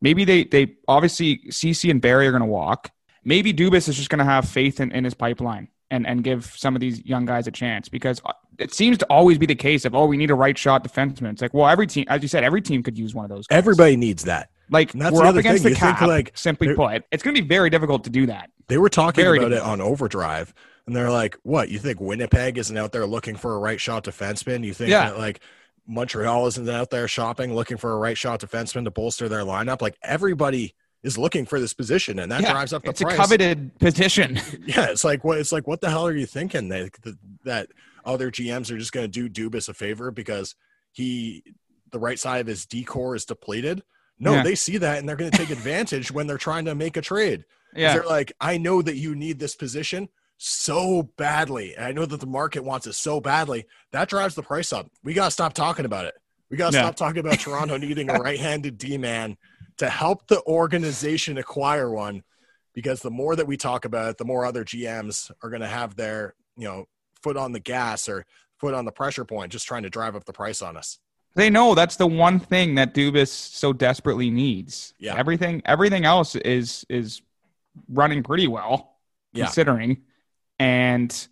Maybe 0.00 0.24
they 0.24 0.44
they 0.44 0.76
obviously 0.86 1.50
Ceci 1.50 1.90
and 1.90 2.00
Barrie 2.00 2.26
are 2.26 2.30
going 2.30 2.40
to 2.40 2.46
walk. 2.46 2.90
Maybe 3.24 3.52
Dubas 3.52 3.88
is 3.88 3.96
just 3.96 4.10
going 4.10 4.18
to 4.18 4.24
have 4.24 4.48
faith 4.48 4.80
in, 4.80 4.92
in 4.92 5.04
his 5.04 5.14
pipeline 5.14 5.68
and 5.90 6.06
and 6.06 6.22
give 6.22 6.46
some 6.56 6.74
of 6.76 6.80
these 6.80 7.04
young 7.04 7.24
guys 7.24 7.46
a 7.46 7.50
chance 7.50 7.88
because 7.88 8.20
uh, 8.24 8.32
it 8.58 8.72
seems 8.72 8.98
to 8.98 9.06
always 9.06 9.38
be 9.38 9.46
the 9.46 9.54
case 9.54 9.84
of 9.84 9.94
oh 9.94 10.06
we 10.06 10.16
need 10.16 10.30
a 10.30 10.34
right 10.34 10.56
shot 10.56 10.84
defenseman. 10.84 11.32
It's 11.32 11.42
like 11.42 11.54
well 11.54 11.68
every 11.68 11.86
team 11.86 12.04
as 12.08 12.22
you 12.22 12.28
said 12.28 12.44
every 12.44 12.62
team 12.62 12.82
could 12.82 12.98
use 12.98 13.14
one 13.14 13.24
of 13.24 13.30
those. 13.30 13.46
Guys. 13.46 13.58
Everybody 13.58 13.96
needs 13.96 14.24
that. 14.24 14.50
like 14.70 14.92
that's 14.92 15.14
we're 15.14 15.26
up 15.26 15.36
against 15.36 15.62
thing. 15.62 15.72
the 15.72 15.78
You 15.78 15.84
think, 15.86 15.98
cap. 15.98 16.08
like, 16.08 16.32
simply 16.34 16.74
put, 16.74 17.04
it's 17.10 17.22
going 17.22 17.34
to 17.34 17.42
be 17.42 17.48
very 17.48 17.70
difficult 17.70 18.04
to 18.04 18.10
do 18.10 18.26
that. 18.26 18.50
They 18.68 18.78
were 18.78 18.88
talking 18.88 19.22
Very 19.22 19.38
about 19.38 19.52
it 19.52 19.62
on 19.62 19.80
Overdrive, 19.80 20.54
and 20.86 20.94
they're 20.94 21.10
like, 21.10 21.36
"What? 21.42 21.68
You 21.70 21.78
think 21.78 22.00
Winnipeg 22.00 22.58
isn't 22.58 22.76
out 22.76 22.92
there 22.92 23.06
looking 23.06 23.36
for 23.36 23.54
a 23.54 23.58
right 23.58 23.80
shot 23.80 24.04
defenseman? 24.04 24.64
You 24.64 24.74
think 24.74 24.90
Yeah. 24.90 25.10
that 25.10 25.18
like 25.18 25.40
Montreal 25.86 26.46
isn't 26.46 26.68
out 26.68 26.90
there 26.90 27.08
shopping 27.08 27.54
looking 27.54 27.76
for 27.76 27.92
a 27.92 27.96
right 27.98 28.16
shot 28.16 28.40
defenseman 28.40 28.84
to 28.84 28.90
bolster 28.90 29.28
their 29.28 29.42
lineup? 29.42 29.80
Like 29.82 29.96
everybody 30.02 30.74
is 31.02 31.18
looking 31.18 31.44
for 31.44 31.60
this 31.60 31.74
position, 31.74 32.18
and 32.18 32.32
that 32.32 32.40
yeah, 32.42 32.52
drives 32.52 32.72
up 32.72 32.82
the 32.82 32.90
it's 32.90 33.02
price. 33.02 33.14
a 33.14 33.16
coveted 33.16 33.78
position. 33.78 34.40
Yeah, 34.66 34.86
it's 34.90 35.04
like 35.04 35.24
what 35.24 35.38
it's 35.38 35.52
like. 35.52 35.66
What 35.66 35.80
the 35.80 35.90
hell 35.90 36.06
are 36.06 36.16
you 36.16 36.26
thinking 36.26 36.68
that 36.70 36.92
that, 37.02 37.18
that 37.44 37.68
other 38.04 38.30
GMs 38.30 38.70
are 38.70 38.78
just 38.78 38.92
going 38.92 39.10
to 39.10 39.28
do 39.28 39.50
Dubas 39.50 39.68
a 39.68 39.74
favor 39.74 40.10
because 40.10 40.54
he 40.92 41.42
the 41.90 41.98
right 41.98 42.18
side 42.18 42.40
of 42.40 42.46
his 42.46 42.64
decor 42.66 43.14
is 43.14 43.24
depleted? 43.24 43.82
No, 44.18 44.34
Yeah. 44.34 44.42
they 44.44 44.54
see 44.54 44.78
that 44.78 44.98
and 44.98 45.08
they're 45.08 45.16
going 45.16 45.30
to 45.30 45.36
take 45.36 45.50
advantage 45.58 46.10
when 46.10 46.26
they're 46.26 46.38
trying 46.38 46.64
to 46.66 46.74
make 46.74 46.96
a 46.96 47.02
trade. 47.02 47.44
yeah, 47.74 47.92
They're 47.94 48.04
like, 48.04 48.32
I 48.40 48.56
know 48.58 48.80
that 48.80 48.96
you 48.96 49.14
need 49.14 49.38
this 49.40 49.54
position 49.56 50.08
so 50.46 51.04
badly. 51.16 51.74
And 51.74 51.86
I 51.86 51.92
know 51.92 52.04
that 52.04 52.20
the 52.20 52.26
market 52.26 52.62
wants 52.62 52.86
it 52.86 52.92
so 52.92 53.18
badly. 53.18 53.64
That 53.92 54.10
drives 54.10 54.34
the 54.34 54.42
price 54.42 54.74
up. 54.74 54.90
We 55.02 55.14
got 55.14 55.26
to 55.26 55.30
stop 55.30 55.54
talking 55.54 55.86
about 55.86 56.04
it. 56.04 56.14
We 56.50 56.58
got 56.58 56.72
to 56.72 56.78
stop 56.78 56.96
talking 56.96 57.20
about 57.20 57.38
Toronto 57.40 57.76
needing 57.78 58.10
a 58.10 58.14
right 58.18 58.38
handed 58.38 58.76
D 58.76 58.98
man 58.98 59.38
to 59.78 59.88
help 59.88 60.26
the 60.26 60.42
organization 60.46 61.38
acquire 61.38 61.90
one. 61.90 62.22
Because 62.74 63.00
the 63.00 63.10
more 63.10 63.34
that 63.36 63.46
we 63.46 63.56
talk 63.56 63.86
about 63.86 64.10
it, 64.10 64.18
the 64.18 64.24
more 64.26 64.44
other 64.44 64.64
GMs 64.64 65.30
are 65.42 65.48
going 65.48 65.62
to 65.62 65.66
have 65.68 65.96
their, 65.96 66.34
you 66.58 66.64
know, 66.68 66.84
foot 67.22 67.36
on 67.38 67.52
the 67.52 67.60
gas 67.60 68.08
or 68.08 68.26
foot 68.58 68.74
on 68.74 68.84
the 68.84 68.92
pressure 68.92 69.24
point, 69.24 69.50
just 69.52 69.66
trying 69.66 69.84
to 69.84 69.90
drive 69.90 70.14
up 70.14 70.24
the 70.24 70.32
price 70.32 70.60
on 70.60 70.76
us. 70.76 70.98
They 71.36 71.48
know 71.50 71.74
that's 71.74 71.96
the 71.96 72.06
one 72.06 72.38
thing 72.38 72.74
that 72.74 72.92
Dubas 72.92 73.28
so 73.28 73.72
desperately 73.72 74.28
needs. 74.28 74.92
Yeah. 74.98 75.16
Everything 75.16 75.62
everything 75.64 76.04
else 76.04 76.34
is 76.36 76.84
is 76.90 77.22
running 77.88 78.22
pretty 78.22 78.46
well, 78.46 78.96
Yeah. 79.32 79.44
considering. 79.46 80.02
And 80.58 81.28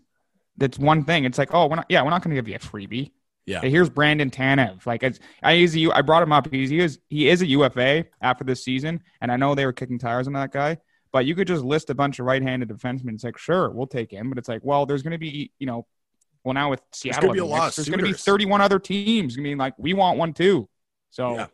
that's 0.57 0.79
one 0.79 1.05
thing. 1.05 1.25
It's 1.25 1.39
like, 1.39 1.55
oh, 1.55 1.67
we're 1.67 1.77
not 1.77 1.87
yeah, 1.89 2.03
we're 2.03 2.11
not 2.11 2.23
gonna 2.23 2.35
give 2.35 2.49
you 2.49 2.57
a 2.57 2.59
freebie. 2.59 3.13
Yeah. 3.47 3.61
Hey, 3.61 3.71
here's 3.71 3.91
Brandon 3.91 4.31
Tanev. 4.31 4.87
Like 4.87 5.03
it's, 5.03 5.19
I 5.43 5.57
he's 5.57 5.75
a 5.75 5.81
U- 5.81 5.93
I 5.93 6.03
brought 6.03 6.23
him 6.23 6.33
up. 6.33 6.49
He's 6.53 6.71
he 6.71 6.79
is 6.79 6.99
he 7.09 7.29
is 7.29 7.43
a 7.43 7.47
UFA 7.47 8.05
after 8.21 8.45
this 8.45 8.63
season, 8.65 9.03
and 9.21 9.33
I 9.33 9.37
know 9.37 9.55
they 9.55 9.67
were 9.67 9.73
kicking 9.73 9.99
tires 9.99 10.27
on 10.27 10.33
that 10.35 10.53
guy. 10.53 10.79
But 11.13 11.27
you 11.27 11.35
could 11.35 11.47
just 11.47 11.63
list 11.63 11.91
a 11.91 11.95
bunch 11.95 12.19
of 12.21 12.25
right-handed 12.25 12.71
defensemen. 12.71 13.13
It's 13.13 13.23
like, 13.25 13.37
sure, 13.37 13.69
we'll 13.71 13.87
take 13.87 14.11
him. 14.11 14.31
But 14.31 14.39
it's 14.39 14.49
like, 14.49 14.63
well, 14.65 14.87
there's 14.87 15.03
going 15.03 15.13
to 15.13 15.19
be, 15.19 15.53
you 15.59 15.67
know, 15.67 15.87
well 16.43 16.55
now 16.55 16.71
with 16.71 16.81
Seattle, 16.93 17.29
gonna 17.29 17.33
be 17.35 17.41
there's 17.77 17.89
going 17.89 17.99
to 17.99 18.05
be 18.07 18.15
31 18.15 18.63
other 18.63 18.79
teams. 18.79 19.37
I 19.37 19.43
mean, 19.43 19.59
like 19.59 19.75
we 19.79 19.93
want 19.93 20.17
one 20.19 20.33
too. 20.33 20.71
So, 21.11 21.35
Yeah. 21.35 21.47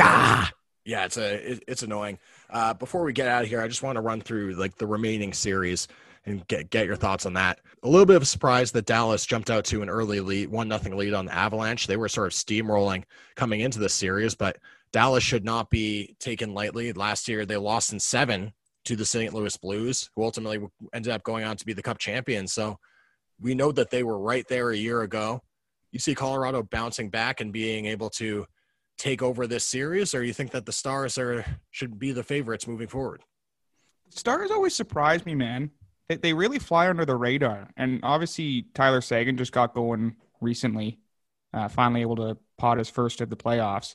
ah, 0.00 0.52
Yeah, 0.84 1.04
it's 1.04 1.16
a 1.16 1.52
it, 1.52 1.64
it's 1.66 1.82
annoying. 1.82 2.18
Uh, 2.48 2.74
before 2.74 3.02
we 3.02 3.12
get 3.12 3.26
out 3.26 3.42
of 3.42 3.48
here, 3.48 3.60
I 3.60 3.66
just 3.66 3.82
want 3.82 3.96
to 3.96 4.00
run 4.02 4.20
through 4.20 4.54
like 4.54 4.76
the 4.76 4.86
remaining 4.86 5.32
series 5.32 5.88
and 6.24 6.46
get 6.46 6.70
get 6.70 6.86
your 6.86 6.96
thoughts 6.96 7.26
on 7.26 7.34
that. 7.34 7.60
A 7.82 7.88
little 7.88 8.06
bit 8.06 8.16
of 8.16 8.22
a 8.22 8.26
surprise 8.26 8.72
that 8.72 8.86
Dallas 8.86 9.26
jumped 9.26 9.50
out 9.50 9.64
to 9.66 9.82
an 9.82 9.88
early 9.88 10.20
lead, 10.20 10.48
one 10.48 10.68
nothing 10.68 10.96
lead 10.96 11.14
on 11.14 11.26
the 11.26 11.34
Avalanche. 11.34 11.86
They 11.86 11.96
were 11.96 12.08
sort 12.08 12.28
of 12.28 12.32
steamrolling 12.32 13.04
coming 13.34 13.60
into 13.60 13.78
this 13.78 13.94
series, 13.94 14.34
but 14.34 14.58
Dallas 14.92 15.24
should 15.24 15.44
not 15.44 15.70
be 15.70 16.16
taken 16.20 16.54
lightly. 16.54 16.92
Last 16.92 17.28
year, 17.28 17.44
they 17.44 17.56
lost 17.56 17.92
in 17.92 18.00
seven 18.00 18.52
to 18.84 18.96
the 18.96 19.06
St. 19.06 19.32
Louis 19.32 19.56
Blues, 19.56 20.10
who 20.14 20.22
ultimately 20.22 20.60
ended 20.92 21.12
up 21.12 21.22
going 21.22 21.44
on 21.44 21.56
to 21.56 21.66
be 21.66 21.72
the 21.72 21.82
Cup 21.82 21.98
champions. 21.98 22.52
So 22.52 22.78
we 23.40 23.54
know 23.54 23.72
that 23.72 23.90
they 23.90 24.02
were 24.02 24.18
right 24.18 24.46
there 24.48 24.70
a 24.70 24.76
year 24.76 25.02
ago. 25.02 25.42
You 25.92 25.98
see 25.98 26.14
Colorado 26.14 26.62
bouncing 26.62 27.10
back 27.10 27.40
and 27.40 27.52
being 27.52 27.86
able 27.86 28.10
to 28.10 28.46
take 28.98 29.22
over 29.22 29.46
this 29.46 29.66
series, 29.66 30.14
or 30.14 30.22
you 30.22 30.32
think 30.32 30.52
that 30.52 30.66
the 30.66 30.72
Stars 30.72 31.18
are 31.18 31.44
should 31.70 31.98
be 31.98 32.12
the 32.12 32.22
favorites 32.22 32.66
moving 32.66 32.88
forward? 32.88 33.22
Stars 34.10 34.50
always 34.50 34.74
surprise 34.74 35.24
me, 35.24 35.34
man. 35.34 35.70
They, 36.08 36.16
they 36.16 36.32
really 36.32 36.58
fly 36.58 36.88
under 36.88 37.04
the 37.04 37.16
radar. 37.16 37.68
And 37.76 38.00
obviously, 38.02 38.66
Tyler 38.74 39.00
Seguin 39.00 39.36
just 39.36 39.52
got 39.52 39.74
going 39.74 40.16
recently, 40.40 40.98
uh, 41.54 41.68
finally 41.68 42.00
able 42.00 42.16
to 42.16 42.36
pot 42.58 42.78
his 42.78 42.90
first 42.90 43.20
of 43.20 43.30
the 43.30 43.36
playoffs. 43.36 43.94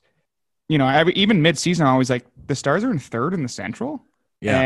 You 0.70 0.78
know, 0.78 0.88
every, 0.88 1.14
even 1.14 1.42
mid-season, 1.42 1.86
I 1.86 1.98
was 1.98 2.10
like, 2.10 2.26
the 2.48 2.56
Stars 2.56 2.84
are 2.84 2.92
in 2.92 3.00
third 3.00 3.34
in 3.34 3.44
the 3.44 3.50
Central. 3.50 4.04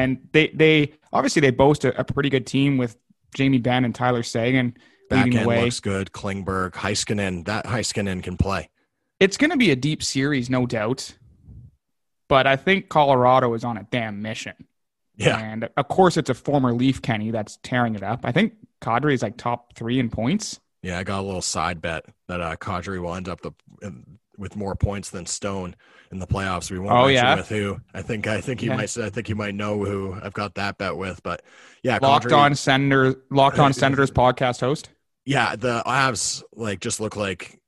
And 0.02 0.28
they, 0.32 0.50
they 0.50 0.94
obviously 1.14 1.40
they 1.40 1.52
boast 1.52 1.86
a, 1.86 2.00
a 2.00 2.04
pretty 2.04 2.30
good 2.30 2.46
team 2.46 2.78
with 2.78 2.98
Jamie 3.36 3.60
Benn 3.60 3.86
and 3.86 3.96
Tyler 3.96 4.24
Seguin 4.24 4.76
back 5.10 5.26
leading 5.26 5.40
end 5.40 5.46
the 5.46 5.50
way. 5.50 5.64
looks 5.64 5.80
good. 5.80 6.12
Klingberg, 6.12 6.72
Heiskanen, 6.72 7.46
that 7.46 7.66
Heiskanen 7.66 8.22
can 8.22 8.38
play. 8.38 8.70
It's 9.20 9.38
going 9.38 9.52
to 9.52 9.58
be 9.58 9.72
a 9.72 9.76
deep 9.76 10.04
series, 10.04 10.50
no 10.50 10.66
doubt. 10.66 11.14
But 12.28 12.48
I 12.48 12.56
think 12.56 12.90
Colorado 12.90 13.54
is 13.54 13.64
on 13.64 13.78
a 13.78 13.88
damn 13.92 14.22
mission. 14.22 14.56
Yeah, 15.26 15.38
And 15.40 15.70
of 15.78 15.88
course, 15.88 16.18
it's 16.18 16.30
a 16.30 16.34
former 16.34 16.74
Leaf 16.74 17.02
Kenny 17.02 17.32
that's 17.32 17.58
tearing 17.64 17.96
it 17.96 18.04
up. 18.04 18.22
I 18.24 18.32
think 18.32 18.54
Kadri 18.82 19.14
is 19.14 19.22
like 19.22 19.38
top 19.38 19.76
three 19.76 20.00
in 20.00 20.10
points. 20.10 20.60
yeah. 20.82 20.98
I 21.00 21.04
got 21.04 21.20
a 21.20 21.26
little 21.26 21.42
side 21.42 21.82
bet 21.82 22.06
that 22.28 22.42
uh, 22.42 22.56
Kadri 22.56 23.02
will 23.02 23.14
end 23.16 23.30
up 23.30 23.42
the, 23.42 23.52
with 24.38 24.56
more 24.56 24.76
points 24.76 25.10
than 25.12 25.26
Stone 25.26 25.76
in 26.12 26.20
the 26.20 26.28
playoffs. 26.28 26.72
We 26.72 26.80
won't 26.80 26.92
Oh, 26.92 27.08
yeah? 27.08 27.36
with 27.36 27.50
who. 27.50 27.80
I 27.94 28.02
think 28.02 28.26
I 28.28 28.42
think 28.42 28.62
you 28.64 28.70
Yeah. 28.72 28.78
might 28.78 28.98
I 28.98 29.10
think 29.10 29.30
you 29.30 29.36
might 29.36 29.54
know 29.56 29.84
who 29.86 30.18
I've 30.22 30.34
got 30.34 30.56
that 30.56 30.78
bet 30.78 30.98
with. 30.98 31.22
But 31.24 31.42
yeah, 31.84 32.00
Locked 32.02 32.26
Kadri- 32.28 32.38
on 32.38 32.56
Senator, 32.56 33.16
Locked 33.30 33.60
on 33.60 33.72
Senators 33.84 34.10
podcast 34.12 34.60
host. 34.60 34.90
Yeah, 35.26 35.56
the 35.56 35.84
Avs 35.86 36.42
like 36.54 36.80
just 36.80 37.00
look 37.00 37.16
like 37.16 37.60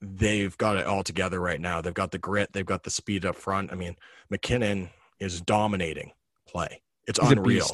they've 0.00 0.56
got 0.58 0.76
it 0.76 0.86
all 0.86 1.02
together 1.02 1.38
right 1.40 1.60
now. 1.60 1.80
They've 1.80 1.92
got 1.94 2.10
the 2.10 2.18
grit, 2.18 2.50
they've 2.52 2.64
got 2.66 2.82
the 2.84 2.90
speed 2.90 3.24
up 3.26 3.36
front. 3.36 3.72
I 3.72 3.74
mean, 3.74 3.96
MacKinnon 4.30 4.90
is 5.20 5.40
dominating 5.42 6.12
play. 6.48 6.80
It's 7.06 7.20
He's 7.20 7.32
unreal. 7.32 7.66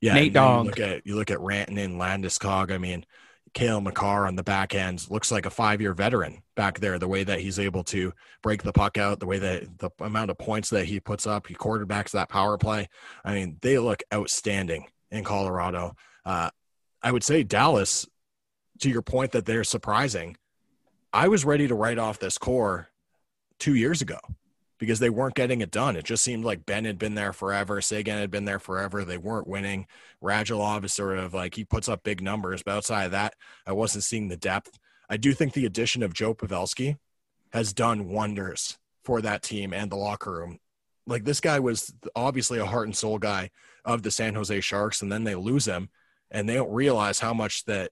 Yeah, 0.00 0.14
Nate 0.14 0.32
Dogg. 0.32 0.64
You 0.64 0.70
look 0.70 0.80
at 0.80 1.06
you 1.06 1.16
look 1.16 1.30
at 1.30 1.38
Rantanen, 1.38 1.96
Landeskog. 1.96 2.70
I 2.70 2.78
mean, 2.78 3.06
Cale 3.54 3.80
Makar 3.80 4.26
on 4.26 4.36
the 4.36 4.42
back 4.42 4.74
end 4.74 5.08
looks 5.08 5.30
like 5.30 5.46
a 5.46 5.50
five 5.50 5.80
year 5.80 5.94
veteran 5.94 6.42
back 6.56 6.80
there. 6.80 6.98
The 6.98 7.08
way 7.08 7.24
that 7.24 7.40
he's 7.40 7.58
able 7.58 7.84
to 7.84 8.12
break 8.42 8.62
the 8.62 8.72
puck 8.72 8.98
out, 8.98 9.20
the 9.20 9.26
way 9.26 9.38
that 9.38 9.78
the 9.78 9.90
amount 10.00 10.30
of 10.30 10.38
points 10.38 10.70
that 10.70 10.86
he 10.86 11.00
puts 11.00 11.26
up, 11.26 11.46
he 11.46 11.54
quarterbacks 11.54 12.10
that 12.10 12.28
power 12.28 12.58
play. 12.58 12.88
I 13.24 13.34
mean, 13.34 13.58
they 13.62 13.78
look 13.78 14.02
outstanding 14.12 14.88
in 15.10 15.24
Colorado. 15.24 15.94
Uh, 16.26 16.50
I 17.02 17.12
would 17.12 17.24
say 17.24 17.44
Dallas, 17.44 18.06
to 18.80 18.90
your 18.90 19.02
point 19.02 19.32
that 19.32 19.46
they're 19.46 19.64
surprising. 19.64 20.36
I 21.12 21.28
was 21.28 21.44
ready 21.44 21.68
to 21.68 21.74
write 21.76 21.98
off 21.98 22.18
this 22.18 22.38
core 22.38 22.88
two 23.60 23.74
years 23.76 24.02
ago 24.02 24.18
because 24.84 24.98
they 24.98 25.08
weren't 25.08 25.34
getting 25.34 25.62
it 25.62 25.70
done. 25.70 25.96
It 25.96 26.04
just 26.04 26.22
seemed 26.22 26.44
like 26.44 26.66
Benn 26.66 26.84
had 26.84 26.98
been 26.98 27.14
there 27.14 27.32
forever. 27.32 27.80
Seguin 27.80 28.18
had 28.18 28.30
been 28.30 28.44
there 28.44 28.58
forever. 28.58 29.02
They 29.02 29.16
weren't 29.16 29.46
winning. 29.46 29.86
Radulov 30.22 30.84
is 30.84 30.92
sort 30.92 31.18
of 31.18 31.32
like 31.32 31.54
he 31.54 31.64
puts 31.64 31.88
up 31.88 32.02
big 32.02 32.20
numbers, 32.20 32.62
but 32.62 32.76
outside 32.76 33.04
of 33.04 33.12
that, 33.12 33.34
I 33.66 33.72
wasn't 33.72 34.04
seeing 34.04 34.28
the 34.28 34.36
depth. 34.36 34.78
I 35.08 35.16
do 35.16 35.32
think 35.32 35.54
the 35.54 35.64
addition 35.64 36.02
of 36.02 36.12
Joe 36.12 36.34
Pavelski 36.34 36.98
has 37.54 37.72
done 37.72 38.10
wonders 38.10 38.78
for 39.04 39.22
that 39.22 39.42
team 39.42 39.72
and 39.72 39.90
the 39.90 39.96
locker 39.96 40.32
room. 40.32 40.58
Like 41.06 41.24
this 41.24 41.40
guy 41.40 41.60
was 41.60 41.94
obviously 42.14 42.58
a 42.58 42.66
heart 42.66 42.86
and 42.86 42.96
soul 42.96 43.18
guy 43.18 43.50
of 43.86 44.02
the 44.02 44.10
San 44.10 44.34
Jose 44.34 44.60
Sharks, 44.60 45.00
and 45.00 45.10
then 45.10 45.24
they 45.24 45.34
lose 45.34 45.66
him, 45.66 45.88
and 46.30 46.46
they 46.46 46.54
don't 46.54 46.72
realize 46.72 47.20
how 47.20 47.32
much 47.32 47.64
that, 47.64 47.90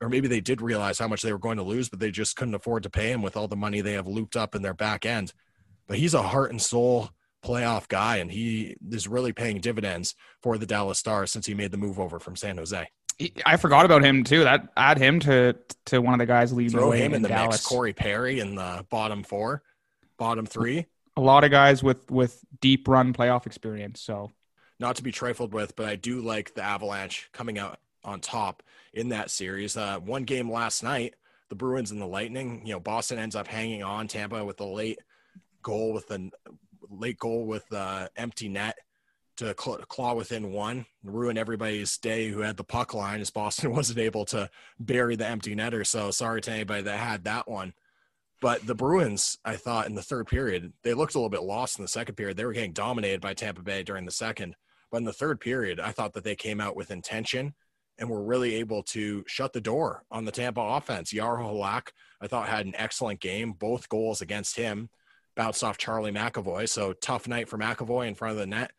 or 0.00 0.08
maybe 0.08 0.26
they 0.26 0.40
did 0.40 0.60
realize 0.60 0.98
how 0.98 1.06
much 1.06 1.22
they 1.22 1.32
were 1.32 1.38
going 1.38 1.58
to 1.58 1.62
lose, 1.62 1.88
but 1.88 2.00
they 2.00 2.10
just 2.10 2.34
couldn't 2.34 2.54
afford 2.54 2.82
to 2.82 2.90
pay 2.90 3.12
him 3.12 3.22
with 3.22 3.36
all 3.36 3.46
the 3.46 3.54
money 3.54 3.80
they 3.80 3.92
have 3.92 4.08
looped 4.08 4.36
up 4.36 4.56
in 4.56 4.62
their 4.62 4.74
back 4.74 5.06
end 5.06 5.32
but 5.92 5.98
he's 5.98 6.14
a 6.14 6.22
heart 6.22 6.50
and 6.50 6.62
soul 6.62 7.10
playoff 7.44 7.86
guy, 7.86 8.16
and 8.16 8.32
he 8.32 8.74
is 8.90 9.06
really 9.06 9.34
paying 9.34 9.60
dividends 9.60 10.14
for 10.42 10.56
the 10.56 10.64
Dallas 10.64 10.98
Stars 10.98 11.30
since 11.30 11.44
he 11.44 11.52
made 11.52 11.70
the 11.70 11.76
move 11.76 12.00
over 12.00 12.18
from 12.18 12.34
San 12.34 12.56
Jose. 12.56 12.88
I 13.44 13.56
forgot 13.58 13.84
about 13.84 14.02
him 14.02 14.24
too. 14.24 14.42
That 14.44 14.68
add 14.74 14.96
him 14.96 15.20
to 15.20 15.54
to 15.84 16.00
one 16.00 16.14
of 16.14 16.18
the 16.18 16.24
guys 16.24 16.50
leading 16.50 16.72
the 16.72 16.78
Throw 16.78 16.92
him 16.92 17.12
in 17.12 17.20
the 17.20 17.28
Dallas. 17.28 17.56
mix. 17.56 17.66
Corey 17.66 17.92
Perry 17.92 18.40
in 18.40 18.54
the 18.54 18.86
bottom 18.88 19.22
four, 19.22 19.62
bottom 20.16 20.46
three. 20.46 20.86
A 21.18 21.20
lot 21.20 21.44
of 21.44 21.50
guys 21.50 21.82
with 21.82 22.10
with 22.10 22.42
deep 22.62 22.88
run 22.88 23.12
playoff 23.12 23.44
experience. 23.44 24.00
So 24.00 24.32
Not 24.80 24.96
to 24.96 25.02
be 25.02 25.12
trifled 25.12 25.52
with, 25.52 25.76
but 25.76 25.84
I 25.84 25.96
do 25.96 26.22
like 26.22 26.54
the 26.54 26.62
Avalanche 26.62 27.28
coming 27.34 27.58
out 27.58 27.78
on 28.02 28.20
top 28.20 28.62
in 28.94 29.10
that 29.10 29.30
series. 29.30 29.76
Uh, 29.76 29.98
one 29.98 30.22
game 30.24 30.50
last 30.50 30.82
night, 30.82 31.16
the 31.50 31.54
Bruins 31.54 31.90
and 31.90 32.00
the 32.00 32.06
Lightning. 32.06 32.62
You 32.64 32.72
know, 32.72 32.80
Boston 32.80 33.18
ends 33.18 33.36
up 33.36 33.46
hanging 33.46 33.82
on 33.82 34.08
Tampa 34.08 34.42
with 34.42 34.56
the 34.56 34.64
late 34.66 34.98
goal 35.62 35.92
with 35.92 36.10
a 36.10 36.30
late 36.90 37.18
goal 37.18 37.46
with 37.46 37.70
uh, 37.72 38.08
empty 38.16 38.48
net 38.48 38.76
to 39.36 39.54
cl- 39.58 39.78
claw 39.88 40.14
within 40.14 40.52
one, 40.52 40.86
ruin 41.02 41.38
everybody's 41.38 41.96
day 41.98 42.28
who 42.28 42.40
had 42.40 42.56
the 42.56 42.64
puck 42.64 42.94
line 42.94 43.20
as 43.20 43.30
Boston 43.30 43.72
wasn't 43.74 43.98
able 43.98 44.24
to 44.26 44.48
bury 44.78 45.16
the 45.16 45.26
empty 45.26 45.54
netter. 45.56 45.86
So 45.86 46.10
sorry 46.10 46.40
to 46.42 46.52
anybody 46.52 46.82
that 46.82 46.98
had 46.98 47.24
that 47.24 47.48
one. 47.48 47.72
But 48.40 48.66
the 48.66 48.74
Bruins, 48.74 49.38
I 49.44 49.54
thought 49.54 49.86
in 49.86 49.94
the 49.94 50.02
third 50.02 50.26
period, 50.26 50.72
they 50.82 50.94
looked 50.94 51.14
a 51.14 51.18
little 51.18 51.30
bit 51.30 51.44
lost 51.44 51.78
in 51.78 51.84
the 51.84 51.88
second 51.88 52.16
period. 52.16 52.36
They 52.36 52.44
were 52.44 52.52
getting 52.52 52.72
dominated 52.72 53.20
by 53.20 53.34
Tampa 53.34 53.62
Bay 53.62 53.84
during 53.84 54.04
the 54.04 54.10
second. 54.10 54.56
But 54.90 54.98
in 54.98 55.04
the 55.04 55.12
third 55.12 55.40
period, 55.40 55.78
I 55.78 55.92
thought 55.92 56.12
that 56.14 56.24
they 56.24 56.34
came 56.34 56.60
out 56.60 56.74
with 56.74 56.90
intention 56.90 57.54
and 57.98 58.10
were 58.10 58.24
really 58.24 58.56
able 58.56 58.82
to 58.82 59.22
shut 59.28 59.52
the 59.52 59.60
door 59.60 60.02
on 60.10 60.24
the 60.24 60.32
Tampa 60.32 60.60
offense. 60.60 61.12
Jaro 61.12 61.38
Halak, 61.38 61.90
I 62.20 62.26
thought, 62.26 62.48
had 62.48 62.66
an 62.66 62.74
excellent 62.76 63.20
game. 63.20 63.52
Both 63.52 63.88
goals 63.88 64.20
against 64.20 64.56
him 64.56 64.90
bounced 65.36 65.64
off 65.64 65.78
Charlie 65.78 66.12
McAvoy. 66.12 66.68
So 66.68 66.92
tough 66.92 67.28
night 67.28 67.48
for 67.48 67.58
McAvoy 67.58 68.08
in 68.08 68.14
front 68.14 68.32
of 68.32 68.38
the 68.38 68.46
net. 68.46 68.72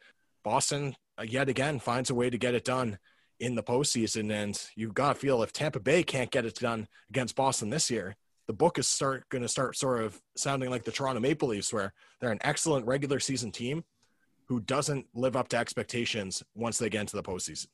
Boston, 0.43 0.95
uh, 1.17 1.23
yet 1.23 1.49
again, 1.49 1.79
finds 1.79 2.09
a 2.09 2.15
way 2.15 2.29
to 2.29 2.37
get 2.37 2.53
it 2.53 2.65
done 2.65 2.97
in 3.39 3.55
the 3.55 3.63
postseason. 3.63 4.31
And 4.31 4.59
you've 4.75 4.93
got 4.93 5.13
to 5.13 5.19
feel 5.19 5.43
if 5.43 5.53
Tampa 5.53 5.79
Bay 5.79 6.03
can't 6.03 6.31
get 6.31 6.45
it 6.45 6.55
done 6.55 6.87
against 7.09 7.35
Boston 7.35 7.69
this 7.69 7.89
year, 7.89 8.15
the 8.47 8.53
book 8.53 8.77
is 8.77 8.87
start 8.87 9.27
going 9.29 9.41
to 9.41 9.47
start 9.47 9.77
sort 9.77 10.03
of 10.03 10.21
sounding 10.35 10.69
like 10.69 10.83
the 10.83 10.91
Toronto 10.91 11.21
Maple 11.21 11.49
Leafs, 11.49 11.73
where 11.73 11.93
they're 12.19 12.31
an 12.31 12.39
excellent 12.41 12.85
regular 12.85 13.19
season 13.19 13.51
team 13.51 13.83
who 14.47 14.59
doesn't 14.59 15.05
live 15.13 15.35
up 15.35 15.47
to 15.49 15.57
expectations 15.57 16.43
once 16.53 16.77
they 16.77 16.89
get 16.89 17.01
into 17.01 17.15
the 17.15 17.23
postseason. 17.23 17.67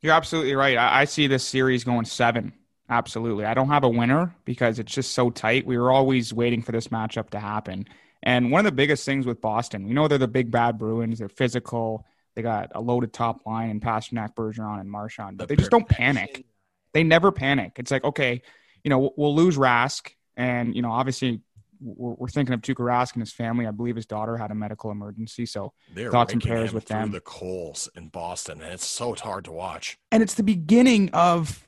you're 0.00 0.14
absolutely 0.14 0.54
right. 0.54 0.78
I, 0.78 1.00
I 1.00 1.04
see 1.04 1.26
this 1.26 1.44
series 1.44 1.82
going 1.82 2.04
seven. 2.04 2.52
Absolutely. 2.88 3.44
I 3.44 3.54
don't 3.54 3.68
have 3.68 3.82
a 3.82 3.88
winner 3.88 4.32
because 4.44 4.78
it's 4.78 4.92
just 4.92 5.12
so 5.12 5.30
tight. 5.30 5.66
We 5.66 5.76
were 5.76 5.90
always 5.90 6.32
waiting 6.32 6.62
for 6.62 6.70
this 6.70 6.88
matchup 6.88 7.30
to 7.30 7.40
happen. 7.40 7.86
And 8.26 8.50
one 8.50 8.58
of 8.58 8.64
the 8.64 8.74
biggest 8.74 9.06
things 9.06 9.24
with 9.24 9.40
Boston, 9.40 9.86
you 9.86 9.94
know, 9.94 10.08
they're 10.08 10.18
the 10.18 10.26
big 10.26 10.50
bad 10.50 10.78
Bruins. 10.78 11.20
They're 11.20 11.28
physical. 11.28 12.04
They 12.34 12.42
got 12.42 12.72
a 12.74 12.80
loaded 12.80 13.12
top 13.12 13.46
line 13.46 13.70
and 13.70 13.80
Pastrnak, 13.80 14.34
Bergeron, 14.34 14.80
and 14.80 14.90
Marchand, 14.90 15.38
but 15.38 15.48
they 15.48 15.54
just 15.54 15.70
don't 15.70 15.88
panic. 15.88 16.44
They 16.92 17.04
never 17.04 17.30
panic. 17.30 17.74
It's 17.76 17.92
like, 17.92 18.02
okay, 18.02 18.42
you 18.82 18.90
know, 18.90 19.12
we'll, 19.16 19.34
lose 19.34 19.56
Rask. 19.56 20.10
And, 20.36 20.74
you 20.74 20.82
know, 20.82 20.90
obviously 20.90 21.40
we're, 21.80 22.14
we're 22.14 22.28
thinking 22.28 22.52
of 22.52 22.62
Tuukka 22.62 22.84
Rask 22.84 23.12
and 23.14 23.22
his 23.22 23.32
family. 23.32 23.64
I 23.64 23.70
believe 23.70 23.94
his 23.94 24.06
daughter 24.06 24.36
had 24.36 24.50
a 24.50 24.56
medical 24.56 24.90
emergency. 24.90 25.46
So 25.46 25.72
They're 25.94 26.10
thoughts 26.10 26.32
and 26.32 26.42
prayers 26.42 26.72
with 26.72 26.86
them. 26.86 27.12
the 27.12 27.20
coals 27.20 27.88
in 27.94 28.08
Boston, 28.08 28.60
and 28.60 28.72
it's 28.72 28.86
so 28.86 29.14
hard 29.14 29.44
to 29.44 29.52
watch. 29.52 29.98
and 30.10 30.20
it's 30.20 30.34
the 30.34 30.42
beginning 30.42 31.10
of 31.12 31.66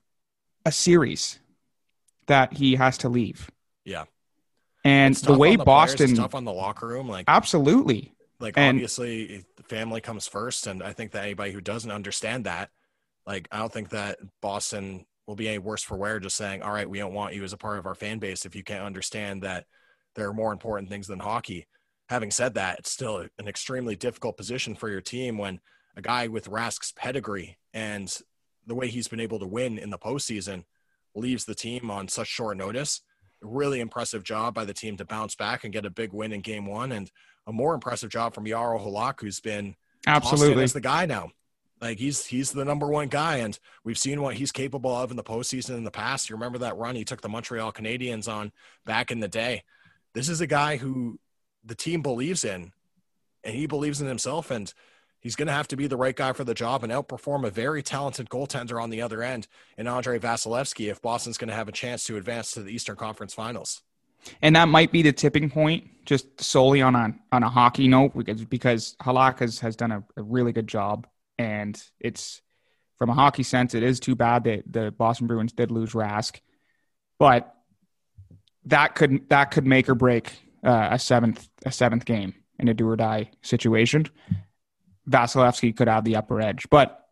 a 0.66 0.72
series 0.72 1.38
that 2.26 2.54
he 2.54 2.74
has 2.74 2.98
to 2.98 3.09
leave. 3.09 3.48
Yeah. 3.84 4.04
And 4.85 5.14
the 5.14 5.37
way 5.37 5.57
the 5.57 5.64
Boston, 5.64 6.14
tough 6.14 6.35
on 6.35 6.45
the 6.45 6.53
locker 6.53 6.87
room. 6.87 7.09
Like 7.09 7.24
absolutely. 7.29 8.14
like 8.41 8.55
And- 8.57 8.76
obviously 8.76 9.45
family 9.68 10.01
comes 10.01 10.26
first 10.26 10.66
and 10.66 10.83
i 10.83 10.93
think 10.93 11.12
that 11.12 11.24
anybody 11.24 11.53
who 11.53 11.61
doesn't 11.61 11.91
understand 11.91 12.47
that 12.47 12.70
like 13.26 13.47
i 13.53 13.59
don't 13.59 13.72
think 13.72 13.91
that 13.91 14.18
boston 14.41 15.05
will 15.26 15.37
be 15.37 15.49
any 15.49 15.59
worse 15.59 15.83
for 15.83 15.97
wear 15.97 16.18
just 16.18 16.37
saying 16.37 16.62
all 16.62 16.72
right 16.72 16.89
we 16.89 16.99
don't 16.99 17.12
want 17.12 17.35
you 17.35 17.45
as 17.45 17.53
a 17.53 17.57
part 17.59 17.79
of 17.79 17.87
our 17.87 17.95
fan 17.95 18.18
base 18.18 18.47
if 18.47 18.57
you 18.57 18.64
can't 18.64 18.85
understand 18.85 19.43
that 19.43 19.66
there 20.14 20.26
are 20.29 20.35
more 20.35 20.53
important 20.53 20.89
things 20.89 21.07
than 21.07 21.18
hockey 21.18 21.66
having 22.09 22.31
said 22.31 22.55
that 22.55 22.79
it's 22.79 22.91
still 22.91 23.18
an 23.39 23.47
extremely 23.47 23.95
difficult 23.95 24.37
position 24.37 24.74
for 24.74 24.89
your 24.89 25.03
team 25.03 25.37
when 25.37 25.61
a 25.97 26.01
guy 26.01 26.26
with 26.29 26.49
rask's 26.49 26.93
pedigree 26.97 27.59
and 27.74 28.20
the 28.66 28.74
way 28.74 28.89
he's 28.89 29.09
been 29.09 29.20
able 29.20 29.39
to 29.39 29.47
win 29.47 29.79
in 29.79 29.91
the 29.91 29.99
postseason 29.99 30.64
leaves 31.14 31.45
the 31.45 31.55
team 31.55 31.91
on 31.91 32.09
such 32.09 32.29
short 32.29 32.57
notice 32.57 33.03
really 33.47 33.80
impressive 33.80 34.24
job 34.24 34.55
by 34.55 34.64
the 34.64 34.74
team 34.74 34.97
to 34.97 35.05
bounce 35.05 35.34
back 35.34 35.64
and 35.64 35.72
get 35.72 35.86
a 35.86 35.91
big 35.91 36.12
win 36.12 36.32
in 36.32 36.41
game 36.41 36.66
one 36.66 36.93
and 36.93 37.11
a 37.47 37.53
more 37.53 37.74
impressive 37.74 38.11
job 38.11 38.34
from 38.34 38.45
Jaro 38.45 38.80
Halak, 38.80 39.20
who's 39.20 39.41
been 39.41 39.74
Absolutely. 40.07 40.62
as 40.62 40.72
the 40.72 40.80
guy 40.80 41.07
now. 41.07 41.30
Like 41.80 41.99
he's 41.99 42.26
he's 42.26 42.51
the 42.51 42.64
number 42.64 42.89
one 42.89 43.09
guy, 43.09 43.36
and 43.36 43.59
we've 43.84 43.99
seen 43.99 44.20
what 44.20 44.34
he's 44.34 44.51
capable 44.51 44.95
of 44.95 45.11
in 45.11 45.16
the 45.16 45.22
postseason 45.22 45.76
in 45.76 45.84
the 45.84 45.91
past. 45.91 46.28
You 46.28 46.34
remember 46.34 46.59
that 46.59 46.76
run 46.76 46.97
he 46.97 47.05
took 47.05 47.20
the 47.20 47.28
Montreal 47.28 47.72
Canadiens 47.72 48.26
on 48.26 48.51
back 48.84 49.11
in 49.11 49.20
the 49.20 49.28
day. 49.28 49.62
This 50.12 50.28
is 50.28 50.41
a 50.41 50.47
guy 50.47 50.76
who 50.76 51.20
the 51.64 51.76
team 51.76 52.03
believes 52.03 52.45
in, 52.45 52.72
and 53.45 53.55
he 53.55 53.66
believes 53.66 54.01
in 54.01 54.09
himself, 54.09 54.51
and 54.51 54.72
he's 55.20 55.36
going 55.36 55.48
to 55.48 55.52
have 55.52 55.68
to 55.68 55.76
be 55.76 55.86
the 55.86 55.96
right 55.96 56.16
guy 56.16 56.32
for 56.32 56.44
the 56.44 56.54
job 56.54 56.84
and 56.84 56.92
outperform 56.92 57.46
a 57.46 57.50
very 57.50 57.82
talented 57.82 58.28
goaltender 58.28 58.82
on 58.82 58.90
the 58.90 59.02
other 59.02 59.22
end 59.22 59.46
in 59.76 59.86
Andrei 59.86 60.18
Vasilevskiy 60.18 60.90
if 60.90 61.02
Boston's 61.02 61.38
going 61.38 61.48
to 61.48 61.54
have 61.54 61.68
a 61.68 61.72
chance 61.72 62.04
to 62.04 62.16
advance 62.16 62.52
to 62.52 62.62
the 62.62 62.72
Eastern 62.72 62.96
Conference 62.96 63.34
Finals. 63.34 63.82
and 64.42 64.56
that 64.56 64.68
might 64.68 64.92
be 64.92 65.02
the 65.02 65.12
tipping 65.12 65.50
point, 65.50 65.84
just 66.04 66.40
solely 66.40 66.82
on 66.82 66.94
a 66.94 67.14
on 67.32 67.42
a 67.42 67.48
hockey 67.48 67.88
note, 67.88 68.16
because 68.16 68.44
because 68.44 68.96
Halak 69.02 69.40
has, 69.40 69.60
has 69.60 69.76
done 69.76 69.92
a, 69.92 70.04
a 70.16 70.22
really 70.22 70.52
good 70.52 70.66
job, 70.66 71.06
and 71.38 71.80
it's 72.00 72.42
from 72.96 73.10
a 73.10 73.14
hockey 73.14 73.42
sense, 73.42 73.74
it 73.74 73.82
is 73.82 74.00
too 74.00 74.14
bad 74.16 74.44
that 74.44 74.62
the 74.66 74.90
Boston 74.90 75.26
Bruins 75.26 75.52
did 75.52 75.70
lose 75.70 75.92
Rask, 75.92 76.40
but 77.18 77.54
that 78.64 78.94
could 78.94 79.28
that 79.28 79.50
could 79.50 79.66
make 79.66 79.88
or 79.88 79.94
break 79.94 80.32
uh, 80.64 80.88
a 80.92 80.98
seventh 80.98 81.48
a 81.64 81.72
seventh 81.72 82.04
game 82.04 82.34
in 82.58 82.68
a 82.68 82.74
do 82.74 82.88
or 82.88 82.96
die 82.96 83.30
situation. 83.42 84.06
Vasilevskiy 85.09 85.76
could 85.76 85.88
have 85.88 86.04
the 86.04 86.16
upper 86.16 86.40
edge, 86.40 86.66
but 86.70 87.06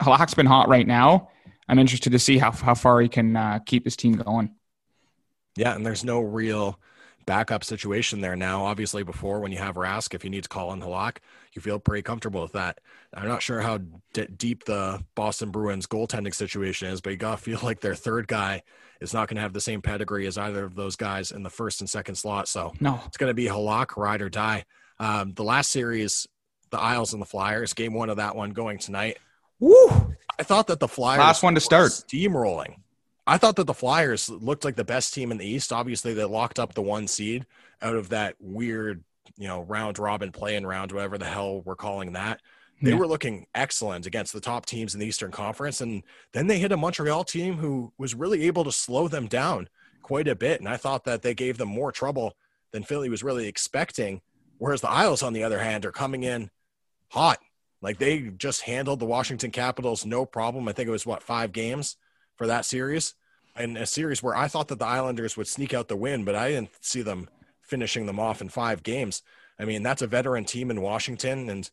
Halak's 0.00 0.34
been 0.34 0.46
hot 0.46 0.68
right 0.68 0.86
now. 0.86 1.30
I'm 1.68 1.78
interested 1.78 2.10
to 2.10 2.18
see 2.18 2.38
how 2.38 2.50
how 2.50 2.74
far 2.74 3.00
he 3.00 3.08
can 3.08 3.36
uh, 3.36 3.58
keep 3.64 3.84
his 3.84 3.96
team 3.96 4.14
going. 4.14 4.54
Yeah, 5.56 5.74
and 5.74 5.86
there's 5.86 6.04
no 6.04 6.20
real 6.20 6.78
backup 7.26 7.64
situation 7.64 8.20
there 8.20 8.36
now. 8.36 8.64
Obviously, 8.64 9.02
before 9.02 9.40
when 9.40 9.52
you 9.52 9.58
have 9.58 9.76
Rask, 9.76 10.14
if 10.14 10.24
you 10.24 10.30
need 10.30 10.42
to 10.42 10.48
call 10.48 10.72
in 10.72 10.80
Halak, 10.80 11.18
you 11.54 11.62
feel 11.62 11.78
pretty 11.78 12.02
comfortable 12.02 12.42
with 12.42 12.52
that. 12.52 12.80
I'm 13.14 13.28
not 13.28 13.42
sure 13.42 13.60
how 13.60 13.78
d- 14.12 14.26
deep 14.36 14.64
the 14.64 15.02
Boston 15.14 15.50
Bruins 15.50 15.86
goaltending 15.86 16.34
situation 16.34 16.88
is, 16.88 17.00
but 17.00 17.10
you 17.10 17.16
got 17.16 17.38
to 17.38 17.42
feel 17.42 17.60
like 17.62 17.80
their 17.80 17.94
third 17.94 18.28
guy 18.28 18.62
is 19.00 19.14
not 19.14 19.28
going 19.28 19.36
to 19.36 19.42
have 19.42 19.52
the 19.52 19.60
same 19.60 19.82
pedigree 19.82 20.26
as 20.26 20.38
either 20.38 20.64
of 20.64 20.74
those 20.74 20.96
guys 20.96 21.30
in 21.30 21.42
the 21.42 21.50
first 21.50 21.80
and 21.80 21.88
second 21.88 22.16
slot. 22.16 22.48
So 22.48 22.72
No, 22.80 23.00
it's 23.06 23.16
going 23.16 23.30
to 23.30 23.34
be 23.34 23.46
Halak, 23.46 23.96
ride 23.96 24.22
or 24.22 24.28
die. 24.28 24.64
Um, 24.98 25.32
the 25.34 25.44
last 25.44 25.70
series, 25.70 26.26
the 26.74 26.80
Isles 26.80 27.12
and 27.12 27.22
the 27.22 27.26
Flyers, 27.26 27.72
game 27.72 27.94
one 27.94 28.10
of 28.10 28.16
that 28.16 28.34
one 28.34 28.50
going 28.50 28.78
tonight. 28.78 29.18
woo! 29.60 30.14
I 30.38 30.42
thought 30.42 30.66
that 30.66 30.80
the 30.80 30.88
Flyers 30.88 31.20
Last 31.20 31.42
one 31.44 31.54
to 31.54 31.58
were 31.58 31.60
start. 31.60 31.90
steamrolling. 31.92 32.74
I 33.26 33.38
thought 33.38 33.54
that 33.56 33.66
the 33.68 33.72
Flyers 33.74 34.28
looked 34.28 34.64
like 34.64 34.74
the 34.74 34.84
best 34.84 35.14
team 35.14 35.30
in 35.30 35.38
the 35.38 35.46
East. 35.46 35.72
Obviously, 35.72 36.12
they 36.12 36.24
locked 36.24 36.58
up 36.58 36.74
the 36.74 36.82
one 36.82 37.06
seed 37.06 37.46
out 37.80 37.94
of 37.94 38.08
that 38.08 38.34
weird, 38.40 39.04
you 39.38 39.46
know, 39.46 39.62
round 39.62 39.98
robin 40.00 40.32
playing 40.32 40.66
round, 40.66 40.90
whatever 40.90 41.16
the 41.16 41.24
hell 41.24 41.62
we're 41.64 41.76
calling 41.76 42.12
that. 42.14 42.40
They 42.82 42.90
Yeah. 42.90 42.96
were 42.96 43.06
looking 43.06 43.46
excellent 43.54 44.04
against 44.06 44.32
the 44.32 44.40
top 44.40 44.66
teams 44.66 44.92
in 44.92 45.00
the 45.00 45.06
Eastern 45.06 45.30
Conference, 45.30 45.80
and 45.80 46.02
then 46.32 46.48
they 46.48 46.58
hit 46.58 46.72
a 46.72 46.76
Montreal 46.76 47.22
team 47.22 47.58
who 47.58 47.92
was 47.96 48.14
really 48.16 48.44
able 48.46 48.64
to 48.64 48.72
slow 48.72 49.06
them 49.06 49.28
down 49.28 49.68
quite 50.02 50.26
a 50.26 50.34
bit. 50.34 50.58
And 50.60 50.68
I 50.68 50.76
thought 50.76 51.04
that 51.04 51.22
they 51.22 51.32
gave 51.34 51.56
them 51.56 51.68
more 51.68 51.92
trouble 51.92 52.36
than 52.72 52.82
Philly 52.82 53.08
was 53.08 53.22
really 53.22 53.46
expecting. 53.46 54.20
Whereas 54.58 54.80
the 54.80 54.90
Isles, 54.90 55.22
on 55.22 55.32
the 55.32 55.44
other 55.44 55.60
hand, 55.60 55.86
are 55.86 55.92
coming 55.92 56.24
in 56.24 56.50
hot. 57.14 57.38
Like 57.80 57.98
they 57.98 58.20
just 58.36 58.62
handled 58.62 58.98
the 58.98 59.06
Washington 59.06 59.50
Capitals 59.50 60.04
no 60.04 60.26
problem. 60.26 60.68
I 60.68 60.72
think 60.72 60.88
it 60.88 60.92
was 60.92 61.06
what 61.06 61.22
five 61.22 61.52
games 61.52 61.96
for 62.36 62.46
that 62.48 62.64
series, 62.64 63.14
and 63.54 63.78
a 63.78 63.86
series 63.86 64.22
where 64.22 64.36
I 64.36 64.48
thought 64.48 64.68
that 64.68 64.80
the 64.80 64.86
Islanders 64.86 65.36
would 65.36 65.46
sneak 65.46 65.72
out 65.72 65.88
the 65.88 65.96
win, 65.96 66.24
but 66.24 66.34
I 66.34 66.50
didn't 66.50 66.70
see 66.80 67.02
them 67.02 67.28
finishing 67.62 68.06
them 68.06 68.18
off 68.18 68.40
in 68.40 68.48
five 68.48 68.82
games. 68.82 69.22
I 69.58 69.64
mean, 69.64 69.82
that's 69.84 70.02
a 70.02 70.08
veteran 70.08 70.44
team 70.44 70.70
in 70.70 70.82
Washington, 70.82 71.48
and 71.48 71.70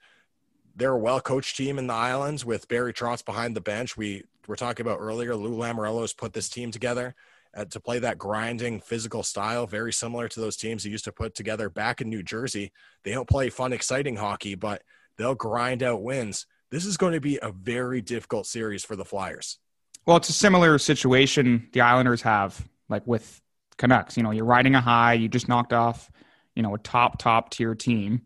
they're 0.76 0.92
a 0.94 0.98
well 0.98 1.20
coached 1.20 1.58
team 1.58 1.80
in 1.80 1.88
the 1.88 1.94
Islands 1.94 2.46
with 2.46 2.68
Barry 2.68 2.94
Trotz 2.94 3.26
behind 3.26 3.56
the 3.56 3.62
bench. 3.62 3.98
We 3.98 4.24
were 4.48 4.56
talking 4.56 4.86
about 4.86 5.00
earlier. 5.00 5.36
Lou 5.36 5.58
Lamoriello 5.58 6.02
has 6.02 6.14
put 6.14 6.34
this 6.34 6.50
team 6.50 6.70
together 6.70 7.16
uh, 7.56 7.66
to 7.66 7.80
play 7.80 8.00
that 8.00 8.18
grinding 8.18 8.80
physical 8.80 9.24
style, 9.24 9.66
very 9.66 9.92
similar 9.92 10.28
to 10.28 10.40
those 10.40 10.56
teams 10.56 10.84
he 10.84 10.92
used 10.92 11.06
to 11.06 11.12
put 11.12 11.34
together 11.34 11.70
back 11.70 12.00
in 12.00 12.10
New 12.10 12.22
Jersey. 12.22 12.72
They 13.04 13.12
don't 13.12 13.30
play 13.30 13.50
fun, 13.50 13.74
exciting 13.74 14.18
hockey, 14.18 14.56
but 14.56 14.84
they'll 15.18 15.36
grind 15.36 15.84
out 15.84 16.04
wins. 16.04 16.46
This 16.70 16.86
is 16.86 16.98
going 16.98 17.14
to 17.14 17.22
be 17.22 17.40
a 17.42 17.52
very 17.52 18.02
difficult 18.02 18.48
series 18.48 18.84
for 18.84 18.96
the 18.96 19.06
Flyers. 19.06 19.60
Well, 20.06 20.18
it's 20.18 20.30
a 20.30 20.34
similar 20.34 20.78
situation 20.80 21.70
the 21.74 21.82
Islanders 21.82 22.22
have, 22.22 22.68
like 22.90 23.06
with 23.06 23.42
Canucks. 23.78 24.18
You 24.18 24.24
know, 24.24 24.32
you're 24.32 24.46
riding 24.46 24.76
a 24.76 24.82
high. 24.82 25.14
You 25.14 25.28
just 25.28 25.48
knocked 25.48 25.74
off, 25.74 26.10
you 26.56 26.64
know, 26.64 26.74
a 26.74 26.80
top 26.80 27.20
top 27.20 27.50
tier 27.50 27.76
team, 27.76 28.22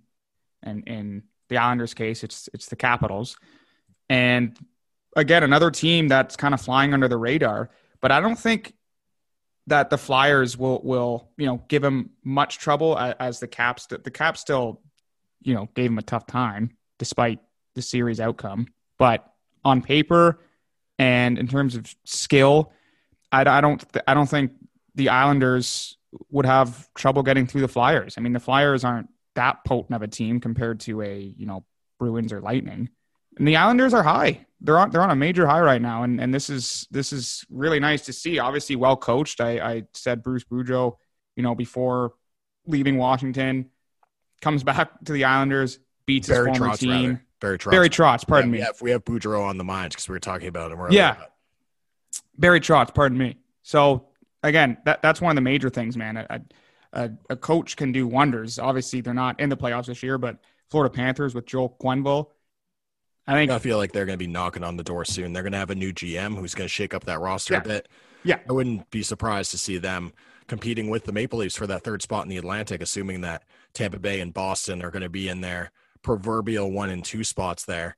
and 0.63 0.87
in 0.87 1.23
the 1.49 1.57
Islanders' 1.57 1.93
case, 1.93 2.23
it's 2.23 2.49
it's 2.53 2.67
the 2.67 2.75
Capitals, 2.75 3.37
and 4.09 4.57
again 5.15 5.43
another 5.43 5.71
team 5.71 6.07
that's 6.07 6.35
kind 6.35 6.53
of 6.53 6.61
flying 6.61 6.93
under 6.93 7.07
the 7.07 7.17
radar. 7.17 7.69
But 8.01 8.11
I 8.11 8.19
don't 8.19 8.37
think 8.37 8.73
that 9.67 9.89
the 9.89 9.97
Flyers 9.97 10.57
will 10.57 10.81
will 10.83 11.29
you 11.37 11.45
know 11.45 11.63
give 11.67 11.81
them 11.81 12.11
much 12.23 12.59
trouble 12.59 12.97
as, 12.97 13.39
the 13.39 13.47
Caps. 13.47 13.87
The 13.87 14.11
Caps 14.11 14.41
still, 14.41 14.81
you 15.45 15.53
know, 15.53 15.69
gave 15.75 15.89
them 15.89 15.97
a 15.97 16.03
tough 16.03 16.25
time 16.25 16.75
despite 16.99 17.39
the 17.75 17.81
series 17.81 18.19
outcome. 18.19 18.67
But 18.97 19.25
on 19.63 19.81
paper 19.81 20.39
and 20.97 21.37
in 21.37 21.47
terms 21.47 21.75
of 21.75 21.93
skill, 22.03 22.73
I, 23.31 23.41
I 23.41 23.61
don't 23.61 23.83
I 24.07 24.13
don't 24.13 24.29
think 24.29 24.51
the 24.95 25.09
Islanders 25.09 25.97
would 26.29 26.45
have 26.45 26.91
trouble 26.93 27.23
getting 27.23 27.45
through 27.45 27.61
the 27.61 27.67
Flyers. 27.67 28.15
I 28.17 28.21
mean, 28.21 28.33
the 28.33 28.39
Flyers 28.39 28.83
aren't 28.83 29.09
that 29.35 29.65
potent 29.65 29.95
of 29.95 30.01
a 30.01 30.07
team 30.07 30.39
compared 30.39 30.79
to 30.81 31.01
a 31.01 31.33
you 31.37 31.45
know 31.45 31.65
Bruins 31.99 32.33
or 32.33 32.41
Lightning, 32.41 32.89
and 33.37 33.47
the 33.47 33.57
Islanders 33.57 33.93
are 33.93 34.03
high. 34.03 34.45
They're 34.61 34.79
on 34.79 34.89
they're 34.89 35.01
on 35.01 35.11
a 35.11 35.15
major 35.15 35.45
high 35.45 35.61
right 35.61 35.81
now, 35.81 36.03
and 36.03 36.19
and 36.19 36.33
this 36.33 36.49
is 36.49 36.87
this 36.91 37.11
is 37.13 37.45
really 37.49 37.79
nice 37.79 38.05
to 38.05 38.13
see. 38.13 38.39
Obviously, 38.39 38.75
well 38.77 38.97
coached. 38.97 39.41
I, 39.41 39.59
I 39.59 39.83
said 39.93 40.23
Bruce 40.23 40.45
Boudreau, 40.45 40.95
you 41.35 41.43
know, 41.43 41.53
before 41.53 42.13
leaving 42.65 42.97
Washington, 42.97 43.69
comes 44.45 44.63
back 44.63 44.91
to 45.05 45.11
the 45.11 45.23
Islanders, 45.23 45.79
beats 46.05 46.27
Barry 46.27 46.49
his 46.51 46.57
former 46.59 46.73
Trotz, 46.73 46.79
team. 46.79 46.89
rather. 46.91 47.21
Barry 47.41 47.57
Trotz. 47.57 47.71
Barry 47.71 47.89
Trotz, 47.89 48.27
pardon 48.27 48.51
Yeah, 48.51 48.53
me. 48.53 48.57
We 48.59 48.63
have, 48.63 48.81
we 48.81 48.91
have 48.91 49.03
Boudreau 49.03 49.43
on 49.43 49.57
the 49.57 49.63
minds 49.63 49.95
because 49.95 50.07
we 50.07 50.13
were 50.13 50.19
talking 50.19 50.47
about 50.47 50.71
him. 50.71 50.79
Yeah. 50.91 51.15
Barry 52.37 52.59
Trotz, 52.59 52.93
pardon 52.93 53.17
me. 53.17 53.37
So 53.63 54.07
again, 54.43 54.77
that 54.85 55.01
that's 55.01 55.19
one 55.19 55.31
of 55.31 55.35
the 55.35 55.41
major 55.41 55.69
things, 55.71 55.97
man. 55.97 56.17
A, 56.17 56.41
a, 56.93 57.11
a 57.31 57.35
coach 57.35 57.75
can 57.75 57.91
do 57.91 58.05
wonders. 58.07 58.59
Obviously, 58.59 59.01
they're 59.01 59.13
not 59.15 59.39
in 59.39 59.49
the 59.49 59.57
playoffs 59.57 59.87
this 59.87 60.03
year, 60.03 60.17
but 60.19 60.37
Florida 60.69 60.93
Panthers 60.93 61.33
with 61.33 61.45
Joel 61.47 61.75
Quenneville, 61.81 62.27
I 63.27 63.33
think 63.33 63.49
I 63.51 63.57
feel 63.59 63.77
like 63.77 63.91
they're 63.91 64.05
going 64.05 64.17
to 64.19 64.23
be 64.23 64.31
knocking 64.31 64.63
on 64.63 64.77
the 64.77 64.83
door 64.83 65.05
soon. 65.05 65.33
They're 65.33 65.43
going 65.43 65.53
to 65.53 65.57
have 65.57 65.71
a 65.71 65.75
new 65.75 65.91
GM 65.91 66.37
who's 66.37 66.53
going 66.53 66.65
to 66.65 66.71
shake 66.73 66.93
up 66.93 67.05
that 67.05 67.19
roster 67.19 67.55
Yeah. 67.55 67.59
a 67.61 67.63
bit. 67.63 67.89
Yeah. 68.23 68.39
I 68.47 68.53
wouldn't 68.53 68.89
be 68.91 69.01
surprised 69.01 69.49
to 69.51 69.57
see 69.57 69.77
them 69.79 70.13
competing 70.47 70.89
with 70.89 71.05
the 71.05 71.11
Maple 71.11 71.39
Leafs 71.39 71.55
for 71.55 71.67
that 71.67 71.83
third 71.83 72.01
spot 72.01 72.23
in 72.23 72.29
the 72.29 72.37
Atlantic, 72.37 72.81
assuming 72.81 73.21
that 73.21 73.43
Tampa 73.73 73.99
Bay 73.99 74.19
and 74.19 74.33
Boston 74.33 74.83
are 74.83 74.91
going 74.91 75.03
to 75.03 75.09
be 75.09 75.27
in 75.27 75.41
their 75.41 75.71
proverbial 76.01 76.71
one 76.71 76.89
and 76.89 77.03
two 77.03 77.23
spots 77.23 77.65
there. 77.65 77.97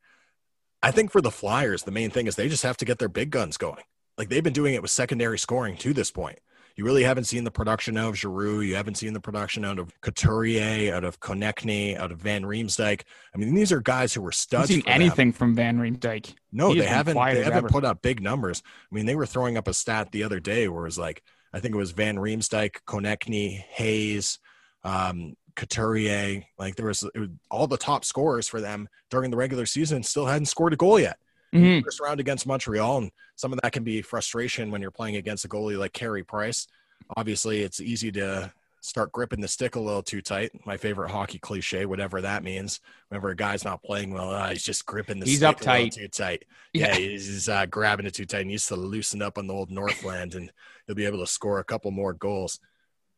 I 0.82 0.92
think 0.92 1.12
for 1.12 1.22
the 1.22 1.32
Flyers, 1.32 1.84
the 1.84 1.92
main 1.92 2.10
thing 2.10 2.28
is 2.28 2.36
they 2.36 2.50
just 2.50 2.64
have 2.64 2.78
to 2.78 2.86
get 2.86 3.00
their 3.00 3.10
big 3.10 3.32
guns 3.32 3.58
going. 3.58 3.84
Like 4.18 4.30
they've 4.30 4.44
been 4.44 4.54
doing 4.54 4.74
it 4.74 4.82
with 4.82 4.92
secondary 4.92 5.38
scoring 5.40 5.76
to 5.78 5.94
this 5.94 6.12
point. 6.12 6.40
You 6.76 6.86
really 6.86 7.04
haven't 7.04 7.24
seen 7.24 7.44
the 7.44 7.50
production 7.50 7.98
out 7.98 8.10
of 8.10 8.18
Giroux. 8.18 8.62
You 8.62 8.76
haven't 8.76 8.96
seen 8.96 9.14
the 9.14 9.20
production 9.20 9.66
out 9.66 9.80
of 9.80 10.00
Couturier, 10.02 10.94
out 10.94 11.04
of 11.04 11.20
Konecny, 11.20 11.98
out 11.98 12.12
of 12.12 12.20
Van 12.20 12.44
Riemsdyk. 12.44 13.02
I 13.34 13.38
mean, 13.40 13.56
these 13.56 13.72
are 13.72 13.82
guys 13.82 14.14
who 14.14 14.22
were 14.22 14.32
studs. 14.32 14.68
seen 14.68 14.84
anything 14.86 15.34
from 15.34 15.56
Van 15.56 15.80
Riemsdyk. 15.80 16.36
No, 16.52 16.72
He 16.72 16.80
they 16.82 16.86
haven't. 16.86 17.16
They 17.16 17.44
haven't 17.44 17.58
ever. 17.58 17.68
put 17.70 17.84
up 17.84 18.04
big 18.04 18.22
numbers. 18.22 18.62
I 18.92 18.96
mean, 18.96 19.08
they 19.08 19.16
were 19.16 19.26
throwing 19.26 19.58
up 19.58 19.68
a 19.68 19.74
stat 19.74 20.12
the 20.12 20.24
other 20.24 20.40
day 20.40 20.68
where 20.68 20.84
it 20.84 20.86
was 20.86 21.00
like, 21.00 21.24
I 21.58 21.60
think 21.60 21.74
it 21.74 21.78
was 21.78 21.92
Van 21.92 22.18
Riemsdyk, 22.18 22.76
Konecny, 22.88 23.58
Hayes, 23.72 24.38
um, 24.84 25.36
Couturier. 25.56 26.44
Like 26.60 26.76
there 26.76 26.86
was, 26.86 27.04
it 27.16 27.20
was 27.20 27.30
all 27.50 27.66
the 27.68 27.78
top 27.78 28.06
scorers 28.06 28.48
for 28.48 28.62
them 28.62 28.88
during 29.10 29.32
the 29.32 29.38
regular 29.38 29.66
season 29.66 30.04
still 30.04 30.28
hadn't 30.28 30.46
scored 30.46 30.74
a 30.74 30.78
goal 30.78 31.00
yet. 31.00 31.18
Mhm. 31.54 31.84
First 31.84 32.00
round 32.00 32.20
against 32.20 32.46
Montreal, 32.46 32.98
and 33.00 33.12
some 33.36 33.54
of 33.54 33.60
that 33.62 33.72
can 33.72 33.84
be 33.84 34.02
frustration 34.02 34.70
when 34.70 34.82
you're 34.82 34.92
playing 34.92 35.16
against 35.16 35.46
a 35.46 35.48
goalie 35.48 35.78
like 35.80 35.94
Carey 35.94 36.24
Price. 36.24 36.68
Obviously, 37.16 37.62
it's 37.62 37.80
easy 37.80 38.12
to 38.12 38.52
start 38.82 39.12
gripping 39.12 39.42
the 39.42 39.48
stick 39.48 39.76
a 39.76 39.80
little 39.80 40.04
too 40.04 40.22
tight. 40.22 40.52
My 40.66 40.78
favorite 40.78 41.10
hockey 41.10 41.40
cliche, 41.40 41.86
whatever 41.86 42.22
that 42.22 42.44
means. 42.44 42.80
Whenever 43.10 43.30
a 43.30 43.36
guy's 43.36 43.64
not 43.66 43.82
playing 43.82 44.12
well, 44.14 44.30
uh, 44.30 44.50
he's 44.50 44.64
just 44.64 44.86
gripping 44.86 45.20
the 45.20 45.26
He's 45.26 45.38
stick 45.38 45.58
uptight. 45.58 45.94
too 45.94 46.08
tight. 46.10 46.44
Yeah. 46.74 46.88
Yeah, 46.90 46.96
he's, 46.96 47.26
he's, 47.26 47.50
uh, 47.50 47.66
grabbing 47.66 48.06
it 48.06 48.14
too 48.14 48.26
tight. 48.26 48.40
He 48.46 48.46
needs 48.52 48.68
to 48.68 48.76
loosen 48.76 49.22
up 49.22 49.38
on 49.38 49.48
the 49.48 49.54
old 49.54 49.72
Northland, 49.72 50.36
and 50.36 50.52
he'll 50.88 50.96
be 50.96 51.06
able 51.06 51.20
to 51.20 51.28
score 51.28 51.60
a 51.60 51.64
couple 51.64 51.92
more 51.92 52.14
goals. 52.14 52.60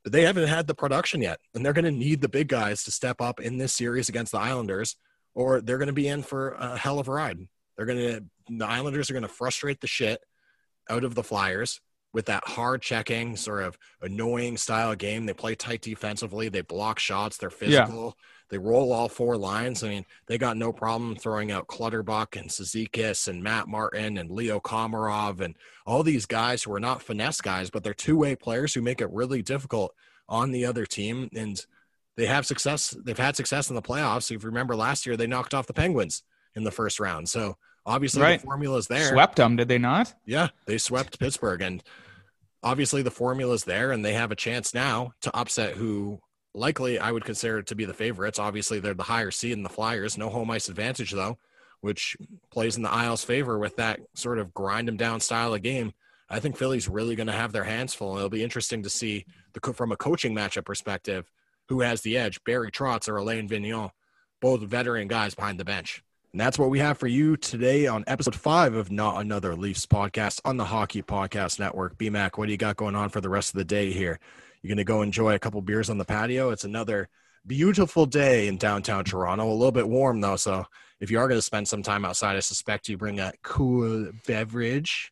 But 0.04 0.12
they 0.14 0.24
haven't 0.24 0.48
had 0.48 0.68
the 0.68 0.76
production 0.76 1.22
yet, 1.22 1.40
and 1.54 1.64
they're 1.64 1.74
going 1.74 1.86
to 1.86 1.92
need 1.92 2.22
the 2.22 2.30
big 2.30 2.48
guys 2.48 2.84
to 2.84 2.92
step 2.92 3.22
up 3.22 3.40
in 3.40 3.58
this 3.58 3.74
series 3.74 4.10
against 4.10 4.32
the 4.32 4.40
Islanders, 4.40 4.96
or 5.36 5.62
they're 5.62 5.78
going 5.78 5.88
to 5.88 5.94
be 5.94 6.08
in 6.08 6.24
for 6.24 6.52
a 6.52 6.78
hell 6.78 7.00
of 7.00 7.08
a 7.08 7.12
ride. 7.12 7.40
They're 7.76 7.86
going 7.86 8.00
to 8.00 8.24
the 8.50 8.66
Islanders 8.66 9.10
are 9.10 9.14
going 9.14 9.24
to 9.24 9.30
frustrate 9.30 9.82
the 9.82 9.88
shit 9.88 10.22
out 10.90 11.04
of 11.04 11.16
the 11.16 11.24
Flyers 11.24 11.80
with 12.14 12.26
that 12.26 12.44
hard 12.48 12.82
checking, 12.82 13.36
sort 13.36 13.64
of 13.64 13.78
annoying 14.02 14.58
style 14.58 14.92
of 14.92 14.98
game. 14.98 15.26
They 15.26 15.34
play 15.34 15.56
tight 15.56 15.82
defensively. 15.82 16.50
They 16.50 16.62
block 16.62 16.98
shots. 16.98 17.38
They're 17.38 17.52
Yeah. 17.74 17.86
They 18.50 18.58
roll 18.58 18.92
all 18.92 19.10
four 19.10 19.38
lines. 19.38 19.84
I 19.84 19.90
mean, 19.90 20.06
they 20.28 20.38
got 20.38 20.58
no 20.58 20.74
problem 20.74 21.16
throwing 21.16 21.52
out 21.52 21.68
Clutterbuck 21.68 22.36
and 22.36 22.50
Cizikas 22.50 23.28
and 23.28 23.44
Matt 23.44 23.68
Martin 23.68 24.18
and 24.18 24.32
Leo 24.32 24.60
Komarov 24.60 25.40
and 25.40 25.56
all 25.86 26.02
these 26.04 26.26
guys 26.26 26.64
who 26.64 26.74
are 26.74 26.80
not 26.80 27.02
finesse 27.04 27.42
guys, 27.42 27.70
but 27.70 27.84
they're 27.84 27.94
two-way 27.94 28.36
players 28.36 28.74
who 28.74 28.82
make 28.82 29.02
it 29.02 29.12
really 29.12 29.42
difficult 29.42 29.94
on 30.28 30.52
the 30.52 30.66
other 30.66 30.86
team. 30.86 31.30
And 31.36 31.64
they 32.18 32.26
have 32.26 32.46
success. 32.46 32.96
They've 33.04 33.18
had 33.18 33.36
success 33.36 33.70
in 33.70 33.76
the 33.76 33.82
playoffs. 33.82 34.32
If 34.32 34.44
you 34.44 34.50
remember 34.50 34.76
last 34.76 35.06
year, 35.06 35.16
they 35.16 35.28
knocked 35.28 35.54
off 35.54 35.68
the 35.68 35.74
Penguins 35.74 36.24
in 36.56 36.64
the 36.64 36.72
first 36.72 37.00
round. 37.00 37.30
So 37.30 37.56
obviously 37.86 38.22
Right. 38.24 38.42
the 38.42 38.46
formula 38.48 38.78
is 38.78 38.88
there. 38.88 39.10
Swept 39.10 39.36
them, 39.38 39.56
did 39.56 39.68
they 39.68 39.78
not? 39.78 40.14
Yeah, 40.26 40.50
they 40.66 40.78
swept 40.78 41.20
Pittsburgh, 41.20 41.62
and 41.62 41.84
obviously 42.64 43.02
the 43.04 43.12
formula's 43.12 43.64
there, 43.64 43.92
and 43.92 44.04
they 44.04 44.14
have 44.14 44.32
a 44.32 44.36
chance 44.36 44.74
now 44.74 45.14
to 45.22 45.36
upset 45.38 45.76
who 45.76 46.20
likely 46.54 47.00
I 47.00 47.12
would 47.12 47.26
consider 47.26 47.60
it 47.60 47.68
to 47.68 47.76
be 47.76 47.86
the 47.86 47.94
favorites. 47.94 48.40
Obviously, 48.40 48.80
they're 48.80 48.94
the 48.94 49.04
higher 49.04 49.32
seed 49.32 49.54
in 49.54 49.64
the 49.64 49.70
Flyers, 49.70 50.18
no 50.18 50.30
home 50.30 50.52
ice 50.52 50.70
advantage 50.70 51.12
though, 51.12 51.38
which 51.82 52.18
plays 52.52 52.78
in 52.78 52.84
the 52.84 52.92
Isles' 52.92 53.24
favor 53.24 53.58
with 53.58 53.76
that 53.78 54.00
sort 54.14 54.40
of 54.40 54.54
grind 54.54 54.88
them 54.88 54.98
down 54.98 55.20
style 55.20 55.54
of 55.54 55.62
game. 55.62 55.94
I 56.30 56.40
think 56.40 56.58
Philly's 56.58 56.88
really 56.88 57.16
going 57.16 57.28
to 57.28 57.34
have 57.34 57.52
their 57.52 57.64
hands 57.64 57.96
full. 57.96 58.16
It'll 58.16 58.30
be 58.30 58.44
interesting 58.44 58.84
to 58.84 58.90
see 58.90 59.26
the 59.54 59.74
from 59.74 59.92
a 59.92 59.98
coaching 59.98 60.36
matchup 60.36 60.66
perspective 60.66 61.32
who 61.70 61.82
has 61.82 62.02
the 62.02 62.18
edge, 62.18 62.44
Barry 62.44 62.72
Trotz 62.72 63.08
or 63.08 63.18
Alain 63.18 63.48
Vigneault, 63.48 63.92
both 64.40 64.62
veteran 64.62 65.08
guys 65.08 65.36
behind 65.36 65.60
the 65.60 65.66
bench. 65.66 66.04
And 66.32 66.40
that's 66.40 66.60
what 66.60 66.70
we 66.70 66.78
have 66.80 67.00
for 67.00 67.08
you 67.08 67.38
today 67.38 67.88
on 67.88 68.04
episode 68.06 68.36
five 68.36 68.76
of 68.76 68.92
Not 68.92 69.20
Another 69.20 69.56
Leafs 69.56 69.88
podcast 69.88 70.42
on 70.46 70.58
the 70.58 70.66
Hockey 70.66 71.02
Podcast 71.02 71.60
Network. 71.60 71.98
BMAC, 71.98 72.38
what 72.38 72.46
do 72.46 72.52
you 72.52 72.58
got 72.58 72.76
going 72.76 72.96
on 72.96 73.10
for 73.10 73.20
the 73.20 73.30
rest 73.30 73.50
of 73.50 73.58
the 73.58 73.66
day 73.66 73.92
here? 73.92 74.20
You're 74.62 74.70
going 74.70 74.78
to 74.78 74.84
go 74.84 75.02
enjoy 75.02 75.36
a 75.36 75.40
couple 75.40 75.62
beers 75.62 75.90
on 75.90 75.98
the 75.98 76.06
patio. 76.06 76.50
It's 76.52 76.64
another 76.66 77.10
beautiful 77.48 78.06
day 78.06 78.48
in 78.48 78.58
downtown 78.58 79.04
Toronto. 79.04 79.50
A 79.50 79.54
little 79.54 79.72
bit 79.72 79.88
warm 79.88 80.20
though, 80.22 80.36
so 80.36 80.66
if 81.00 81.10
you 81.10 81.20
are 81.20 81.28
going 81.28 81.38
to 81.38 81.42
spend 81.44 81.68
some 81.68 81.82
time 81.84 82.04
outside, 82.06 82.36
I 82.36 82.42
suspect 82.42 82.90
you 82.90 82.98
bring 82.98 83.20
a 83.20 83.32
cool 83.42 84.12
beverage. 84.28 85.12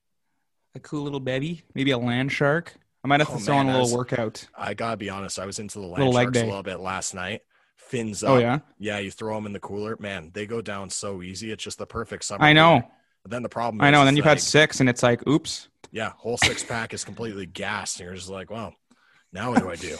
A 0.75 0.79
cool 0.79 1.03
little 1.03 1.19
baby, 1.21 1.63
maybe 1.73 1.91
a 1.91 1.97
land 1.97 2.31
shark. 2.31 2.75
I 3.03 3.07
might 3.07 3.19
have 3.21 3.29
to 3.29 3.35
Oh, 3.35 3.37
throw 3.39 3.57
on 3.57 3.67
man, 3.67 3.75
a 3.75 3.77
I 3.77 3.81
little 3.81 3.97
was- 3.97 4.09
workout. 4.11 4.47
I 4.55 4.73
gotta 4.73 4.97
be 4.97 5.09
honest, 5.09 5.39
I 5.39 5.45
was 5.45 5.59
into 5.59 5.79
the 5.79 5.85
land 5.85 6.03
Little 6.03 6.13
sharks 6.13 6.37
a 6.37 6.45
little 6.45 6.63
bit 6.63 6.79
last 6.79 7.13
night. 7.15 7.41
Fins 7.77 8.23
oh, 8.23 8.27
up. 8.27 8.33
Oh 8.33 8.39
yeah, 8.39 8.59
Yeah, 8.79 8.99
you 8.99 9.11
throw 9.11 9.35
them 9.35 9.45
in 9.45 9.53
the 9.53 9.59
cooler. 9.61 9.95
Man, 9.99 10.29
they 10.33 10.45
go 10.45 10.61
down 10.61 10.89
so 10.89 11.21
easy. 11.21 11.51
It's 11.51 11.63
just 11.63 11.77
the 11.77 11.85
perfect 11.87 12.25
summer. 12.25 12.43
I 12.43 12.51
know, 12.51 12.83
then 13.25 13.43
the 13.43 13.49
problem 13.49 13.79
I 13.81 13.87
is, 13.87 13.91
know. 13.93 13.99
And 14.01 14.07
then 14.07 14.17
you've 14.17 14.25
like, 14.25 14.37
had 14.37 14.41
six, 14.41 14.81
and 14.81 14.89
it's 14.89 15.01
like, 15.03 15.25
oops. 15.25 15.69
yeah, 15.91 16.11
whole 16.17 16.37
six 16.37 16.63
pack 16.65 16.93
is 16.93 17.05
completely 17.05 17.45
gassed. 17.45 17.99
And 17.99 18.07
you're 18.07 18.15
just 18.15 18.29
like, 18.29 18.51
well, 18.51 18.73
now 19.33 19.51
what 19.51 19.59
do 19.61 19.69
I 19.69 19.75
do? 19.75 19.97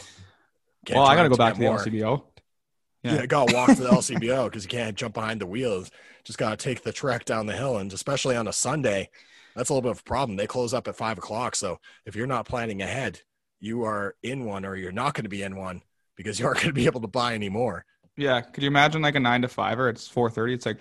Can't 0.86 0.98
well, 1.00 1.06
I 1.08 1.16
got 1.16 1.24
to 1.24 1.30
go 1.30 1.36
back 1.38 1.54
to 1.56 1.60
the. 1.60 1.66
LCBO. 1.66 2.24
Yeah, 3.04 3.16
Yeah. 3.16 3.26
got 3.26 3.50
to 3.50 3.56
walk 3.56 3.68
to 3.70 3.82
the 3.84 3.90
LCBO 3.90 4.46
because 4.46 4.64
you 4.64 4.70
can't 4.70 4.96
jump 4.96 5.14
behind 5.14 5.42
the 5.42 5.46
wheels. 5.46 5.92
Just 6.24 6.40
got 6.40 6.52
to 6.52 6.58
take 6.58 6.84
the 6.84 6.92
trek 6.94 7.26
down 7.26 7.46
the 7.46 7.56
hill. 7.56 7.78
And 7.78 7.92
especially 7.94 8.36
on 8.36 8.48
a 8.48 8.54
Sunday, 8.54 9.10
that's 9.56 9.70
a 9.70 9.74
little 9.74 9.82
bit 9.90 9.92
of 9.92 10.00
a 10.00 10.04
problem. 10.04 10.36
They 10.38 10.48
close 10.48 10.74
up 10.74 10.88
at 10.88 10.96
five 10.96 11.18
o'clock. 11.18 11.56
So 11.56 11.80
if 12.06 12.16
you're 12.16 12.28
not 12.28 12.46
planning 12.48 12.82
ahead, 12.82 13.22
you 13.60 13.84
are 13.84 14.16
in 14.24 14.46
one 14.46 14.66
or 14.66 14.76
you're 14.76 14.92
not 14.92 15.14
going 15.14 15.24
to 15.24 15.30
be 15.30 15.44
in 15.44 15.56
one 15.56 15.82
because 16.16 16.40
you 16.40 16.46
aren't 16.46 16.58
going 16.60 16.70
to 16.70 16.74
be 16.74 16.86
able 16.86 17.02
to 17.02 17.08
buy 17.08 17.34
any 17.34 17.50
more. 17.50 17.86
Yeah, 18.16 18.42
could 18.42 18.64
you 18.64 18.68
imagine 18.68 19.02
like 19.02 19.16
a 19.16 19.20
nine 19.20 19.42
to 19.44 19.48
five 19.48 19.80
or 19.80 19.90
it's 19.90 20.08
four 20.08 20.30
thirty? 20.30 20.54
It's 20.54 20.66
like, 20.66 20.80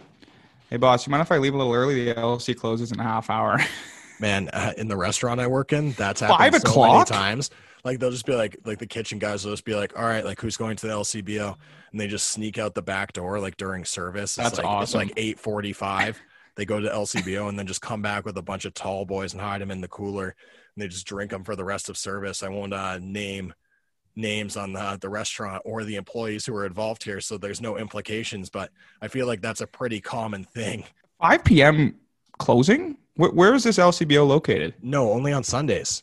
hey 0.70 0.76
boss, 0.78 1.06
you 1.06 1.10
mind 1.10 1.20
if 1.22 1.30
I 1.32 1.38
leave 1.38 1.52
a 1.54 1.56
little 1.56 1.74
early? 1.74 2.06
The 2.06 2.14
LC 2.14 2.56
closes 2.56 2.92
in 2.92 3.00
a 3.00 3.02
half 3.02 3.28
hour. 3.30 3.58
man 4.20 4.48
uh, 4.54 4.72
in 4.78 4.88
the 4.88 4.96
restaurant 4.96 5.38
i 5.38 5.46
work 5.46 5.74
in 5.74 5.92
that's 5.92 6.22
happened 6.22 6.38
Five 6.38 6.54
so 6.62 6.68
many 6.68 6.70
o'clock? 6.72 7.06
times 7.06 7.50
like 7.86 8.00
they'll 8.00 8.10
just 8.10 8.26
be 8.26 8.34
like 8.34 8.56
like 8.64 8.78
the 8.78 8.86
kitchen 8.86 9.18
guys 9.18 9.44
will 9.44 9.52
just 9.52 9.64
be 9.64 9.74
like 9.74 9.96
all 9.98 10.04
right 10.04 10.24
like 10.24 10.40
who's 10.40 10.56
going 10.56 10.76
to 10.76 10.86
the 10.88 10.92
lcbo 10.92 11.56
and 11.92 12.00
they 12.00 12.06
just 12.06 12.28
sneak 12.28 12.58
out 12.58 12.74
the 12.74 12.82
back 12.82 13.12
door 13.12 13.38
like 13.38 13.56
during 13.56 13.84
service 13.84 14.36
it's 14.36 14.36
That's 14.36 14.58
like 14.58 14.66
awesome. 14.66 15.02
it's 15.02 15.16
like 15.16 15.36
8.45 15.38 16.16
they 16.56 16.64
go 16.64 16.80
to 16.80 16.88
lcbo 16.88 17.48
and 17.48 17.58
then 17.58 17.66
just 17.66 17.80
come 17.80 18.02
back 18.02 18.24
with 18.26 18.36
a 18.36 18.42
bunch 18.42 18.64
of 18.64 18.74
tall 18.74 19.06
boys 19.06 19.32
and 19.32 19.40
hide 19.40 19.60
them 19.60 19.70
in 19.70 19.80
the 19.80 19.88
cooler 19.88 20.34
and 20.74 20.82
they 20.82 20.88
just 20.88 21.06
drink 21.06 21.30
them 21.30 21.44
for 21.44 21.54
the 21.56 21.64
rest 21.64 21.88
of 21.88 21.96
service 21.96 22.42
i 22.42 22.48
won't 22.48 22.74
uh, 22.74 22.98
name 23.00 23.54
names 24.18 24.56
on 24.56 24.72
the, 24.72 24.98
the 25.02 25.08
restaurant 25.08 25.60
or 25.66 25.84
the 25.84 25.94
employees 25.96 26.44
who 26.46 26.54
are 26.56 26.66
involved 26.66 27.02
here 27.04 27.20
so 27.20 27.38
there's 27.38 27.60
no 27.60 27.76
implications 27.78 28.50
but 28.50 28.70
i 29.02 29.06
feel 29.08 29.26
like 29.26 29.40
that's 29.40 29.60
a 29.60 29.66
pretty 29.66 30.00
common 30.00 30.42
thing 30.42 30.84
Five 31.20 31.44
p.m. 31.44 31.94
closing. 32.38 32.98
Where, 33.14 33.30
where 33.30 33.54
is 33.54 33.64
this 33.64 33.78
LCBO 33.78 34.26
located? 34.26 34.74
no 34.82 35.10
only 35.12 35.32
on 35.32 35.42
sundays 35.44 36.02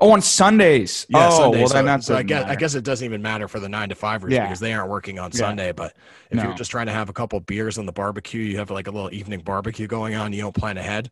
Oh, 0.00 0.10
on 0.10 0.20
Sundays. 0.22 1.06
Yeah, 1.08 1.28
oh, 1.30 1.38
Sunday. 1.38 1.58
well 1.58 1.68
so, 1.68 1.74
then 1.74 1.84
that's. 1.86 2.06
so 2.06 2.16
I 2.16 2.22
guess 2.24 2.44
I 2.44 2.56
guess 2.56 2.74
it 2.74 2.82
doesn't 2.84 3.04
even 3.04 3.22
matter 3.22 3.46
for 3.46 3.60
the 3.60 3.68
nine 3.68 3.90
to 3.90 3.94
fivers 3.94 4.32
Yeah. 4.32 4.44
because 4.44 4.58
they 4.60 4.72
aren't 4.72 4.90
working 4.90 5.18
on 5.18 5.30
Yeah. 5.32 5.38
Sunday. 5.38 5.72
But 5.72 5.94
if 6.30 6.36
No. 6.36 6.44
you're 6.44 6.54
just 6.54 6.70
trying 6.70 6.86
to 6.86 6.92
have 6.92 7.08
a 7.08 7.12
couple 7.12 7.38
beers 7.40 7.78
on 7.78 7.86
the 7.86 7.92
barbecue, 7.92 8.42
you 8.42 8.58
have 8.58 8.70
like 8.70 8.86
a 8.88 8.90
little 8.90 9.12
evening 9.12 9.40
barbecue 9.40 9.86
going 9.86 10.14
on, 10.16 10.32
you 10.32 10.42
don't 10.42 10.54
plan 10.54 10.76
ahead, 10.78 11.10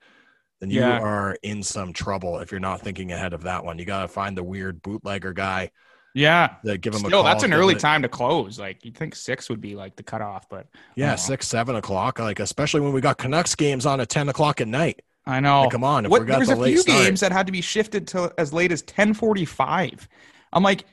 then 0.61 0.71
you 0.71 0.81
Yeah. 0.81 0.99
are 1.01 1.37
in 1.43 1.63
some 1.63 1.93
trouble 1.93 2.39
if 2.41 2.51
you're 2.51 2.61
not 2.61 2.81
thinking 2.81 3.13
ahead 3.13 3.33
of 3.35 3.43
that 3.45 3.65
one. 3.65 3.79
You 3.79 3.85
gotta 3.85 4.09
find 4.09 4.37
the 4.37 4.43
weird 4.43 4.83
bootlegger 4.83 5.33
guy 5.33 5.71
Yeah. 6.15 6.57
that 6.65 6.79
give 6.81 6.93
him 6.95 7.05
a 7.05 7.09
Still, 7.09 7.23
call. 7.23 7.25
that's 7.25 7.45
an 7.45 7.55
early 7.55 7.75
a- 7.75 7.79
time 7.79 8.03
to 8.03 8.09
close. 8.09 8.59
Like 8.59 8.85
you'd 8.85 8.97
think 8.97 9.15
six 9.15 9.49
would 9.49 9.61
be 9.61 9.77
like 9.77 9.95
the 9.95 10.03
cutoff, 10.03 10.49
but 10.49 10.67
Yeah, 10.97 11.15
six, 11.15 11.47
seven 11.47 11.77
o'clock. 11.77 12.19
Like 12.19 12.41
especially 12.41 12.81
when 12.81 12.93
we 12.93 13.01
got 13.01 13.17
Canucks 13.17 13.55
games 13.55 13.87
on 13.87 14.01
at 14.01 14.09
ten 14.09 14.29
o'clock 14.29 14.61
at 14.61 14.67
night. 14.69 15.03
I 15.25 15.41
know. 15.41 15.63
Like, 15.63 15.71
come 15.71 15.85
on, 15.85 16.05
what, 16.07 16.27
got 16.27 16.37
there's 16.37 16.49
the 16.49 16.61
a 16.61 16.65
few 16.65 16.79
start. 16.79 17.05
games 17.05 17.21
that 17.21 17.33
had 17.33 17.47
to 17.47 17.53
be 17.53 17.61
shifted 17.61 18.09
to 18.09 18.33
as 18.39 18.53
late 18.53 18.73
as 18.73 18.83
10:45. 18.83 20.09
I'm 20.53 20.63
like, 20.63 20.85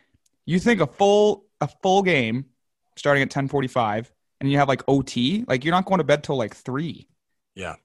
you 0.46 0.60
think 0.60 0.82
a 0.82 0.88
full 0.88 1.46
a 1.62 1.68
full 1.82 2.04
game 2.04 2.46
starting 2.96 3.24
at 3.24 3.30
10:45, 3.30 4.12
and 4.40 4.52
you 4.52 4.58
have 4.58 4.68
like 4.68 4.84
OT, 4.88 5.46
like 5.48 5.64
you're 5.66 5.74
not 5.74 5.86
going 5.86 5.98
to 5.98 6.04
bed 6.04 6.24
till 6.24 6.38
like 6.38 6.56
three. 6.56 7.08
Yeah. 7.56 7.76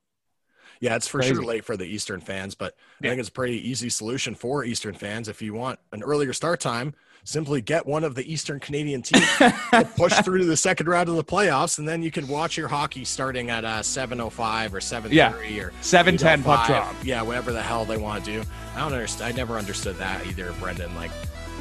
Yeah, 0.84 0.96
it's 0.96 1.08
for 1.08 1.20
Crazy. 1.20 1.34
sure 1.34 1.42
late 1.42 1.64
for 1.64 1.78
the 1.78 1.86
Eastern 1.86 2.20
fans, 2.20 2.54
but 2.54 2.76
I 3.02 3.08
think 3.08 3.18
it's 3.18 3.30
a 3.30 3.32
pretty 3.32 3.66
easy 3.66 3.88
solution 3.88 4.34
for 4.34 4.66
Eastern 4.66 4.94
fans. 4.94 5.28
If 5.28 5.40
you 5.40 5.54
want 5.54 5.78
an 5.92 6.02
earlier 6.02 6.34
start 6.34 6.60
time, 6.60 6.92
simply 7.24 7.62
get 7.62 7.86
one 7.86 8.04
of 8.04 8.14
the 8.14 8.30
Eastern 8.30 8.60
Canadian 8.60 9.00
teams, 9.02 9.26
to 9.38 9.88
push 9.96 10.12
through 10.20 10.40
to 10.40 10.44
the 10.44 10.58
second 10.58 10.86
round 10.86 11.08
of 11.08 11.16
the 11.16 11.24
playoffs, 11.24 11.78
and 11.78 11.88
then 11.88 12.02
you 12.02 12.10
can 12.10 12.28
watch 12.28 12.58
your 12.58 12.68
hockey 12.68 13.02
starting 13.06 13.48
at 13.48 13.64
uh, 13.64 13.80
7.05 13.80 14.74
or 14.74 14.80
7.30 14.80 15.62
or 15.62 15.70
7:10 15.80 16.44
puck 16.44 16.66
drop. 16.66 16.94
Yeah, 17.02 17.22
whatever 17.22 17.50
the 17.50 17.62
hell 17.62 17.86
they 17.86 17.96
want 17.96 18.22
to 18.22 18.30
do. 18.30 18.48
I 18.76 18.80
don't 18.80 18.92
understand. 18.92 19.32
I 19.32 19.34
never 19.34 19.56
understood 19.56 19.96
that 19.96 20.26
either, 20.26 20.52
Brendan. 20.60 20.94
Like, 20.96 21.12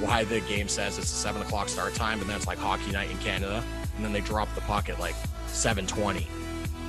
why 0.01 0.25
the 0.25 0.41
game 0.41 0.67
says 0.67 0.97
it's 0.97 1.09
a 1.09 1.15
7 1.15 1.41
o'clock 1.43 1.69
start 1.69 1.93
time, 1.95 2.19
and 2.19 2.29
then 2.29 2.35
it's 2.35 2.47
like 2.47 2.57
hockey 2.57 2.91
night 2.91 3.09
in 3.09 3.17
Canada, 3.19 3.63
and 3.95 4.03
then 4.03 4.11
they 4.11 4.19
drop 4.19 4.53
the 4.53 4.61
puck 4.61 4.89
at 4.89 4.99
like 4.99 5.15
7.20. 5.47 6.25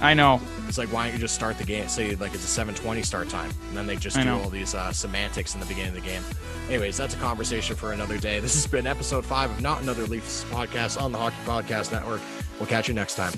I 0.01 0.13
know. 0.15 0.41
It's 0.69 0.79
like 0.79 0.93
why 0.93 1.05
don't 1.07 1.15
you 1.15 1.21
just 1.21 1.35
start 1.35 1.57
the 1.59 1.65
game? 1.65 1.89
Say 1.89 2.15
like 2.17 2.35
it's 2.35 2.45
a 2.57 2.61
7:20 2.65 3.05
start 3.05 3.29
time, 3.29 3.51
and 3.69 3.77
then 3.77 3.87
they 3.87 3.97
just 3.97 4.17
I 4.17 4.23
do 4.23 4.31
know. 4.31 4.41
all 4.41 4.51
these 4.51 4.75
uh, 4.75 4.93
semantics 4.93 5.55
in 5.55 5.61
the 5.61 5.67
beginning 5.67 5.97
of 5.97 6.03
the 6.03 6.09
game. 6.09 6.23
Anyways, 6.69 6.97
that's 6.97 7.15
a 7.15 7.19
conversation 7.19 7.77
for 7.77 7.93
another 7.93 8.19
day. 8.19 8.41
This 8.41 8.55
has 8.55 8.67
been 8.67 8.87
episode 8.87 9.25
five 9.25 9.51
of 9.51 9.61
Not 9.61 9.83
Another 9.83 10.07
Leafs 10.07 10.45
podcast 10.45 11.01
on 11.01 11.13
the 11.13 11.19
Hockey 11.19 11.37
Podcast 11.47 11.93
Network. 11.93 12.21
We'll 12.59 12.69
catch 12.69 12.89
you 12.89 12.95
next 12.95 13.15
time. 13.15 13.33